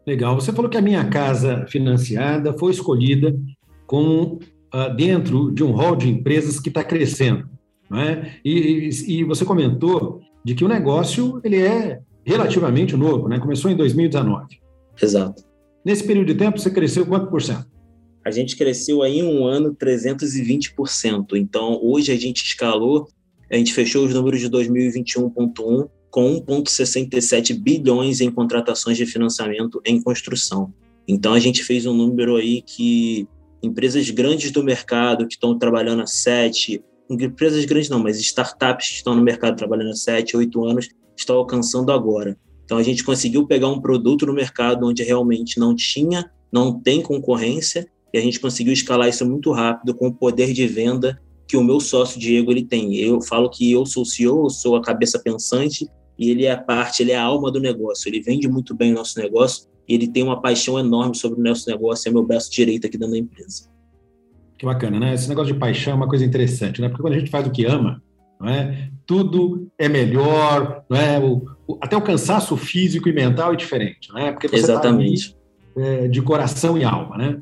Legal. 0.07 0.35
Você 0.35 0.51
falou 0.51 0.69
que 0.69 0.77
a 0.77 0.81
minha 0.81 1.05
casa 1.09 1.65
financiada 1.67 2.53
foi 2.53 2.71
escolhida 2.71 3.35
como 3.85 4.39
uh, 4.73 4.95
dentro 4.95 5.51
de 5.51 5.63
um 5.63 5.71
hall 5.71 5.95
de 5.95 6.09
empresas 6.09 6.59
que 6.59 6.69
está 6.69 6.83
crescendo. 6.83 7.47
Não 7.89 7.99
é? 7.99 8.39
E, 8.43 8.89
e, 8.89 9.19
e, 9.19 9.23
você 9.23 9.45
comentou 9.45 10.21
de 10.45 10.53
que 10.53 10.63
o 10.63 10.67
negócio 10.67 11.41
ele 11.43 11.59
é 11.59 11.99
relativamente 12.23 12.95
novo, 12.95 13.27
né? 13.27 13.39
Começou 13.39 13.71
em 13.71 13.75
2019. 13.75 14.59
Exato. 15.01 15.43
Nesse 15.83 16.03
período 16.03 16.27
de 16.27 16.35
tempo, 16.35 16.59
você 16.59 16.69
cresceu 16.69 17.03
quanto 17.03 17.27
por 17.31 17.41
cento? 17.41 17.65
A 18.23 18.29
gente 18.29 18.55
cresceu 18.55 19.01
aí 19.01 19.19
em 19.19 19.23
um 19.23 19.45
ano 19.45 19.75
320%. 19.75 21.33
Então, 21.33 21.79
hoje 21.81 22.11
a 22.11 22.15
gente 22.15 22.43
escalou, 22.43 23.07
a 23.51 23.55
gente 23.57 23.73
fechou 23.73 24.05
os 24.05 24.13
números 24.13 24.39
de 24.39 24.49
2021.1 24.49 25.89
com 26.11 26.41
1,67 26.41 27.59
bilhões 27.59 28.21
em 28.21 28.29
contratações 28.29 28.97
de 28.97 29.05
financiamento 29.07 29.81
em 29.83 29.99
construção. 29.99 30.71
Então, 31.07 31.33
a 31.33 31.39
gente 31.39 31.63
fez 31.63 31.87
um 31.87 31.93
número 31.93 32.35
aí 32.35 32.61
que 32.61 33.27
empresas 33.63 34.07
grandes 34.11 34.51
do 34.51 34.63
mercado 34.63 35.27
que 35.27 35.33
estão 35.33 35.57
trabalhando 35.57 36.03
há 36.03 36.07
7, 36.07 36.83
empresas 37.09 37.63
grandes 37.65 37.89
não, 37.89 37.99
mas 37.99 38.19
startups 38.19 38.89
que 38.89 38.95
estão 38.95 39.15
no 39.15 39.21
mercado 39.21 39.55
trabalhando 39.55 39.91
há 39.91 39.95
7, 39.95 40.35
8 40.35 40.65
anos, 40.65 40.87
estão 41.15 41.37
alcançando 41.37 41.91
agora. 41.91 42.37
Então 42.63 42.77
a 42.77 42.83
gente 42.83 43.03
conseguiu 43.03 43.45
pegar 43.45 43.67
um 43.67 43.79
produto 43.79 44.25
no 44.25 44.33
mercado 44.33 44.87
onde 44.87 45.03
realmente 45.03 45.59
não 45.59 45.75
tinha, 45.75 46.31
não 46.51 46.79
tem 46.79 47.01
concorrência, 47.01 47.87
e 48.13 48.17
a 48.17 48.21
gente 48.21 48.39
conseguiu 48.39 48.73
escalar 48.73 49.09
isso 49.09 49.25
muito 49.25 49.51
rápido 49.51 49.93
com 49.93 50.07
o 50.07 50.13
poder 50.13 50.53
de 50.53 50.65
venda 50.65 51.21
que 51.47 51.57
o 51.57 51.63
meu 51.63 51.79
sócio 51.79 52.19
Diego 52.19 52.51
ele 52.51 52.63
tem. 52.63 52.95
Eu 52.95 53.21
falo 53.21 53.49
que 53.49 53.71
eu 53.71 53.85
sou 53.85 54.03
o 54.03 54.05
CEO, 54.05 54.45
eu 54.45 54.49
sou 54.49 54.75
a 54.75 54.81
cabeça 54.81 55.19
pensante 55.19 55.87
e 56.17 56.29
ele 56.31 56.45
é 56.45 56.51
a 56.51 56.57
parte, 56.57 57.03
ele 57.03 57.11
é 57.11 57.17
a 57.17 57.23
alma 57.23 57.51
do 57.51 57.59
negócio. 57.59 58.09
Ele 58.09 58.21
vende 58.21 58.47
muito 58.47 58.73
bem 58.73 58.91
o 58.91 58.95
nosso 58.95 59.19
negócio 59.19 59.67
e 59.87 59.93
ele 59.93 60.07
tem 60.07 60.23
uma 60.23 60.41
paixão 60.41 60.79
enorme 60.79 61.15
sobre 61.15 61.39
o 61.39 61.43
nosso 61.43 61.69
negócio, 61.69 62.09
é 62.09 62.11
meu 62.11 62.23
braço 62.23 62.49
direito 62.49 62.87
aqui 62.87 62.97
dentro 62.97 63.13
da 63.13 63.19
empresa. 63.19 63.69
Que 64.65 64.73
bacana, 64.73 64.99
né? 64.99 65.13
Esse 65.13 65.29
negócio 65.29 65.53
de 65.53 65.59
paixão 65.59 65.93
é 65.93 65.95
uma 65.95 66.07
coisa 66.07 66.25
interessante, 66.25 66.81
né? 66.81 66.89
Porque 66.89 67.03
quando 67.03 67.13
a 67.13 67.19
gente 67.19 67.29
faz 67.29 67.45
o 67.45 67.51
que 67.51 67.65
ama, 67.65 68.01
não 68.41 68.49
é? 68.49 68.89
Tudo 69.05 69.71
é 69.77 69.87
melhor, 69.87 70.83
não 70.89 70.97
é? 70.97 71.19
O, 71.19 71.45
o, 71.67 71.77
até 71.79 71.95
o 71.95 72.01
cansaço 72.01 72.57
físico 72.57 73.07
e 73.07 73.13
mental 73.13 73.53
é 73.53 73.55
diferente, 73.55 74.09
não 74.09 74.17
é? 74.17 74.31
Porque 74.31 74.47
você 74.47 74.65
tá 74.65 74.73
Exatamente. 74.73 75.33
Tá 75.33 75.37
ali, 75.79 75.87
é, 75.87 76.07
de 76.07 76.19
coração 76.19 76.75
e 76.77 76.83
alma, 76.83 77.15
né? 77.15 77.41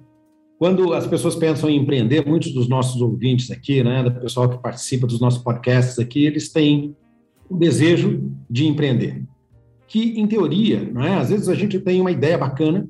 Quando 0.60 0.94
as 0.94 1.08
pessoas 1.08 1.36
pensam 1.36 1.70
em 1.70 1.78
empreender, 1.78 2.26
muitos 2.26 2.54
dos 2.54 2.68
nossos 2.68 3.02
ouvintes 3.02 3.50
aqui, 3.52 3.82
né, 3.84 4.04
do 4.04 4.12
pessoal 4.12 4.50
que 4.50 4.62
participa 4.62 5.08
dos 5.08 5.20
nossos 5.20 5.42
podcasts 5.42 6.00
aqui, 6.00 6.26
eles 6.26 6.52
têm 6.52 6.96
o 7.50 7.56
desejo 7.56 8.32
de 8.50 8.68
empreender. 8.68 9.24
Que, 9.88 10.20
em 10.20 10.28
teoria, 10.28 10.90
não 10.92 11.04
é? 11.04 11.16
às 11.16 11.30
vezes 11.30 11.50
a 11.50 11.56
gente 11.56 11.80
tem 11.80 12.00
uma 12.00 12.12
ideia 12.12 12.38
bacana, 12.38 12.88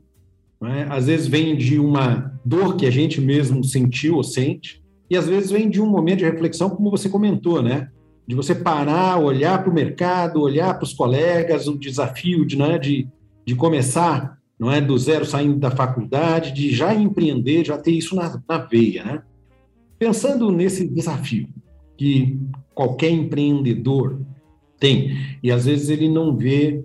é? 0.68 0.88
Às 0.90 1.08
vezes 1.08 1.28
vem 1.28 1.56
de 1.56 1.80
uma 1.80 2.34
dor 2.46 2.76
que 2.76 2.86
a 2.86 2.92
gente 2.92 3.20
mesmo 3.20 3.64
sentiu 3.64 4.16
ou 4.16 4.24
sente, 4.24 4.84
e 5.10 5.18
às 5.18 5.28
vezes 5.28 5.52
vem 5.52 5.70
de 5.70 5.82
um 5.82 5.86
momento 5.86 6.20
de 6.20 6.26
reflexão, 6.26 6.70
como 6.70 6.90
você 6.90 7.10
comentou, 7.10 7.62
né? 7.62 7.90
De 8.26 8.36
você 8.36 8.56
parar, 8.56 9.18
olhar 9.18 9.62
para 9.62 9.70
o 9.70 9.74
mercado, 9.74 10.42
olhar 10.42 10.74
para 10.76 10.86
os 10.86 10.94
colegas, 10.94 11.68
o 11.68 11.78
desafio 11.78 12.46
de, 12.46 12.58
né, 12.58 12.80
de, 12.80 13.08
de 13.46 13.56
começar 13.56 14.38
não 14.58 14.72
é 14.72 14.80
do 14.80 14.98
zero 14.98 15.26
saindo 15.26 15.58
da 15.58 15.70
faculdade, 15.70 16.54
de 16.54 16.74
já 16.74 16.94
empreender, 16.94 17.66
já 17.66 17.78
ter 17.78 17.92
isso 17.92 18.16
na, 18.16 18.42
na 18.48 18.58
veia, 18.58 19.04
né? 19.04 19.22
Pensando 20.00 20.52
nesse 20.52 20.88
desafio 20.88 21.50
que 21.98 22.40
qualquer 22.74 23.10
empreendedor 23.10 24.22
tem, 24.80 25.18
e 25.42 25.52
às 25.52 25.66
vezes 25.66 25.90
ele 25.90 26.10
não 26.10 26.36
vê, 26.36 26.84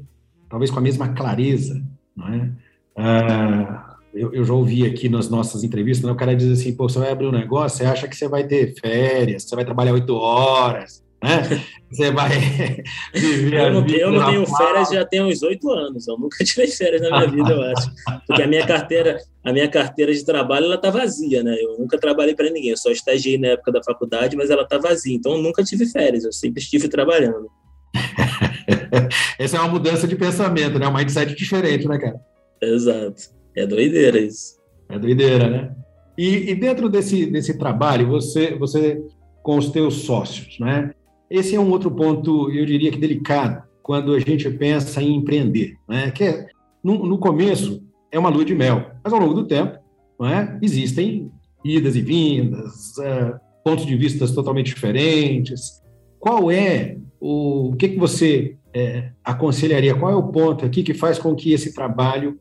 talvez 0.49 0.71
com 0.71 0.79
a 0.79 0.83
mesma 0.83 1.09
clareza, 1.09 1.85
não 2.17 2.29
é? 2.29 2.51
Ah, 2.99 3.97
eu, 4.13 4.35
eu, 4.35 4.45
já 4.45 4.53
ouvi 4.53 4.85
aqui 4.85 5.09
nas 5.09 5.29
nossas 5.29 5.63
entrevistas, 5.63 6.05
né, 6.05 6.11
o 6.11 6.17
cara 6.17 6.35
diz 6.35 6.51
assim, 6.51 6.75
pô, 6.75 6.89
você 6.89 6.99
vai 6.99 7.13
abrir 7.13 7.29
um 7.29 7.33
negócio, 7.33 7.79
você 7.79 7.85
acha 7.85 8.09
que 8.09 8.17
você 8.17 8.27
vai 8.27 8.45
ter 8.45 8.75
férias, 8.75 9.45
você 9.45 9.55
vai 9.55 9.65
trabalhar 9.65 9.93
oito 9.93 10.17
horas, 10.17 11.05
né? 11.23 11.63
Você 11.91 12.11
vai 12.11 12.31
Eu 13.15 13.73
não, 13.73 13.87
eu 13.87 14.13
não 14.13 14.27
tenho 14.27 14.47
férias 14.47 14.91
já 14.91 15.05
tem 15.05 15.23
uns 15.23 15.43
oito 15.45 15.71
anos, 15.71 16.09
eu 16.09 16.19
nunca 16.19 16.43
tirei 16.45 16.67
férias 16.67 17.01
na 17.01 17.11
minha 17.11 17.31
vida, 17.31 17.53
eu 17.53 17.63
acho. 17.63 17.91
Porque 18.27 18.43
a 18.43 18.49
minha 18.49 18.67
carteira, 18.67 19.19
a 19.45 19.53
minha 19.53 19.69
carteira 19.69 20.13
de 20.13 20.25
trabalho, 20.25 20.67
ela 20.67 20.79
tá 20.79 20.91
vazia, 20.91 21.45
né? 21.45 21.57
Eu 21.61 21.79
nunca 21.79 21.99
trabalhei 21.99 22.35
para 22.35 22.51
ninguém, 22.51 22.71
eu 22.71 22.77
só 22.77 22.91
estagiei 22.91 23.39
na 23.39 23.49
época 23.49 23.71
da 23.71 23.83
faculdade, 23.83 24.37
mas 24.37 24.51
ela 24.51 24.67
tá 24.67 24.79
vazia, 24.79 25.15
então 25.15 25.33
eu 25.33 25.43
nunca 25.43 25.63
tive 25.63 25.87
férias, 25.87 26.25
eu 26.25 26.33
sempre 26.33 26.61
estive 26.61 26.89
trabalhando. 26.89 27.49
Essa 29.39 29.57
é 29.57 29.61
uma 29.61 29.69
mudança 29.69 30.09
de 30.09 30.17
pensamento, 30.17 30.81
né? 30.81 30.89
Um 30.89 30.95
mindset 30.95 31.35
diferente, 31.37 31.87
né, 31.87 31.97
cara? 31.99 32.21
Exato. 32.63 33.23
É 33.57 33.67
doideira 33.67 34.19
isso. 34.19 34.59
É 34.89 34.99
doideira, 34.99 35.49
né? 35.49 35.77
E, 36.17 36.51
e, 36.51 36.55
dentro 36.55 36.89
desse, 36.89 37.27
desse 37.27 37.57
trabalho, 37.57 38.09
você, 38.09 38.55
você 38.57 39.01
com 39.43 39.57
os 39.57 39.71
teus 39.71 40.03
sócios, 40.03 40.59
né? 40.59 40.93
Esse 41.31 41.55
é 41.55 41.61
um 41.61 41.71
outro 41.71 41.91
ponto, 41.91 42.51
eu 42.51 42.65
diria 42.67 42.91
que 42.91 42.99
delicado, 42.99 43.63
quando 43.83 44.13
a 44.13 44.19
gente 44.19 44.51
pensa 44.51 45.03
em 45.03 45.15
empreender, 45.17 45.77
né? 45.89 46.11
Que 46.11 46.25
é, 46.25 46.47
no, 46.83 47.07
no 47.07 47.19
começo 47.19 47.83
é 48.11 48.19
uma 48.19 48.31
lua 48.31 48.45
de 48.45 48.55
mel, 48.55 48.91
mas 49.03 49.13
ao 49.13 49.21
longo 49.21 49.35
do 49.35 49.47
tempo, 49.47 49.79
não 50.19 50.27
é? 50.27 50.59
Existem 50.61 51.31
idas 51.65 51.95
e 51.95 52.01
vindas, 52.01 52.97
uh, 52.99 53.39
pontos 53.65 53.87
de 53.87 53.97
vista 53.97 54.27
totalmente 54.27 54.75
diferentes. 54.75 55.83
Qual 56.19 56.51
é 56.51 56.97
o, 57.21 57.71
o 57.71 57.77
que, 57.77 57.91
que 57.91 57.99
você 57.99 58.57
é, 58.75 59.11
aconselharia? 59.23 59.95
Qual 59.95 60.11
é 60.11 60.17
o 60.17 60.29
ponto 60.29 60.65
aqui 60.65 60.83
que 60.83 60.95
faz 60.95 61.19
com 61.19 61.35
que 61.35 61.53
esse 61.53 61.75
trabalho 61.75 62.39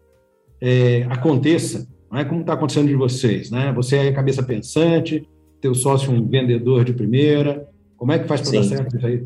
é, 0.62 1.04
aconteça? 1.10 1.88
Não 2.12 2.20
é 2.20 2.26
como 2.26 2.42
está 2.42 2.54
acontecendo 2.54 2.88
de 2.88 2.96
vocês, 2.96 3.52
né? 3.52 3.72
Você 3.74 3.98
é 3.98 4.12
cabeça 4.12 4.42
pensante, 4.42 5.28
teu 5.62 5.76
sócio 5.76 6.12
um 6.12 6.26
vendedor 6.28 6.86
de 6.86 6.94
primeira. 6.94 7.68
Como 7.96 8.12
é 8.12 8.20
que 8.20 8.28
faz 8.28 8.42
para 8.42 8.52
dar 8.52 8.64
certo 8.64 8.96
isso 8.96 9.06
aí? 9.06 9.24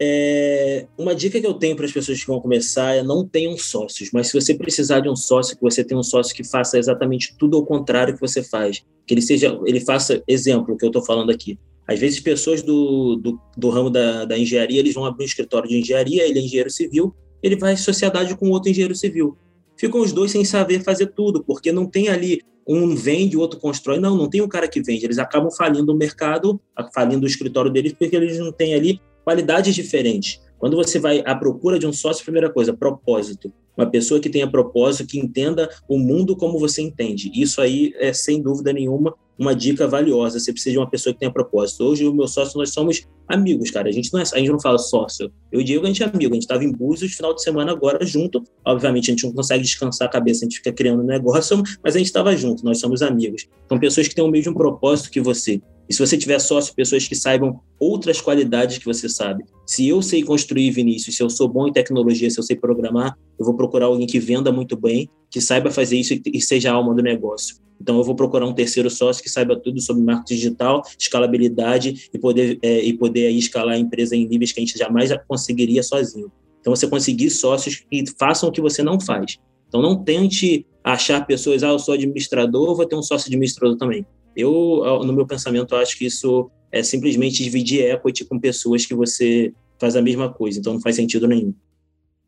É, 0.00 0.86
uma 0.96 1.12
dica 1.12 1.40
que 1.40 1.46
eu 1.46 1.54
tenho 1.54 1.74
para 1.74 1.84
as 1.84 1.90
pessoas 1.92 2.20
que 2.20 2.26
vão 2.26 2.40
começar 2.40 2.94
é 2.94 3.02
não 3.02 3.26
tenham 3.26 3.56
sócios, 3.56 4.10
mas 4.12 4.28
se 4.28 4.40
você 4.40 4.54
precisar 4.54 5.00
de 5.00 5.08
um 5.08 5.16
sócio, 5.16 5.56
que 5.56 5.62
você 5.62 5.82
tenha 5.82 5.98
um 5.98 6.04
sócio 6.04 6.34
que 6.36 6.44
faça 6.44 6.78
exatamente 6.78 7.34
tudo 7.36 7.56
ao 7.56 7.66
contrário 7.66 8.14
que 8.14 8.20
você 8.20 8.40
faz, 8.40 8.84
que 9.04 9.14
ele 9.14 9.22
seja, 9.22 9.58
ele 9.66 9.80
faça 9.80 10.22
exemplo 10.28 10.76
que 10.76 10.84
eu 10.84 10.88
estou 10.88 11.04
falando 11.04 11.30
aqui. 11.30 11.58
Às 11.86 11.98
vezes 11.98 12.20
pessoas 12.20 12.62
do, 12.62 13.16
do, 13.16 13.40
do 13.56 13.70
ramo 13.70 13.90
da, 13.90 14.24
da, 14.24 14.38
engenharia, 14.38 14.78
eles 14.78 14.94
vão 14.94 15.04
abrir 15.04 15.24
um 15.24 15.26
escritório 15.26 15.68
de 15.68 15.78
engenharia, 15.78 16.28
ele 16.28 16.38
é 16.38 16.42
engenheiro 16.42 16.70
civil, 16.70 17.14
ele 17.42 17.56
vai 17.56 17.72
em 17.72 17.76
sociedade 17.76 18.36
com 18.36 18.50
outro 18.50 18.70
engenheiro 18.70 18.94
civil. 18.94 19.36
Ficam 19.78 20.00
os 20.00 20.12
dois 20.12 20.32
sem 20.32 20.44
saber 20.44 20.82
fazer 20.82 21.06
tudo, 21.08 21.42
porque 21.44 21.70
não 21.70 21.86
tem 21.86 22.08
ali 22.08 22.42
um 22.66 22.94
vende, 22.94 23.36
o 23.36 23.40
outro 23.40 23.58
constrói. 23.58 23.98
Não, 23.98 24.16
não 24.16 24.28
tem 24.28 24.42
um 24.42 24.48
cara 24.48 24.68
que 24.68 24.82
vende. 24.82 25.06
Eles 25.06 25.18
acabam 25.18 25.50
falindo 25.50 25.92
o 25.92 25.96
mercado, 25.96 26.60
falindo 26.94 27.24
o 27.24 27.26
escritório 27.26 27.70
deles, 27.70 27.94
porque 27.98 28.14
eles 28.14 28.38
não 28.38 28.52
têm 28.52 28.74
ali 28.74 29.00
qualidades 29.24 29.74
diferentes. 29.74 30.40
Quando 30.58 30.76
você 30.76 30.98
vai 30.98 31.22
à 31.24 31.34
procura 31.34 31.78
de 31.78 31.86
um 31.86 31.92
sócio, 31.92 32.24
primeira 32.24 32.50
coisa, 32.50 32.74
propósito. 32.74 33.52
Uma 33.76 33.86
pessoa 33.86 34.18
que 34.18 34.28
tenha 34.28 34.50
propósito, 34.50 35.08
que 35.08 35.18
entenda 35.18 35.70
o 35.88 35.98
mundo 35.98 36.36
como 36.36 36.58
você 36.58 36.82
entende. 36.82 37.30
Isso 37.32 37.60
aí 37.60 37.94
é, 37.96 38.12
sem 38.12 38.42
dúvida 38.42 38.72
nenhuma, 38.72 39.14
uma 39.38 39.54
dica 39.54 39.86
valiosa. 39.86 40.40
Você 40.40 40.52
precisa 40.52 40.72
de 40.72 40.78
uma 40.78 40.90
pessoa 40.90 41.12
que 41.12 41.20
tenha 41.20 41.32
propósito. 41.32 41.84
Hoje, 41.84 42.06
o 42.06 42.12
meu 42.12 42.26
sócio, 42.26 42.58
nós 42.58 42.72
somos 42.72 43.06
amigos, 43.28 43.70
cara. 43.70 43.88
A 43.88 43.92
gente 43.92 44.12
não, 44.12 44.20
é, 44.20 44.22
a 44.22 44.38
gente 44.38 44.50
não 44.50 44.60
fala 44.60 44.78
sócio. 44.78 45.30
Eu 45.52 45.60
e 45.60 45.64
Diego, 45.64 45.84
a 45.84 45.88
gente 45.88 46.02
é 46.02 46.06
amigo. 46.06 46.32
A 46.32 46.34
gente 46.34 46.42
estava 46.42 46.64
em 46.64 46.72
Búzios 46.72 47.12
final 47.12 47.34
de 47.34 47.42
semana 47.42 47.72
agora 47.72 48.04
junto. 48.04 48.42
Obviamente, 48.64 49.10
a 49.10 49.14
gente 49.14 49.24
não 49.24 49.32
consegue 49.32 49.62
descansar 49.62 50.08
a 50.08 50.10
cabeça, 50.10 50.44
a 50.44 50.48
gente 50.48 50.56
fica 50.56 50.72
criando 50.72 51.02
um 51.02 51.06
negócio, 51.06 51.62
mas 51.82 51.94
a 51.94 51.98
gente 51.98 52.08
estava 52.08 52.36
junto. 52.36 52.64
Nós 52.64 52.80
somos 52.80 53.00
amigos. 53.00 53.46
São 53.68 53.78
pessoas 53.78 54.08
que 54.08 54.14
têm 54.14 54.24
o 54.24 54.28
mesmo 54.28 54.54
propósito 54.54 55.10
que 55.10 55.20
você. 55.20 55.60
E 55.88 55.94
se 55.94 56.00
você 56.00 56.18
tiver 56.18 56.38
sócio, 56.38 56.74
pessoas 56.74 57.08
que 57.08 57.14
saibam 57.14 57.60
outras 57.80 58.20
qualidades 58.20 58.76
que 58.76 58.84
você 58.84 59.08
sabe. 59.08 59.44
Se 59.66 59.88
eu 59.88 60.02
sei 60.02 60.22
construir, 60.22 60.70
Vinícius, 60.70 61.16
se 61.16 61.22
eu 61.22 61.30
sou 61.30 61.48
bom 61.48 61.66
em 61.66 61.72
tecnologia, 61.72 62.30
se 62.30 62.38
eu 62.38 62.44
sei 62.44 62.56
programar, 62.56 63.16
eu 63.38 63.46
vou 63.46 63.54
procurar 63.54 63.86
alguém 63.86 64.06
que 64.06 64.20
venda 64.20 64.52
muito 64.52 64.76
bem, 64.76 65.08
que 65.30 65.40
saiba 65.40 65.70
fazer 65.70 65.96
isso 65.96 66.14
e 66.26 66.40
seja 66.42 66.70
a 66.70 66.74
alma 66.74 66.94
do 66.94 67.02
negócio. 67.02 67.56
Então, 67.80 67.96
eu 67.96 68.04
vou 68.04 68.14
procurar 68.14 68.46
um 68.46 68.52
terceiro 68.52 68.90
sócio 68.90 69.22
que 69.22 69.30
saiba 69.30 69.56
tudo 69.56 69.80
sobre 69.80 70.02
marketing 70.02 70.34
digital, 70.34 70.82
escalabilidade 70.98 72.08
e 72.12 72.18
poder, 72.18 72.58
é, 72.62 72.84
e 72.84 72.92
poder 72.92 73.26
aí 73.26 73.38
escalar 73.38 73.74
a 73.74 73.78
empresa 73.78 74.16
em 74.16 74.26
níveis 74.26 74.52
que 74.52 74.60
a 74.60 74.64
gente 74.64 74.76
jamais 74.76 75.10
conseguiria 75.26 75.82
sozinho. 75.82 76.30
Então, 76.60 76.74
você 76.74 76.88
conseguir 76.88 77.30
sócios 77.30 77.76
que 77.76 78.04
façam 78.18 78.48
o 78.48 78.52
que 78.52 78.60
você 78.60 78.82
não 78.82 79.00
faz. 79.00 79.38
Então, 79.68 79.80
não 79.80 80.02
tente 80.02 80.66
achar 80.82 81.26
pessoas, 81.26 81.62
ah, 81.62 81.68
eu 81.68 81.78
sou 81.78 81.94
administrador, 81.94 82.74
vou 82.74 82.86
ter 82.86 82.96
um 82.96 83.02
sócio 83.02 83.28
administrador 83.28 83.76
também. 83.76 84.04
Eu, 84.34 84.82
no 85.04 85.12
meu 85.12 85.26
pensamento, 85.26 85.74
acho 85.76 85.98
que 85.98 86.06
isso 86.06 86.50
é 86.70 86.82
simplesmente 86.82 87.42
dividir 87.42 87.90
equity 87.90 88.24
com 88.24 88.38
pessoas 88.38 88.86
que 88.86 88.94
você 88.94 89.52
faz 89.78 89.96
a 89.96 90.02
mesma 90.02 90.32
coisa, 90.32 90.58
então 90.58 90.74
não 90.74 90.80
faz 90.80 90.96
sentido 90.96 91.26
nenhum. 91.26 91.54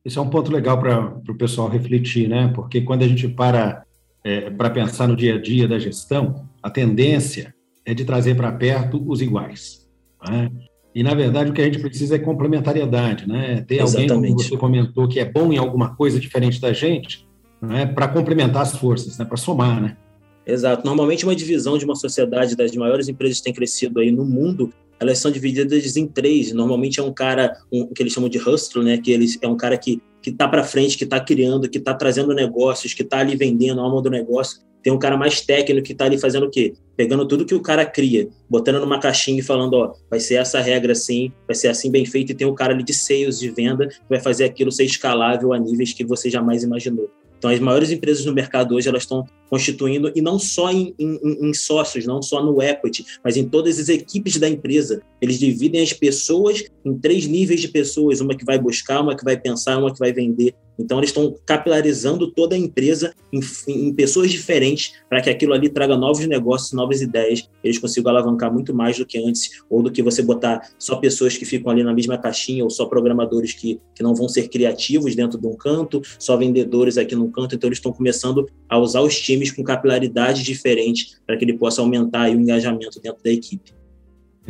Isso 0.04 0.18
é 0.18 0.22
um 0.22 0.30
ponto 0.30 0.50
legal 0.50 0.78
para 0.80 1.20
o 1.28 1.36
pessoal 1.36 1.68
refletir, 1.68 2.28
né? 2.28 2.50
Porque 2.54 2.80
quando 2.80 3.02
a 3.02 3.08
gente 3.08 3.28
para 3.28 3.84
é, 4.22 4.50
para 4.50 4.70
pensar 4.70 5.06
no 5.06 5.16
dia 5.16 5.34
a 5.34 5.40
dia 5.40 5.66
da 5.66 5.78
gestão, 5.78 6.48
a 6.62 6.70
tendência 6.70 7.54
é 7.84 7.94
de 7.94 8.04
trazer 8.04 8.34
para 8.36 8.52
perto 8.52 9.02
os 9.06 9.20
iguais. 9.20 9.88
Né? 10.28 10.50
E, 10.94 11.02
na 11.02 11.14
verdade, 11.14 11.50
o 11.50 11.54
que 11.54 11.62
a 11.62 11.64
gente 11.64 11.78
precisa 11.78 12.16
é 12.16 12.18
complementariedade, 12.18 13.28
né? 13.28 13.64
Ter 13.66 13.80
Exatamente. 13.80 14.12
alguém, 14.12 14.30
como 14.32 14.42
você 14.42 14.56
comentou, 14.56 15.08
que 15.08 15.20
é 15.20 15.24
bom 15.24 15.52
em 15.52 15.56
alguma 15.56 15.94
coisa 15.94 16.18
diferente 16.18 16.60
da 16.60 16.72
gente, 16.72 17.26
né? 17.62 17.86
para 17.86 18.08
complementar 18.08 18.62
as 18.62 18.76
forças, 18.76 19.16
né? 19.16 19.24
para 19.24 19.36
somar, 19.36 19.80
né? 19.80 19.96
Exato. 20.44 20.84
Normalmente, 20.84 21.24
uma 21.24 21.36
divisão 21.36 21.78
de 21.78 21.84
uma 21.84 21.94
sociedade 21.94 22.56
das 22.56 22.74
maiores 22.74 23.08
empresas 23.08 23.38
que 23.38 23.44
têm 23.44 23.52
crescido 23.52 24.00
aí 24.00 24.10
no 24.10 24.24
mundo, 24.24 24.72
elas 24.98 25.18
são 25.18 25.30
divididas 25.30 25.96
em 25.96 26.06
três. 26.06 26.52
Normalmente 26.52 26.98
é 26.98 27.02
um 27.02 27.12
cara, 27.12 27.56
um, 27.72 27.86
que 27.86 28.02
eles 28.02 28.12
chamam 28.12 28.28
de 28.28 28.38
hustle, 28.38 28.82
né? 28.82 28.98
Que 28.98 29.12
eles, 29.12 29.38
é 29.40 29.46
um 29.46 29.56
cara 29.56 29.78
que 29.78 30.02
que 30.22 30.30
está 30.30 30.46
para 30.48 30.64
frente, 30.64 30.96
que 30.96 31.04
está 31.04 31.20
criando, 31.20 31.68
que 31.68 31.78
está 31.78 31.94
trazendo 31.94 32.34
negócios, 32.34 32.94
que 32.94 33.02
está 33.02 33.18
ali 33.18 33.36
vendendo 33.36 33.80
a 33.80 33.84
alma 33.84 34.02
do 34.02 34.10
negócio. 34.10 34.60
Tem 34.82 34.92
um 34.92 34.98
cara 34.98 35.16
mais 35.16 35.42
técnico 35.42 35.86
que 35.86 35.92
está 35.92 36.06
ali 36.06 36.18
fazendo 36.18 36.46
o 36.46 36.50
quê? 36.50 36.72
Pegando 36.96 37.26
tudo 37.28 37.44
que 37.44 37.54
o 37.54 37.60
cara 37.60 37.84
cria, 37.84 38.28
botando 38.48 38.80
numa 38.80 38.98
caixinha 38.98 39.38
e 39.38 39.42
falando, 39.42 39.74
ó, 39.74 39.92
vai 40.08 40.20
ser 40.20 40.36
essa 40.36 40.60
regra 40.60 40.92
assim, 40.92 41.30
vai 41.46 41.54
ser 41.54 41.68
assim 41.68 41.90
bem 41.90 42.06
feito, 42.06 42.32
e 42.32 42.34
tem 42.34 42.46
um 42.46 42.54
cara 42.54 42.72
ali 42.72 42.82
de 42.82 42.94
sales, 42.94 43.38
de 43.38 43.50
venda, 43.50 43.88
que 43.88 44.00
vai 44.08 44.20
fazer 44.20 44.44
aquilo 44.44 44.72
ser 44.72 44.84
escalável 44.84 45.52
a 45.52 45.58
níveis 45.58 45.92
que 45.92 46.04
você 46.04 46.30
jamais 46.30 46.62
imaginou. 46.62 47.10
Então, 47.40 47.50
as 47.50 47.58
maiores 47.58 47.90
empresas 47.90 48.26
no 48.26 48.34
mercado 48.34 48.74
hoje 48.74 48.86
elas 48.86 49.04
estão 49.04 49.24
constituindo, 49.48 50.12
e 50.14 50.20
não 50.20 50.38
só 50.38 50.70
em, 50.70 50.94
em, 50.98 51.48
em, 51.48 51.54
sócios, 51.54 52.06
não 52.06 52.20
só 52.20 52.44
no 52.44 52.62
equity, 52.62 53.02
mas 53.24 53.34
em 53.34 53.48
todas 53.48 53.78
as 53.78 53.88
equipes 53.88 54.36
da 54.36 54.46
empresa. 54.46 55.00
Eles 55.22 55.38
dividem 55.38 55.82
as 55.82 55.94
pessoas 55.94 56.62
em 56.84 56.98
três 56.98 57.26
níveis 57.26 57.62
de 57.62 57.68
pessoas: 57.68 58.20
uma 58.20 58.36
que 58.36 58.44
vai 58.44 58.58
buscar, 58.58 59.00
uma 59.00 59.16
que 59.16 59.24
vai 59.24 59.38
pensar, 59.38 59.78
uma 59.78 59.90
que 59.90 59.98
vai 59.98 60.12
vender. 60.12 60.54
Então, 60.78 60.98
eles 60.98 61.10
estão 61.10 61.34
capilarizando 61.44 62.30
toda 62.30 62.54
a 62.54 62.58
empresa 62.58 63.14
em, 63.32 63.40
em 63.68 63.92
pessoas 63.92 64.30
diferentes 64.30 64.94
para 65.08 65.20
que 65.20 65.28
aquilo 65.28 65.52
ali 65.52 65.68
traga 65.68 65.96
novos 65.96 66.26
negócios, 66.26 66.72
novas 66.72 67.00
ideias. 67.00 67.48
Eles 67.62 67.78
consigam 67.78 68.10
alavancar 68.10 68.52
muito 68.52 68.74
mais 68.74 68.98
do 68.98 69.04
que 69.04 69.18
antes, 69.18 69.62
ou 69.68 69.82
do 69.82 69.90
que 69.90 70.02
você 70.02 70.22
botar 70.22 70.70
só 70.78 70.96
pessoas 70.96 71.36
que 71.36 71.44
ficam 71.44 71.70
ali 71.70 71.82
na 71.82 71.92
mesma 71.92 72.16
caixinha, 72.16 72.64
ou 72.64 72.70
só 72.70 72.86
programadores 72.86 73.52
que, 73.52 73.80
que 73.94 74.02
não 74.02 74.14
vão 74.14 74.28
ser 74.28 74.48
criativos 74.48 75.14
dentro 75.14 75.38
de 75.38 75.46
um 75.46 75.54
canto, 75.54 76.00
só 76.18 76.36
vendedores 76.36 76.96
aqui 76.96 77.14
num 77.14 77.30
canto. 77.30 77.54
Então, 77.54 77.68
eles 77.68 77.78
estão 77.78 77.92
começando 77.92 78.46
a 78.68 78.78
usar 78.78 79.00
os 79.00 79.18
times 79.18 79.50
com 79.50 79.62
capilaridade 79.62 80.42
diferente 80.42 81.16
para 81.26 81.36
que 81.36 81.44
ele 81.44 81.58
possa 81.58 81.80
aumentar 81.82 82.30
o 82.30 82.34
engajamento 82.34 83.00
dentro 83.00 83.22
da 83.22 83.30
equipe. 83.30 83.79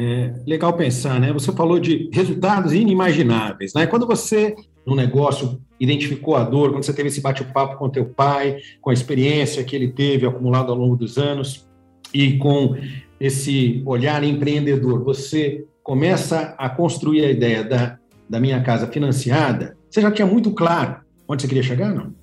É 0.03 0.33
legal 0.47 0.73
pensar, 0.73 1.21
né? 1.21 1.31
Você 1.31 1.53
falou 1.53 1.79
de 1.79 2.09
resultados 2.11 2.73
inimagináveis, 2.73 3.75
né? 3.75 3.87
Quando 3.87 4.07
você 4.07 4.57
no 4.87 4.97
negócio 4.97 5.61
identificou 5.79 6.37
a 6.37 6.43
dor, 6.43 6.73
quando 6.73 6.85
você 6.85 6.95
teve 6.95 7.09
esse 7.09 7.21
bate-papo 7.21 7.77
com 7.77 7.91
teu 7.91 8.07
pai, 8.07 8.57
com 8.81 8.89
a 8.89 8.95
experiência 8.95 9.63
que 9.63 9.77
ele 9.77 9.89
teve 9.89 10.27
acumulado 10.27 10.73
ao 10.73 10.79
longo 10.79 10.97
dos 10.97 11.19
anos 11.19 11.69
e 12.15 12.39
com 12.39 12.79
esse 13.21 13.83
olhar 13.85 14.25
empreendedor, 14.25 15.05
você 15.05 15.67
começa 15.83 16.55
a 16.57 16.71
construir 16.71 17.23
a 17.27 17.31
ideia 17.31 17.63
da, 17.63 17.99
da 18.27 18.41
minha 18.41 18.63
casa 18.63 18.87
financiada, 18.87 19.77
você 19.91 20.01
já 20.01 20.11
tinha 20.11 20.27
muito 20.27 20.51
claro 20.53 21.03
onde 21.29 21.43
você 21.43 21.49
queria 21.49 21.63
chegar, 21.63 21.95
não? 21.95 22.15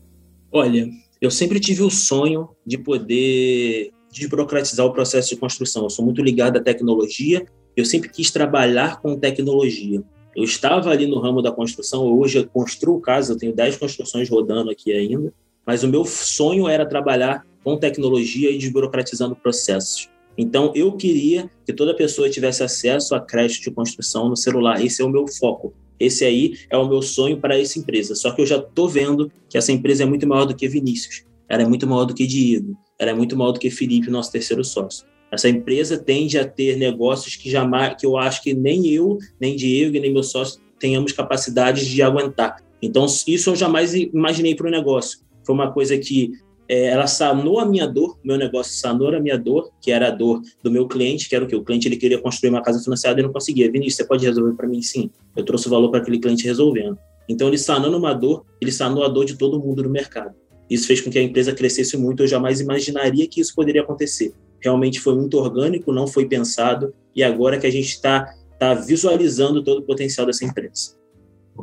Olha, 0.51 0.89
eu 1.21 1.29
sempre 1.29 1.59
tive 1.59 1.83
o 1.83 1.91
sonho 1.91 2.49
de 2.65 2.79
poder 2.79 3.91
desburocratizar 4.11 4.85
o 4.85 4.93
processo 4.93 5.29
de 5.29 5.35
construção. 5.35 5.83
Eu 5.83 5.89
sou 5.89 6.03
muito 6.03 6.23
ligado 6.23 6.57
à 6.57 6.59
tecnologia, 6.59 7.45
eu 7.77 7.85
sempre 7.85 8.09
quis 8.09 8.31
trabalhar 8.31 8.99
com 8.99 9.15
tecnologia. 9.15 10.03
Eu 10.35 10.43
estava 10.43 10.89
ali 10.89 11.05
no 11.05 11.19
ramo 11.19 11.43
da 11.43 11.51
construção, 11.51 12.05
hoje 12.05 12.39
eu 12.39 12.47
construo 12.47 12.99
casa, 12.99 13.33
eu 13.33 13.37
tenho 13.37 13.53
10 13.53 13.77
construções 13.77 14.27
rodando 14.27 14.71
aqui 14.71 14.91
ainda, 14.91 15.31
mas 15.63 15.83
o 15.83 15.87
meu 15.87 16.03
sonho 16.03 16.67
era 16.67 16.87
trabalhar 16.87 17.45
com 17.63 17.77
tecnologia 17.77 18.49
e 18.49 18.57
desburocratizando 18.57 19.35
processos. 19.35 20.09
Então, 20.35 20.71
eu 20.75 20.91
queria 20.93 21.49
que 21.65 21.73
toda 21.73 21.95
pessoa 21.95 22.29
tivesse 22.29 22.63
acesso 22.63 23.13
a 23.15 23.19
crédito 23.19 23.63
de 23.63 23.71
construção 23.71 24.29
no 24.29 24.37
celular. 24.37 24.83
Esse 24.83 25.01
é 25.01 25.05
o 25.05 25.09
meu 25.09 25.27
foco. 25.27 25.73
Esse 25.99 26.23
aí 26.23 26.53
é 26.69 26.77
o 26.77 26.87
meu 26.87 27.01
sonho 27.01 27.39
para 27.39 27.59
essa 27.59 27.79
empresa. 27.79 28.13
Só 28.13 28.31
que 28.31 28.41
eu 28.41 28.45
já 28.45 28.57
estou 28.57 28.87
vendo 28.87 29.31
que 29.49 29.57
essa 29.57 29.71
empresa 29.71 30.03
é 30.03 30.05
muito 30.05 30.27
maior 30.27 30.45
do 30.45 30.55
que 30.55 30.67
Vinícius. 30.67 31.25
Ela 31.49 31.63
é 31.63 31.67
muito 31.67 31.87
maior 31.87 32.05
do 32.05 32.13
que 32.13 32.27
Diego. 32.27 32.77
Ela 32.99 33.11
é 33.11 33.13
muito 33.15 33.35
maior 33.35 33.51
do 33.51 33.59
que 33.59 33.71
Felipe, 33.71 34.11
nosso 34.11 34.31
terceiro 34.31 34.63
sócio. 34.63 35.05
Essa 35.31 35.49
empresa 35.49 35.97
tende 35.97 36.37
a 36.37 36.47
ter 36.47 36.77
negócios 36.77 37.35
que 37.35 37.49
jamais, 37.49 37.95
que 37.99 38.05
eu 38.05 38.17
acho 38.17 38.41
que 38.41 38.53
nem 38.53 38.87
eu, 38.87 39.17
nem 39.39 39.55
Diego, 39.55 39.99
nem 39.99 40.11
meu 40.11 40.23
sócio 40.23 40.61
tenhamos 40.79 41.11
capacidade 41.11 41.89
de 41.89 42.01
aguentar. 42.01 42.63
Então, 42.81 43.05
isso 43.05 43.49
eu 43.49 43.55
jamais 43.55 43.93
imaginei 43.93 44.55
para 44.55 44.67
o 44.67 44.71
negócio. 44.71 45.19
Foi 45.43 45.53
uma 45.53 45.71
coisa 45.71 45.97
que 45.97 46.31
é, 46.69 46.87
ela 46.87 47.07
sanou 47.07 47.59
a 47.59 47.65
minha 47.65 47.87
dor, 47.87 48.19
meu 48.23 48.37
negócio 48.37 48.73
sanou 48.73 49.13
a 49.13 49.19
minha 49.19 49.37
dor, 49.37 49.71
que 49.81 49.91
era 49.91 50.07
a 50.07 50.11
dor 50.11 50.41
do 50.61 50.69
meu 50.69 50.87
cliente, 50.87 51.27
que 51.29 51.35
era 51.35 51.45
o 51.45 51.47
que 51.47 51.55
o 51.55 51.63
cliente 51.63 51.87
ele 51.87 51.97
queria 51.97 52.19
construir 52.19 52.49
uma 52.49 52.61
casa 52.61 52.83
financiada 52.83 53.19
e 53.19 53.23
não 53.23 53.31
conseguia. 53.31 53.71
Vinícius, 53.71 53.95
você 53.95 54.05
pode 54.05 54.25
resolver 54.25 54.53
para 54.53 54.67
mim? 54.67 54.81
Sim. 54.81 55.09
Eu 55.35 55.43
trouxe 55.43 55.67
o 55.67 55.69
valor 55.69 55.89
para 55.89 56.01
aquele 56.01 56.19
cliente 56.19 56.45
resolvendo. 56.45 56.97
Então, 57.29 57.47
ele 57.47 57.57
sanando 57.57 57.97
uma 57.97 58.13
dor, 58.13 58.45
ele 58.61 58.71
sanou 58.71 59.03
a 59.03 59.07
dor 59.07 59.25
de 59.25 59.35
todo 59.35 59.59
mundo 59.59 59.83
no 59.83 59.89
mercado. 59.89 60.35
Isso 60.69 60.85
fez 60.85 61.01
com 61.01 61.09
que 61.09 61.17
a 61.17 61.23
empresa 61.23 61.53
crescesse 61.53 61.97
muito. 61.97 62.23
Eu 62.23 62.27
jamais 62.27 62.59
imaginaria 62.59 63.27
que 63.27 63.39
isso 63.39 63.55
poderia 63.55 63.81
acontecer. 63.81 64.33
Realmente 64.63 64.99
foi 64.99 65.15
muito 65.15 65.37
orgânico, 65.37 65.91
não 65.91 66.07
foi 66.07 66.25
pensado, 66.25 66.93
e 67.15 67.23
agora 67.23 67.59
que 67.59 67.67
a 67.67 67.71
gente 67.71 67.89
está 67.89 68.33
tá 68.59 68.73
visualizando 68.73 69.63
todo 69.63 69.79
o 69.79 69.83
potencial 69.83 70.25
dessa 70.25 70.45
empresa. 70.45 70.97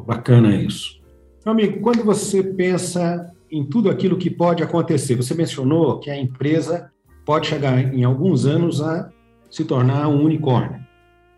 Bacana 0.07 0.55
isso. 0.57 1.01
Meu 1.45 1.53
amigo, 1.53 1.81
quando 1.81 2.03
você 2.05 2.43
pensa 2.43 3.35
em 3.55 3.65
tudo 3.65 3.89
aquilo 3.89 4.19
que 4.19 4.29
pode 4.29 4.65
acontecer. 4.65 5.15
Você 5.15 5.33
mencionou 5.33 6.01
que 6.01 6.11
a 6.11 6.21
empresa 6.21 6.91
pode 7.25 7.47
chegar 7.47 7.95
em 7.95 8.03
alguns 8.03 8.47
anos 8.47 8.81
a 8.81 9.09
se 9.49 9.65
tornar 9.65 10.09
um 10.09 10.25
unicórnio. 10.25 10.85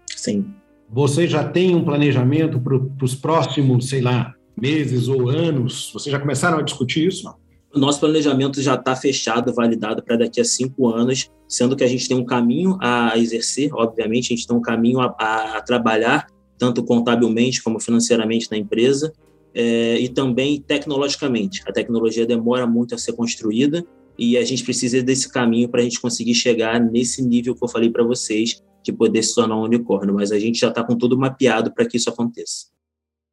Sim. 0.08 0.46
Você 0.88 1.28
já 1.28 1.46
tem 1.46 1.74
um 1.74 1.84
planejamento 1.84 2.58
para 2.58 3.04
os 3.04 3.14
próximos, 3.14 3.90
sei 3.90 4.00
lá, 4.00 4.34
meses 4.56 5.08
ou 5.08 5.28
anos? 5.28 5.90
Vocês 5.92 6.10
já 6.10 6.18
começaram 6.18 6.58
a 6.58 6.62
discutir 6.62 7.06
isso? 7.06 7.30
O 7.76 7.78
nosso 7.78 8.00
planejamento 8.00 8.62
já 8.62 8.74
está 8.74 8.96
fechado, 8.96 9.52
validado 9.52 10.02
para 10.02 10.16
daqui 10.16 10.40
a 10.40 10.44
cinco 10.46 10.88
anos, 10.88 11.30
sendo 11.46 11.76
que 11.76 11.84
a 11.84 11.86
gente 11.86 12.08
tem 12.08 12.16
um 12.16 12.24
caminho 12.24 12.78
a 12.80 13.18
exercer, 13.18 13.68
obviamente, 13.74 14.32
a 14.32 14.36
gente 14.36 14.46
tem 14.46 14.56
um 14.56 14.62
caminho 14.62 14.98
a, 14.98 15.14
a, 15.18 15.60
trabalhar, 15.60 16.26
tanto 16.56 16.82
contabilmente 16.82 17.62
como 17.62 17.78
financeiramente 17.78 18.50
na 18.50 18.56
empresa, 18.56 19.12
é, 19.54 19.98
e 19.98 20.08
também 20.08 20.58
tecnologicamente. 20.58 21.62
A 21.68 21.72
tecnologia 21.72 22.24
demora 22.24 22.66
muito 22.66 22.94
a 22.94 22.98
ser 22.98 23.12
construída 23.12 23.84
e 24.18 24.38
a 24.38 24.44
gente 24.44 24.64
precisa 24.64 25.02
desse 25.02 25.30
caminho 25.30 25.68
para 25.68 25.82
a 25.82 25.84
gente 25.84 26.00
conseguir 26.00 26.34
chegar 26.34 26.80
nesse 26.80 27.22
nível 27.22 27.54
que 27.54 27.62
eu 27.62 27.68
falei 27.68 27.90
para 27.90 28.02
vocês, 28.02 28.62
de 28.82 28.90
poder 28.90 29.22
se 29.22 29.34
tornar 29.34 29.54
um 29.54 29.64
unicórnio, 29.64 30.14
mas 30.14 30.32
a 30.32 30.38
gente 30.38 30.60
já 30.60 30.68
está 30.68 30.82
com 30.82 30.96
tudo 30.96 31.18
mapeado 31.18 31.70
para 31.74 31.84
que 31.84 31.98
isso 31.98 32.08
aconteça. 32.08 32.68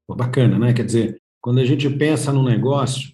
Bacana, 0.09 0.59
né? 0.59 0.73
Quer 0.73 0.83
dizer, 0.83 1.21
quando 1.39 1.59
a 1.59 1.65
gente 1.65 1.89
pensa 1.89 2.33
no 2.33 2.43
negócio, 2.43 3.12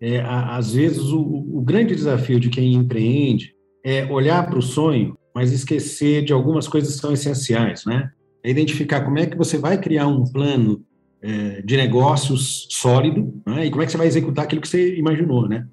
é, 0.00 0.20
às 0.20 0.72
vezes 0.72 1.04
o, 1.12 1.20
o 1.20 1.60
grande 1.60 1.94
desafio 1.94 2.40
de 2.40 2.48
quem 2.48 2.72
empreende 2.74 3.54
é 3.84 4.04
olhar 4.10 4.48
para 4.48 4.58
o 4.58 4.62
sonho, 4.62 5.16
mas 5.34 5.52
esquecer 5.52 6.24
de 6.24 6.32
algumas 6.32 6.66
coisas 6.66 6.94
que 6.94 7.00
são 7.00 7.12
essenciais, 7.12 7.84
né? 7.84 8.10
É 8.42 8.50
identificar 8.50 9.02
como 9.02 9.18
é 9.18 9.26
que 9.26 9.36
você 9.36 9.58
vai 9.58 9.78
criar 9.78 10.06
um 10.06 10.24
plano 10.24 10.82
é, 11.22 11.60
de 11.62 11.76
negócios 11.76 12.66
sólido 12.70 13.34
né? 13.46 13.66
e 13.66 13.70
como 13.70 13.82
é 13.82 13.86
que 13.86 13.92
você 13.92 13.98
vai 13.98 14.06
executar 14.06 14.46
aquilo 14.46 14.62
que 14.62 14.68
você 14.68 14.96
imaginou, 14.96 15.46
né? 15.46 15.66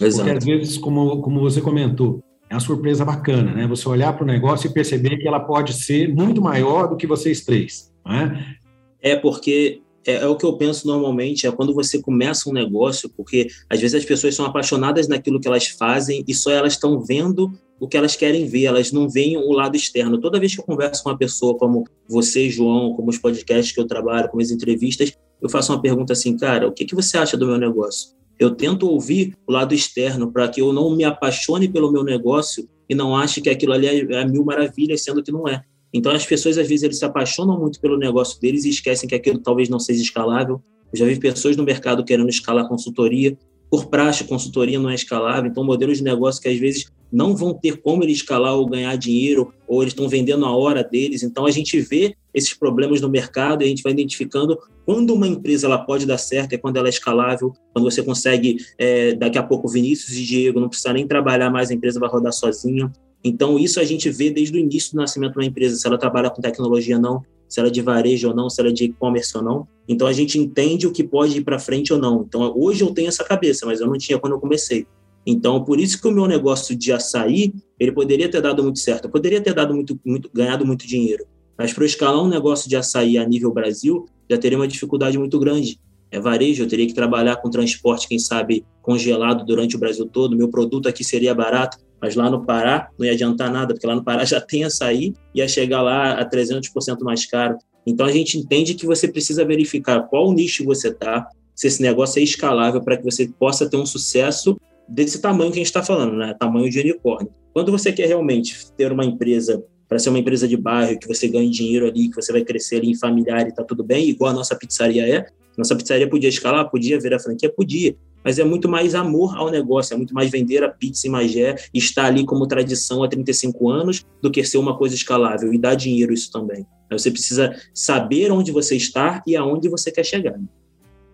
Exato. 0.00 0.24
Porque 0.24 0.38
às 0.38 0.44
vezes, 0.44 0.78
como, 0.78 1.20
como 1.22 1.40
você 1.40 1.60
comentou, 1.60 2.22
é 2.50 2.54
uma 2.54 2.60
surpresa 2.60 3.04
bacana, 3.04 3.54
né? 3.54 3.66
Você 3.66 3.88
olhar 3.88 4.12
para 4.12 4.24
o 4.24 4.26
negócio 4.26 4.68
e 4.68 4.72
perceber 4.72 5.18
que 5.18 5.28
ela 5.28 5.40
pode 5.40 5.72
ser 5.72 6.12
muito 6.12 6.42
maior 6.42 6.88
do 6.88 6.96
que 6.96 7.06
vocês 7.06 7.44
três, 7.44 7.92
né? 8.04 8.56
É 9.00 9.14
porque 9.14 9.80
é, 10.08 10.14
é, 10.14 10.26
o 10.26 10.34
que 10.34 10.46
eu 10.46 10.54
penso 10.54 10.86
normalmente, 10.86 11.46
é 11.46 11.52
quando 11.52 11.74
você 11.74 12.00
começa 12.00 12.48
um 12.48 12.52
negócio, 12.52 13.10
porque 13.10 13.48
às 13.68 13.78
vezes 13.78 13.94
as 13.94 14.04
pessoas 14.06 14.34
são 14.34 14.46
apaixonadas 14.46 15.06
naquilo 15.06 15.38
que 15.38 15.46
elas 15.46 15.66
fazem 15.66 16.24
e 16.26 16.34
só 16.34 16.50
elas 16.50 16.72
estão 16.72 16.98
vendo 16.98 17.52
o 17.78 17.86
que 17.86 17.94
elas 17.94 18.16
querem 18.16 18.46
ver, 18.46 18.64
elas 18.64 18.90
não 18.90 19.06
veem 19.06 19.36
o 19.36 19.52
lado 19.52 19.76
externo. 19.76 20.18
Toda 20.18 20.40
vez 20.40 20.54
que 20.54 20.60
eu 20.62 20.64
converso 20.64 21.02
com 21.02 21.10
uma 21.10 21.18
pessoa 21.18 21.58
como 21.58 21.84
você, 22.08 22.48
João, 22.48 22.94
como 22.94 23.10
os 23.10 23.18
podcasts 23.18 23.70
que 23.70 23.78
eu 23.78 23.86
trabalho, 23.86 24.30
como 24.30 24.40
as 24.40 24.50
entrevistas, 24.50 25.12
eu 25.42 25.48
faço 25.50 25.72
uma 25.72 25.82
pergunta 25.82 26.14
assim, 26.14 26.38
cara, 26.38 26.66
o 26.66 26.72
que, 26.72 26.86
que 26.86 26.94
você 26.94 27.18
acha 27.18 27.36
do 27.36 27.46
meu 27.46 27.58
negócio? 27.58 28.16
Eu 28.38 28.54
tento 28.54 28.88
ouvir 28.88 29.36
o 29.46 29.52
lado 29.52 29.74
externo 29.74 30.32
para 30.32 30.48
que 30.48 30.62
eu 30.62 30.72
não 30.72 30.96
me 30.96 31.04
apaixone 31.04 31.68
pelo 31.68 31.92
meu 31.92 32.02
negócio 32.02 32.66
e 32.88 32.94
não 32.94 33.14
ache 33.14 33.42
que 33.42 33.50
aquilo 33.50 33.74
ali 33.74 33.86
é, 33.86 33.98
é 33.98 34.24
mil 34.24 34.42
maravilhas, 34.42 35.04
sendo 35.04 35.22
que 35.22 35.30
não 35.30 35.46
é. 35.46 35.62
Então 35.98 36.12
as 36.12 36.24
pessoas 36.24 36.56
às 36.56 36.68
vezes 36.68 36.82
eles 36.82 36.98
se 36.98 37.04
apaixonam 37.04 37.58
muito 37.58 37.80
pelo 37.80 37.98
negócio 37.98 38.40
deles 38.40 38.64
e 38.64 38.70
esquecem 38.70 39.08
que 39.08 39.14
aquilo 39.14 39.38
talvez 39.38 39.68
não 39.68 39.78
seja 39.78 40.00
escalável. 40.00 40.62
Eu 40.92 40.98
já 40.98 41.04
vi 41.04 41.18
pessoas 41.18 41.56
no 41.56 41.64
mercado 41.64 42.04
querendo 42.04 42.28
escalar 42.28 42.66
consultoria 42.68 43.36
por 43.70 43.86
praxe, 43.86 44.24
consultoria 44.24 44.78
não 44.78 44.88
é 44.88 44.94
escalável, 44.94 45.50
então 45.50 45.62
modelos 45.62 45.98
de 45.98 46.04
negócio 46.04 46.40
que 46.40 46.48
às 46.48 46.58
vezes 46.58 46.86
não 47.10 47.34
vão 47.34 47.54
ter 47.54 47.78
como 47.78 48.02
ele 48.02 48.12
escalar 48.12 48.54
ou 48.54 48.66
ganhar 48.66 48.94
dinheiro, 48.96 49.52
ou 49.66 49.82
eles 49.82 49.92
estão 49.92 50.08
vendendo 50.08 50.44
a 50.44 50.54
hora 50.54 50.84
deles. 50.84 51.22
Então 51.22 51.46
a 51.46 51.50
gente 51.50 51.80
vê 51.80 52.14
esses 52.34 52.54
problemas 52.54 53.00
no 53.00 53.08
mercado 53.08 53.62
e 53.62 53.66
a 53.66 53.68
gente 53.68 53.82
vai 53.82 53.92
identificando 53.92 54.58
quando 54.84 55.14
uma 55.14 55.26
empresa 55.26 55.66
ela 55.66 55.78
pode 55.78 56.06
dar 56.06 56.18
certo, 56.18 56.52
é 56.52 56.58
quando 56.58 56.76
ela 56.76 56.88
é 56.88 56.90
escalável, 56.90 57.52
quando 57.72 57.90
você 57.90 58.02
consegue, 58.02 58.58
é, 58.78 59.14
daqui 59.14 59.38
a 59.38 59.42
pouco, 59.42 59.68
Vinícius 59.68 60.16
e 60.16 60.24
Diego 60.24 60.60
não 60.60 60.68
precisar 60.68 60.92
nem 60.92 61.06
trabalhar 61.06 61.50
mais, 61.50 61.70
a 61.70 61.74
empresa 61.74 62.00
vai 62.00 62.08
rodar 62.08 62.32
sozinha. 62.32 62.90
Então, 63.24 63.58
isso 63.58 63.80
a 63.80 63.84
gente 63.84 64.08
vê 64.10 64.30
desde 64.30 64.56
o 64.56 64.60
início 64.60 64.92
do 64.92 64.98
nascimento 64.98 65.36
uma 65.36 65.44
empresa, 65.44 65.76
se 65.76 65.86
ela 65.86 65.98
trabalha 65.98 66.30
com 66.30 66.40
tecnologia 66.40 66.96
ou 66.96 67.02
não, 67.02 67.22
se 67.48 67.58
ela 67.58 67.68
é 67.68 67.72
de 67.72 67.80
varejo 67.80 68.28
ou 68.28 68.34
não, 68.34 68.48
se 68.48 68.60
ela 68.60 68.70
é 68.70 68.72
de 68.72 68.84
e-commerce 68.84 69.36
ou 69.36 69.42
não. 69.42 69.66
Então, 69.88 70.06
a 70.06 70.12
gente 70.12 70.38
entende 70.38 70.86
o 70.86 70.92
que 70.92 71.02
pode 71.02 71.38
ir 71.38 71.42
para 71.42 71.58
frente 71.58 71.92
ou 71.92 71.98
não. 71.98 72.24
Então, 72.26 72.52
hoje 72.56 72.82
eu 72.82 72.90
tenho 72.92 73.08
essa 73.08 73.24
cabeça, 73.24 73.66
mas 73.66 73.80
eu 73.80 73.86
não 73.86 73.96
tinha 73.98 74.18
quando 74.18 74.34
eu 74.34 74.40
comecei. 74.40 74.86
Então, 75.26 75.62
por 75.62 75.78
isso 75.78 76.00
que 76.00 76.08
o 76.08 76.10
meu 76.12 76.26
negócio 76.26 76.74
de 76.76 76.92
açaí, 76.92 77.52
ele 77.78 77.92
poderia 77.92 78.30
ter 78.30 78.40
dado 78.40 78.62
muito 78.62 78.78
certo, 78.78 79.04
eu 79.04 79.10
poderia 79.10 79.40
ter 79.40 79.52
dado 79.52 79.74
muito, 79.74 79.98
muito 80.04 80.30
ganhado 80.32 80.64
muito 80.64 80.86
dinheiro. 80.86 81.26
Mas 81.56 81.72
para 81.72 81.82
eu 81.82 81.86
escalar 81.86 82.22
um 82.22 82.28
negócio 82.28 82.68
de 82.68 82.76
açaí 82.76 83.18
a 83.18 83.26
nível 83.26 83.52
Brasil, 83.52 84.06
já 84.30 84.38
teria 84.38 84.56
uma 84.56 84.68
dificuldade 84.68 85.18
muito 85.18 85.38
grande. 85.38 85.78
É 86.10 86.18
varejo, 86.18 86.62
eu 86.62 86.68
teria 86.68 86.86
que 86.86 86.94
trabalhar 86.94 87.36
com 87.36 87.50
transporte, 87.50 88.08
quem 88.08 88.18
sabe, 88.18 88.64
congelado 88.80 89.44
durante 89.44 89.76
o 89.76 89.78
Brasil 89.78 90.06
todo. 90.06 90.36
Meu 90.36 90.48
produto 90.48 90.88
aqui 90.88 91.04
seria 91.04 91.34
barato, 91.34 91.78
mas 92.00 92.14
lá 92.14 92.30
no 92.30 92.44
Pará 92.44 92.88
não 92.98 93.06
ia 93.06 93.12
adiantar 93.12 93.50
nada, 93.50 93.74
porque 93.74 93.86
lá 93.86 93.94
no 93.94 94.04
Pará 94.04 94.24
já 94.26 94.40
tem 94.40 94.64
açaí, 94.64 95.12
ia 95.34 95.48
chegar 95.48 95.82
lá 95.82 96.12
a 96.12 96.28
300% 96.28 97.00
mais 97.00 97.26
caro. 97.26 97.56
Então 97.86 98.06
a 98.06 98.12
gente 98.12 98.38
entende 98.38 98.74
que 98.74 98.86
você 98.86 99.08
precisa 99.08 99.44
verificar 99.44 100.02
qual 100.02 100.32
nicho 100.32 100.64
você 100.64 100.88
está, 100.88 101.28
se 101.54 101.66
esse 101.66 101.82
negócio 101.82 102.20
é 102.20 102.22
escalável 102.22 102.80
para 102.82 102.96
que 102.96 103.04
você 103.04 103.28
possa 103.38 103.68
ter 103.68 103.76
um 103.76 103.86
sucesso 103.86 104.56
desse 104.88 105.20
tamanho 105.20 105.50
que 105.50 105.58
a 105.58 105.60
gente 105.60 105.66
está 105.66 105.82
falando, 105.82 106.16
né? 106.16 106.34
Tamanho 106.38 106.70
de 106.70 106.80
unicórnio. 106.80 107.32
Quando 107.52 107.72
você 107.72 107.92
quer 107.92 108.06
realmente 108.06 108.70
ter 108.76 108.92
uma 108.92 109.04
empresa 109.04 109.62
para 109.88 109.98
ser 109.98 110.10
uma 110.10 110.18
empresa 110.18 110.46
de 110.46 110.56
bairro, 110.56 110.98
que 110.98 111.08
você 111.08 111.26
ganhe 111.26 111.50
dinheiro 111.50 111.86
ali, 111.86 112.10
que 112.10 112.14
você 112.14 112.30
vai 112.30 112.42
crescer 112.42 112.76
ali 112.76 112.90
em 112.90 112.94
familiar 112.94 113.48
e 113.48 113.54
tá 113.54 113.64
tudo 113.64 113.82
bem, 113.82 114.08
igual 114.08 114.30
a 114.30 114.34
nossa 114.34 114.54
pizzaria 114.54 115.08
é. 115.08 115.26
Nossa 115.56 115.74
pizzaria 115.74 116.08
podia 116.08 116.28
escalar, 116.28 116.70
podia 116.70 117.00
virar 117.00 117.18
franquia, 117.18 117.50
podia, 117.50 117.96
mas 118.28 118.38
é 118.38 118.44
muito 118.44 118.68
mais 118.68 118.94
amor 118.94 119.34
ao 119.38 119.50
negócio, 119.50 119.94
é 119.94 119.96
muito 119.96 120.12
mais 120.12 120.30
vender 120.30 120.62
a 120.62 120.68
pizza 120.68 121.08
em 121.08 121.10
Magé, 121.10 121.56
estar 121.72 122.04
ali 122.04 122.26
como 122.26 122.46
tradição 122.46 123.02
há 123.02 123.08
35 123.08 123.70
anos, 123.70 124.04
do 124.20 124.30
que 124.30 124.44
ser 124.44 124.58
uma 124.58 124.76
coisa 124.76 124.94
escalável 124.94 125.50
e 125.50 125.56
dar 125.56 125.74
dinheiro 125.74 126.12
isso 126.12 126.30
também. 126.30 126.66
Você 126.90 127.10
precisa 127.10 127.56
saber 127.72 128.30
onde 128.30 128.52
você 128.52 128.76
está 128.76 129.22
e 129.26 129.34
aonde 129.34 129.66
você 129.70 129.90
quer 129.90 130.04
chegar. 130.04 130.38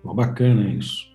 Bacana 0.02 0.68
isso. 0.68 1.06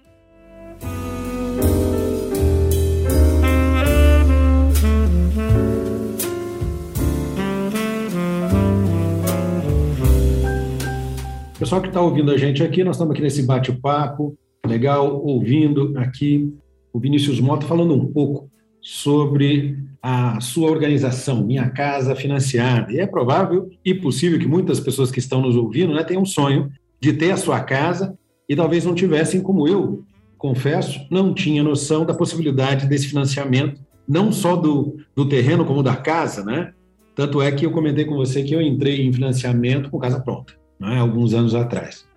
Pessoal 11.59 11.81
que 11.81 11.89
está 11.89 11.99
ouvindo 11.99 12.31
a 12.31 12.37
gente 12.37 12.63
aqui, 12.63 12.85
nós 12.85 12.95
estamos 12.95 13.11
aqui 13.11 13.21
nesse 13.21 13.43
bate-papo 13.43 14.37
legal, 14.65 15.21
ouvindo 15.23 15.93
aqui 15.97 16.53
o 16.93 16.99
Vinícius 16.99 17.39
Mota 17.39 17.65
falando 17.65 17.93
um 17.93 18.05
pouco 18.05 18.49
sobre 18.81 19.77
a 20.01 20.39
sua 20.39 20.69
organização, 20.69 21.45
Minha 21.45 21.69
Casa 21.69 22.15
Financiada. 22.15 22.91
E 22.91 22.99
é 22.99 23.05
provável 23.05 23.69
e 23.83 23.93
possível 23.93 24.39
que 24.39 24.47
muitas 24.47 24.79
pessoas 24.79 25.11
que 25.11 25.19
estão 25.19 25.41
nos 25.41 25.55
ouvindo 25.55 25.93
né, 25.93 26.03
tenham 26.03 26.23
um 26.23 26.25
sonho 26.25 26.71
de 26.99 27.13
ter 27.13 27.31
a 27.31 27.37
sua 27.37 27.59
casa 27.61 28.17
e 28.47 28.55
talvez 28.55 28.85
não 28.85 28.95
tivessem, 28.95 29.41
como 29.41 29.67
eu, 29.67 30.03
confesso, 30.37 31.05
não 31.11 31.33
tinha 31.33 31.61
noção 31.61 32.05
da 32.05 32.13
possibilidade 32.13 32.87
desse 32.87 33.07
financiamento, 33.07 33.81
não 34.07 34.31
só 34.31 34.55
do, 34.55 34.97
do 35.15 35.27
terreno, 35.27 35.65
como 35.65 35.83
da 35.83 35.95
casa, 35.95 36.43
né? 36.43 36.73
Tanto 37.15 37.41
é 37.41 37.51
que 37.51 37.65
eu 37.65 37.71
comentei 37.71 38.05
com 38.05 38.15
você 38.15 38.41
que 38.43 38.55
eu 38.55 38.61
entrei 38.61 39.01
em 39.01 39.11
financiamento 39.11 39.89
com 39.89 39.99
casa 39.99 40.21
pronta 40.21 40.53
né, 40.79 40.97
alguns 40.97 41.33
anos 41.33 41.53
atrás. 41.53 42.07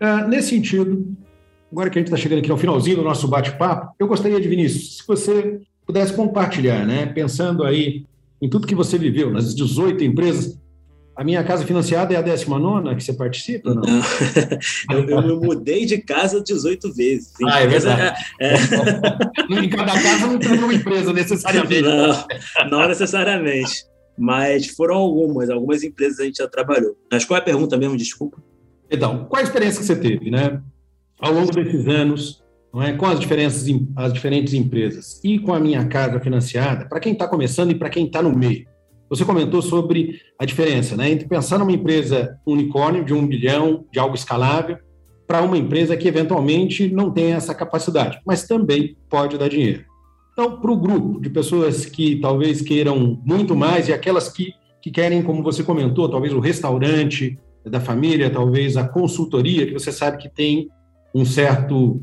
Ah, 0.00 0.26
nesse 0.26 0.50
sentido, 0.50 1.06
agora 1.70 1.90
que 1.90 1.98
a 1.98 2.00
gente 2.00 2.08
está 2.08 2.16
chegando 2.16 2.40
aqui 2.40 2.50
ao 2.50 2.58
finalzinho 2.58 2.96
do 2.96 3.02
nosso 3.02 3.28
bate-papo, 3.28 3.94
eu 3.98 4.06
gostaria 4.06 4.40
de, 4.40 4.48
Vinícius, 4.48 4.98
se 4.98 5.06
você 5.06 5.60
pudesse 5.86 6.12
compartilhar, 6.12 6.86
né, 6.86 7.06
pensando 7.06 7.64
aí 7.64 8.04
em 8.40 8.48
tudo 8.48 8.66
que 8.66 8.74
você 8.74 8.96
viveu, 8.98 9.30
nas 9.30 9.54
18 9.54 10.04
empresas, 10.04 10.58
a 11.16 11.24
minha 11.24 11.42
casa 11.42 11.66
financiada 11.66 12.14
é 12.14 12.16
a 12.16 12.22
19 12.22 12.94
que 12.94 13.02
você 13.02 13.12
participa? 13.12 13.74
Não, 13.74 13.82
não. 13.82 14.02
eu, 15.08 15.20
eu, 15.20 15.40
mudei 15.40 15.84
de 15.84 15.98
casa 15.98 16.40
18 16.40 16.94
vezes. 16.94 17.32
Ah, 17.44 17.60
é 17.60 17.66
verdade. 17.66 18.16
É... 18.40 18.54
em 19.64 19.68
cada 19.68 20.00
casa 20.00 20.26
não 20.28 20.38
tem 20.38 20.52
uma 20.52 20.72
empresa 20.72 21.12
necessariamente. 21.12 21.82
Não, 21.82 22.26
não 22.70 22.88
necessariamente 22.88 23.88
mas 24.18 24.66
foram 24.66 24.96
algumas, 24.96 25.48
algumas 25.48 25.84
empresas 25.84 26.18
a 26.18 26.24
gente 26.24 26.38
já 26.38 26.48
trabalhou. 26.48 26.96
Mas 27.10 27.24
qual 27.24 27.38
é 27.38 27.40
a 27.40 27.44
pergunta 27.44 27.76
mesmo, 27.76 27.96
desculpa? 27.96 28.42
Então, 28.90 29.26
qual 29.26 29.40
a 29.40 29.44
experiência 29.44 29.80
que 29.80 29.86
você 29.86 29.96
teve, 29.96 30.30
né, 30.30 30.60
ao 31.20 31.32
longo 31.32 31.52
desses 31.52 31.86
anos, 31.88 32.42
não 32.72 32.82
é, 32.82 32.92
com 32.92 33.06
as 33.06 33.18
diferenças, 33.18 33.66
as 33.96 34.12
diferentes 34.12 34.54
empresas 34.54 35.20
e 35.24 35.38
com 35.38 35.52
a 35.52 35.60
minha 35.60 35.86
casa 35.86 36.20
financiada, 36.20 36.86
para 36.88 37.00
quem 37.00 37.12
está 37.12 37.26
começando 37.26 37.70
e 37.70 37.74
para 37.74 37.90
quem 37.90 38.06
está 38.06 38.22
no 38.22 38.36
meio? 38.36 38.66
Você 39.10 39.24
comentou 39.24 39.62
sobre 39.62 40.20
a 40.38 40.44
diferença, 40.44 40.96
né, 40.96 41.10
entre 41.10 41.26
pensar 41.26 41.58
numa 41.58 41.72
empresa 41.72 42.38
unicórnio 42.46 43.04
de 43.04 43.14
um 43.14 43.26
bilhão, 43.26 43.86
de 43.90 43.98
algo 43.98 44.14
escalável, 44.14 44.78
para 45.26 45.42
uma 45.42 45.58
empresa 45.58 45.96
que 45.96 46.08
eventualmente 46.08 46.88
não 46.88 47.10
tem 47.10 47.32
essa 47.32 47.54
capacidade, 47.54 48.20
mas 48.26 48.46
também 48.46 48.96
pode 49.10 49.36
dar 49.36 49.48
dinheiro. 49.48 49.84
Então, 50.32 50.60
para 50.60 50.70
o 50.70 50.76
grupo 50.76 51.20
de 51.20 51.28
pessoas 51.28 51.84
que 51.84 52.16
talvez 52.20 52.62
queiram 52.62 53.20
muito 53.24 53.56
mais 53.56 53.88
e 53.88 53.92
aquelas 53.92 54.28
que, 54.28 54.52
que 54.80 54.90
querem, 54.90 55.22
como 55.22 55.42
você 55.42 55.62
comentou, 55.62 56.08
talvez 56.08 56.32
o 56.32 56.38
restaurante 56.38 57.36
da 57.66 57.80
família, 57.80 58.30
talvez 58.30 58.76
a 58.76 58.88
consultoria, 58.88 59.66
que 59.66 59.72
você 59.72 59.90
sabe 59.90 60.16
que 60.16 60.28
tem 60.28 60.68
um 61.14 61.24
certo, 61.24 62.00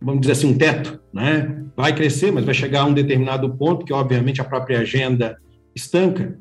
vamos 0.00 0.20
dizer 0.20 0.32
assim, 0.32 0.48
um 0.48 0.58
teto, 0.58 1.00
né? 1.12 1.64
Vai 1.76 1.94
crescer, 1.94 2.32
mas 2.32 2.44
vai 2.44 2.54
chegar 2.54 2.82
a 2.82 2.86
um 2.86 2.94
determinado 2.94 3.54
ponto 3.56 3.84
que, 3.84 3.92
obviamente, 3.92 4.40
a 4.40 4.44
própria 4.44 4.80
agenda 4.80 5.38
estanca. 5.74 6.38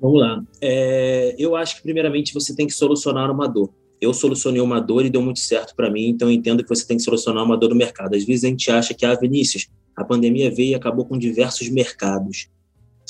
Vamos 0.00 0.20
lá. 0.20 0.42
É, 0.60 1.34
eu 1.38 1.54
acho 1.54 1.76
que, 1.76 1.82
primeiramente, 1.82 2.32
você 2.32 2.54
tem 2.54 2.66
que 2.66 2.72
solucionar 2.72 3.30
uma 3.30 3.46
dor. 3.46 3.70
Eu 4.00 4.14
solucionei 4.14 4.62
uma 4.62 4.80
dor 4.80 5.04
e 5.04 5.10
deu 5.10 5.20
muito 5.20 5.40
certo 5.40 5.74
para 5.76 5.90
mim, 5.90 6.08
então 6.08 6.28
eu 6.28 6.32
entendo 6.32 6.62
que 6.62 6.68
você 6.68 6.86
tem 6.86 6.96
que 6.96 7.02
solucionar 7.02 7.44
uma 7.44 7.56
dor 7.56 7.68
no 7.68 7.76
mercado. 7.76 8.16
Às 8.16 8.24
vezes 8.24 8.44
a 8.44 8.48
gente 8.48 8.70
acha 8.70 8.94
que, 8.94 9.04
ah, 9.04 9.14
Vinícius, 9.14 9.68
a 9.94 10.02
pandemia 10.02 10.50
veio 10.50 10.70
e 10.70 10.74
acabou 10.74 11.04
com 11.04 11.18
diversos 11.18 11.68
mercados. 11.68 12.48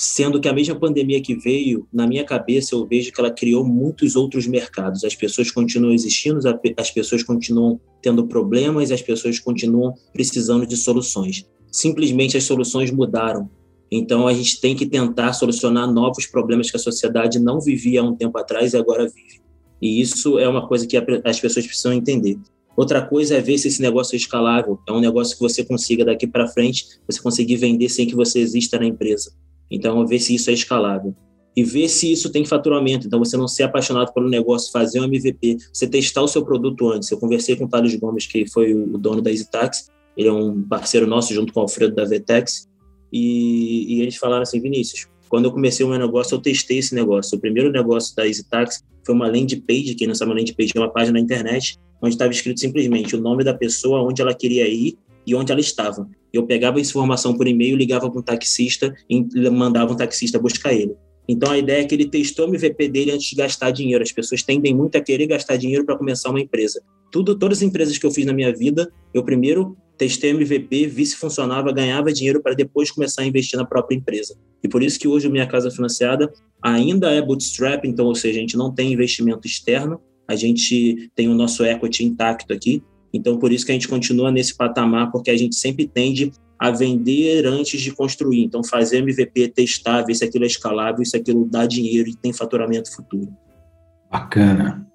Sendo 0.03 0.41
que 0.41 0.49
a 0.49 0.53
mesma 0.55 0.75
pandemia 0.75 1.21
que 1.21 1.35
veio, 1.35 1.87
na 1.93 2.07
minha 2.07 2.25
cabeça, 2.25 2.75
eu 2.75 2.87
vejo 2.87 3.13
que 3.13 3.21
ela 3.21 3.31
criou 3.31 3.63
muitos 3.63 4.17
outros 4.17 4.47
mercados. 4.47 5.05
As 5.05 5.15
pessoas 5.15 5.51
continuam 5.51 5.93
existindo, 5.93 6.41
as 6.79 6.91
pessoas 6.91 7.23
continuam 7.23 7.79
tendo 8.01 8.27
problemas, 8.27 8.91
as 8.91 9.03
pessoas 9.03 9.39
continuam 9.39 9.93
precisando 10.11 10.67
de 10.67 10.75
soluções. 10.75 11.45
Simplesmente 11.71 12.35
as 12.35 12.45
soluções 12.45 12.91
mudaram. 12.91 13.51
Então 13.91 14.27
a 14.27 14.33
gente 14.33 14.59
tem 14.59 14.75
que 14.75 14.87
tentar 14.87 15.35
solucionar 15.35 15.93
novos 15.93 16.25
problemas 16.25 16.71
que 16.71 16.79
a 16.79 16.81
sociedade 16.81 17.39
não 17.39 17.61
vivia 17.61 18.01
há 18.01 18.03
um 18.03 18.17
tempo 18.17 18.39
atrás 18.39 18.73
e 18.73 18.79
agora 18.79 19.07
vive. 19.07 19.43
E 19.83 20.01
isso 20.01 20.39
é 20.39 20.49
uma 20.49 20.67
coisa 20.67 20.87
que 20.87 20.97
as 20.97 21.39
pessoas 21.39 21.67
precisam 21.67 21.93
entender. 21.93 22.39
Outra 22.75 23.07
coisa 23.07 23.37
é 23.37 23.41
ver 23.43 23.59
se 23.59 23.69
esse 23.69 23.83
negócio 23.83 24.15
é 24.15 24.17
escalável. 24.17 24.79
É 24.89 24.93
um 24.93 25.01
negócio 25.01 25.37
que 25.37 25.43
você 25.43 25.63
consiga 25.63 26.07
daqui 26.07 26.27
para 26.27 26.49
frente, 26.49 26.87
você 27.07 27.21
conseguir 27.21 27.57
vender 27.57 27.91
sem 27.91 28.07
que 28.07 28.17
você 28.17 28.39
exista 28.39 28.79
na 28.79 28.87
empresa. 28.87 29.31
Então, 29.71 30.07
ver 30.07 30.19
se 30.19 30.35
isso 30.35 30.51
é 30.51 30.53
escalável. 30.53 31.15
E 31.57 31.65
ver 31.65 31.89
se 31.89 32.11
isso 32.11 32.31
tem 32.31 32.45
faturamento. 32.45 33.07
Então, 33.07 33.19
você 33.19 33.37
não 33.37 33.49
ser 33.49 33.65
apaixonado 33.65 34.13
pelo 34.13 34.29
negócio, 34.29 34.73
fazer 34.73 35.01
um 35.01 35.05
MVP, 35.05 35.59
você 35.73 35.87
testar 35.87 36.23
o 36.23 36.29
seu 36.29 36.45
produto 36.45 36.89
antes. 36.91 37.11
Eu 37.11 37.19
conversei 37.19 37.57
com 37.57 37.65
o 37.65 37.69
Thales 37.69 37.95
Gomes, 37.97 38.27
que 38.27 38.49
foi 38.49 38.75
o 38.75 38.99
dono 38.99 39.21
da 39.21 39.31
EasyTax. 39.31 39.91
Ele 40.17 40.29
é 40.29 40.33
um 40.33 40.63
parceiro 40.63 41.07
nosso, 41.07 41.33
junto 41.33 41.53
com 41.53 41.61
o 41.61 41.63
Alfredo 41.63 41.95
da 41.95 42.05
Vtex. 42.05 42.69
E, 43.13 43.97
e 43.97 44.03
eles 44.03 44.17
falaram 44.17 44.43
assim, 44.43 44.61
Vinícius, 44.61 45.07
quando 45.29 45.45
eu 45.45 45.53
comecei 45.53 45.85
o 45.85 45.89
meu 45.89 45.99
negócio, 45.99 46.35
eu 46.35 46.41
testei 46.41 46.79
esse 46.79 46.95
negócio. 46.95 47.37
O 47.37 47.41
primeiro 47.41 47.71
negócio 47.71 48.15
da 48.17 48.27
EasyTax 48.27 48.83
foi 49.05 49.15
uma 49.15 49.27
landing 49.27 49.61
page, 49.61 49.95
quem 49.95 50.07
não 50.07 50.15
sabe, 50.15 50.31
uma 50.31 50.39
landing 50.39 50.55
page 50.55 50.73
é 50.75 50.81
uma 50.81 50.91
página 50.91 51.19
na 51.19 51.21
internet, 51.21 51.77
onde 52.03 52.15
estava 52.15 52.31
escrito 52.31 52.61
simplesmente 52.61 53.15
o 53.17 53.21
nome 53.21 53.45
da 53.45 53.55
pessoa, 53.55 54.03
onde 54.03 54.21
ela 54.21 54.35
queria 54.35 54.69
ir 54.69 54.99
e 55.31 55.35
onde 55.37 55.53
ela 55.53 55.61
estava. 55.61 56.09
Eu 56.33 56.45
pegava 56.45 56.81
essa 56.81 56.91
informação 56.91 57.37
por 57.37 57.47
e-mail, 57.47 57.77
ligava 57.77 58.11
para 58.11 58.19
um 58.19 58.23
taxista 58.23 58.93
e 59.09 59.25
mandava 59.49 59.93
um 59.93 59.97
taxista 59.97 60.41
buscar 60.41 60.73
ele. 60.73 60.97
Então 61.29 61.53
a 61.53 61.57
ideia 61.57 61.83
é 61.83 61.85
que 61.85 61.95
ele 61.95 62.07
testou 62.09 62.47
o 62.47 62.49
MVP 62.49 62.89
dele 62.89 63.13
antes 63.13 63.31
de 63.31 63.37
gastar 63.37 63.71
dinheiro. 63.71 64.03
As 64.03 64.11
pessoas 64.11 64.43
tendem 64.43 64.75
muito 64.75 64.97
a 64.97 65.01
querer 65.01 65.29
gastar 65.29 65.57
dinheiro 65.57 65.87
para 65.87 65.97
começar 65.97 66.31
uma 66.31 66.41
empresa. 66.41 66.83
Tudo, 67.13 67.39
todas 67.39 67.59
as 67.59 67.63
empresas 67.63 67.97
que 67.97 68.05
eu 68.05 68.11
fiz 68.11 68.27
na 68.27 68.33
minha 68.33 68.53
vida, 68.53 68.91
eu 69.15 69.23
primeiro 69.23 69.77
testei 69.97 70.31
MVP, 70.31 70.89
vi 70.89 71.07
se 71.07 71.15
funcionava, 71.15 71.71
ganhava 71.71 72.13
dinheiro 72.13 72.43
para 72.43 72.55
depois 72.55 72.91
começar 72.91 73.23
a 73.23 73.27
investir 73.27 73.57
na 73.57 73.65
própria 73.65 73.95
empresa. 73.95 74.37
E 74.65 74.69
por 74.69 74.83
isso 74.83 74.99
que 74.99 75.07
hoje 75.07 75.29
minha 75.29 75.47
casa 75.47 75.71
financiada 75.71 76.33
ainda 76.61 77.11
é 77.13 77.23
bootstrap, 77.23 77.85
então, 77.85 78.07
ou 78.07 78.15
seja, 78.17 78.39
a 78.39 78.41
gente 78.41 78.57
não 78.57 78.75
tem 78.75 78.93
investimento 78.93 79.47
externo, 79.47 80.01
a 80.27 80.35
gente 80.35 81.11
tem 81.15 81.29
o 81.29 81.35
nosso 81.35 81.65
equity 81.65 82.05
intacto 82.05 82.53
aqui. 82.53 82.83
Então, 83.13 83.39
por 83.39 83.53
isso 83.53 83.67
que 83.67 83.73
a 83.73 83.75
gente 83.75 83.89
continua 83.89 84.31
nesse 84.31 84.57
patamar, 84.57 85.11
porque 85.11 85.31
a 85.31 85.37
gente 85.37 85.57
sempre 85.57 85.87
tende 85.87 86.33
a 86.59 86.71
vender 86.71 87.47
antes 87.47 87.81
de 87.81 87.91
construir. 87.91 88.45
Então, 88.45 88.63
fazer 88.63 88.99
MVP, 88.99 89.49
testar, 89.49 90.03
ver 90.03 90.15
se 90.15 90.25
aquilo 90.25 90.45
é 90.45 90.47
escalável, 90.47 91.05
se 91.05 91.17
aquilo 91.17 91.49
dá 91.51 91.67
dinheiro 91.67 92.09
e 92.09 92.15
tem 92.15 92.33
faturamento 92.33 92.95
futuro. 92.95 93.29
Bacana. 94.11 94.87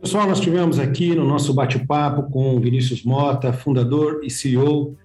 Pessoal, 0.00 0.28
nós 0.28 0.38
tivemos 0.38 0.78
aqui 0.78 1.14
no 1.14 1.26
nosso 1.26 1.52
bate-papo 1.52 2.30
com 2.30 2.54
o 2.54 2.60
Vinícius 2.60 3.02
Mota, 3.02 3.52
fundador 3.52 4.20
e 4.22 4.30
CEO 4.30 4.96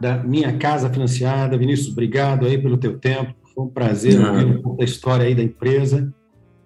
da 0.00 0.22
Minha 0.22 0.56
Casa 0.56 0.88
Financiada. 0.88 1.58
Vinícius, 1.58 1.90
obrigado 1.90 2.46
aí 2.46 2.56
pelo 2.56 2.76
teu 2.76 2.98
tempo. 2.98 3.34
Foi 3.54 3.64
um 3.64 3.68
prazer 3.68 4.20
ouvir 4.20 4.44
um 4.44 4.62
pouco 4.62 4.78
da 4.78 4.84
história 4.84 5.26
aí 5.26 5.34
da 5.34 5.42
empresa. 5.42 6.12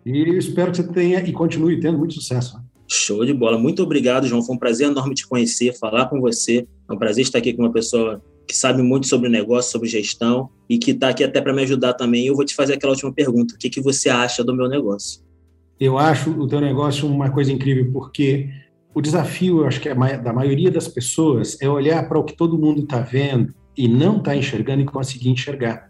E 0.04 0.36
espero 0.36 0.72
que 0.72 0.78
você 0.78 0.92
tenha 0.92 1.20
e 1.20 1.32
continue 1.32 1.78
tendo 1.78 1.96
muito 1.96 2.14
sucesso. 2.14 2.60
Show 2.90 3.24
de 3.24 3.32
bola. 3.32 3.56
Muito 3.56 3.82
obrigado, 3.82 4.26
João. 4.26 4.42
Foi 4.42 4.56
um 4.56 4.58
prazer 4.58 4.88
enorme 4.88 5.14
te 5.14 5.26
conhecer, 5.26 5.72
falar 5.78 6.06
com 6.06 6.20
você. 6.20 6.66
É 6.88 6.92
um 6.92 6.98
prazer 6.98 7.22
estar 7.22 7.38
aqui 7.38 7.52
com 7.52 7.62
uma 7.62 7.72
pessoa 7.72 8.20
que 8.48 8.56
sabe 8.56 8.82
muito 8.82 9.06
sobre 9.06 9.28
negócio, 9.28 9.70
sobre 9.70 9.88
gestão 9.88 10.50
e 10.68 10.76
que 10.76 10.90
está 10.90 11.10
aqui 11.10 11.22
até 11.22 11.40
para 11.40 11.52
me 11.52 11.62
ajudar 11.62 11.94
também. 11.94 12.26
Eu 12.26 12.34
vou 12.34 12.44
te 12.44 12.54
fazer 12.54 12.74
aquela 12.74 12.92
última 12.92 13.12
pergunta: 13.12 13.54
o 13.54 13.58
que, 13.58 13.70
que 13.70 13.80
você 13.80 14.08
acha 14.08 14.42
do 14.42 14.54
meu 14.54 14.68
negócio? 14.68 15.22
Eu 15.78 15.96
acho 15.96 16.30
o 16.30 16.48
teu 16.48 16.60
negócio 16.60 17.06
uma 17.06 17.30
coisa 17.30 17.52
incrível 17.52 17.90
porque 17.92 18.50
o 18.92 19.00
desafio, 19.00 19.60
eu 19.60 19.66
acho 19.66 19.80
que 19.80 19.88
é 19.88 19.94
da 19.94 20.32
maioria 20.32 20.70
das 20.70 20.88
pessoas 20.88 21.56
é 21.60 21.68
olhar 21.68 22.08
para 22.08 22.18
o 22.18 22.24
que 22.24 22.36
todo 22.36 22.58
mundo 22.58 22.82
está 22.82 23.00
vendo 23.00 23.54
e 23.76 23.86
não 23.86 24.18
está 24.18 24.34
enxergando 24.34 24.82
e 24.82 24.84
conseguir 24.84 25.30
enxergar. 25.30 25.88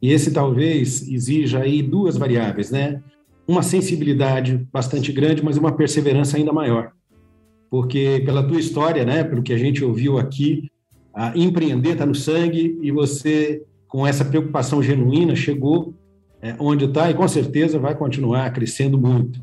E 0.00 0.12
esse 0.12 0.32
talvez 0.32 1.06
exija 1.06 1.60
aí 1.60 1.82
duas 1.82 2.16
variáveis, 2.16 2.70
né? 2.70 3.02
Uma 3.48 3.62
sensibilidade 3.62 4.68
bastante 4.70 5.10
grande, 5.10 5.42
mas 5.42 5.56
uma 5.56 5.72
perseverança 5.72 6.36
ainda 6.36 6.52
maior. 6.52 6.92
Porque 7.70 8.22
pela 8.24 8.46
tua 8.46 8.60
história, 8.60 9.04
né, 9.04 9.24
pelo 9.24 9.42
que 9.42 9.54
a 9.54 9.58
gente 9.58 9.82
ouviu 9.82 10.18
aqui, 10.18 10.70
empreender 11.34 11.92
está 11.92 12.06
no 12.06 12.14
sangue 12.14 12.78
e 12.82 12.92
você, 12.92 13.62
com 13.88 14.06
essa 14.06 14.24
preocupação 14.24 14.82
genuína, 14.82 15.34
chegou 15.34 15.94
é, 16.40 16.54
onde 16.58 16.84
está 16.84 17.10
e 17.10 17.14
com 17.14 17.26
certeza 17.26 17.78
vai 17.78 17.96
continuar 17.96 18.52
crescendo 18.52 18.98
muito. 18.98 19.42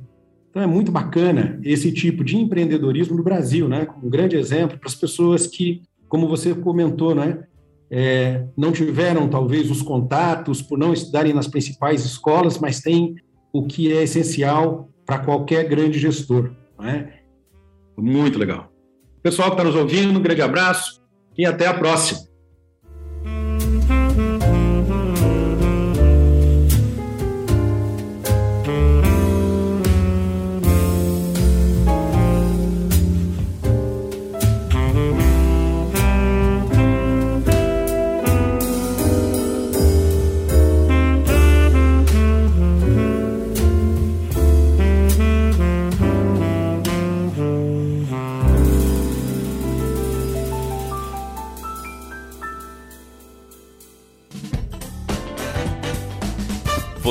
Então 0.50 0.62
é 0.62 0.68
muito 0.68 0.92
bacana 0.92 1.60
esse 1.64 1.92
tipo 1.92 2.24
de 2.24 2.38
empreendedorismo 2.38 3.18
no 3.18 3.24
Brasil, 3.24 3.68
né? 3.68 3.88
Um 4.02 4.10
grande 4.10 4.38
exemplo 4.38 4.78
para 4.80 4.88
as 4.88 4.96
pessoas 4.96 5.48
que, 5.48 5.82
como 6.08 6.30
você 6.30 6.56
comentou, 6.56 7.14
né, 7.14 7.44
é, 7.92 8.46
não 8.56 8.72
tiveram 8.72 9.28
talvez 9.28 9.70
os 9.70 9.82
contatos 9.82 10.62
por 10.62 10.78
não 10.78 10.94
estudarem 10.94 11.34
nas 11.34 11.48
principais 11.48 12.06
escolas, 12.06 12.58
mas 12.58 12.80
têm 12.80 13.16
o 13.58 13.66
que 13.66 13.94
é 13.94 14.04
essencial 14.04 14.90
para 15.06 15.20
qualquer 15.20 15.64
grande 15.64 15.98
gestor. 15.98 16.52
É? 16.84 17.08
Muito 17.96 18.38
legal. 18.38 18.70
Pessoal 19.24 19.50
que 19.52 19.54
está 19.54 19.64
nos 19.64 19.76
ouvindo, 19.76 20.20
um 20.20 20.22
grande 20.22 20.42
abraço 20.42 21.02
e 21.38 21.46
até 21.46 21.66
a 21.66 21.74
próxima. 21.74 22.20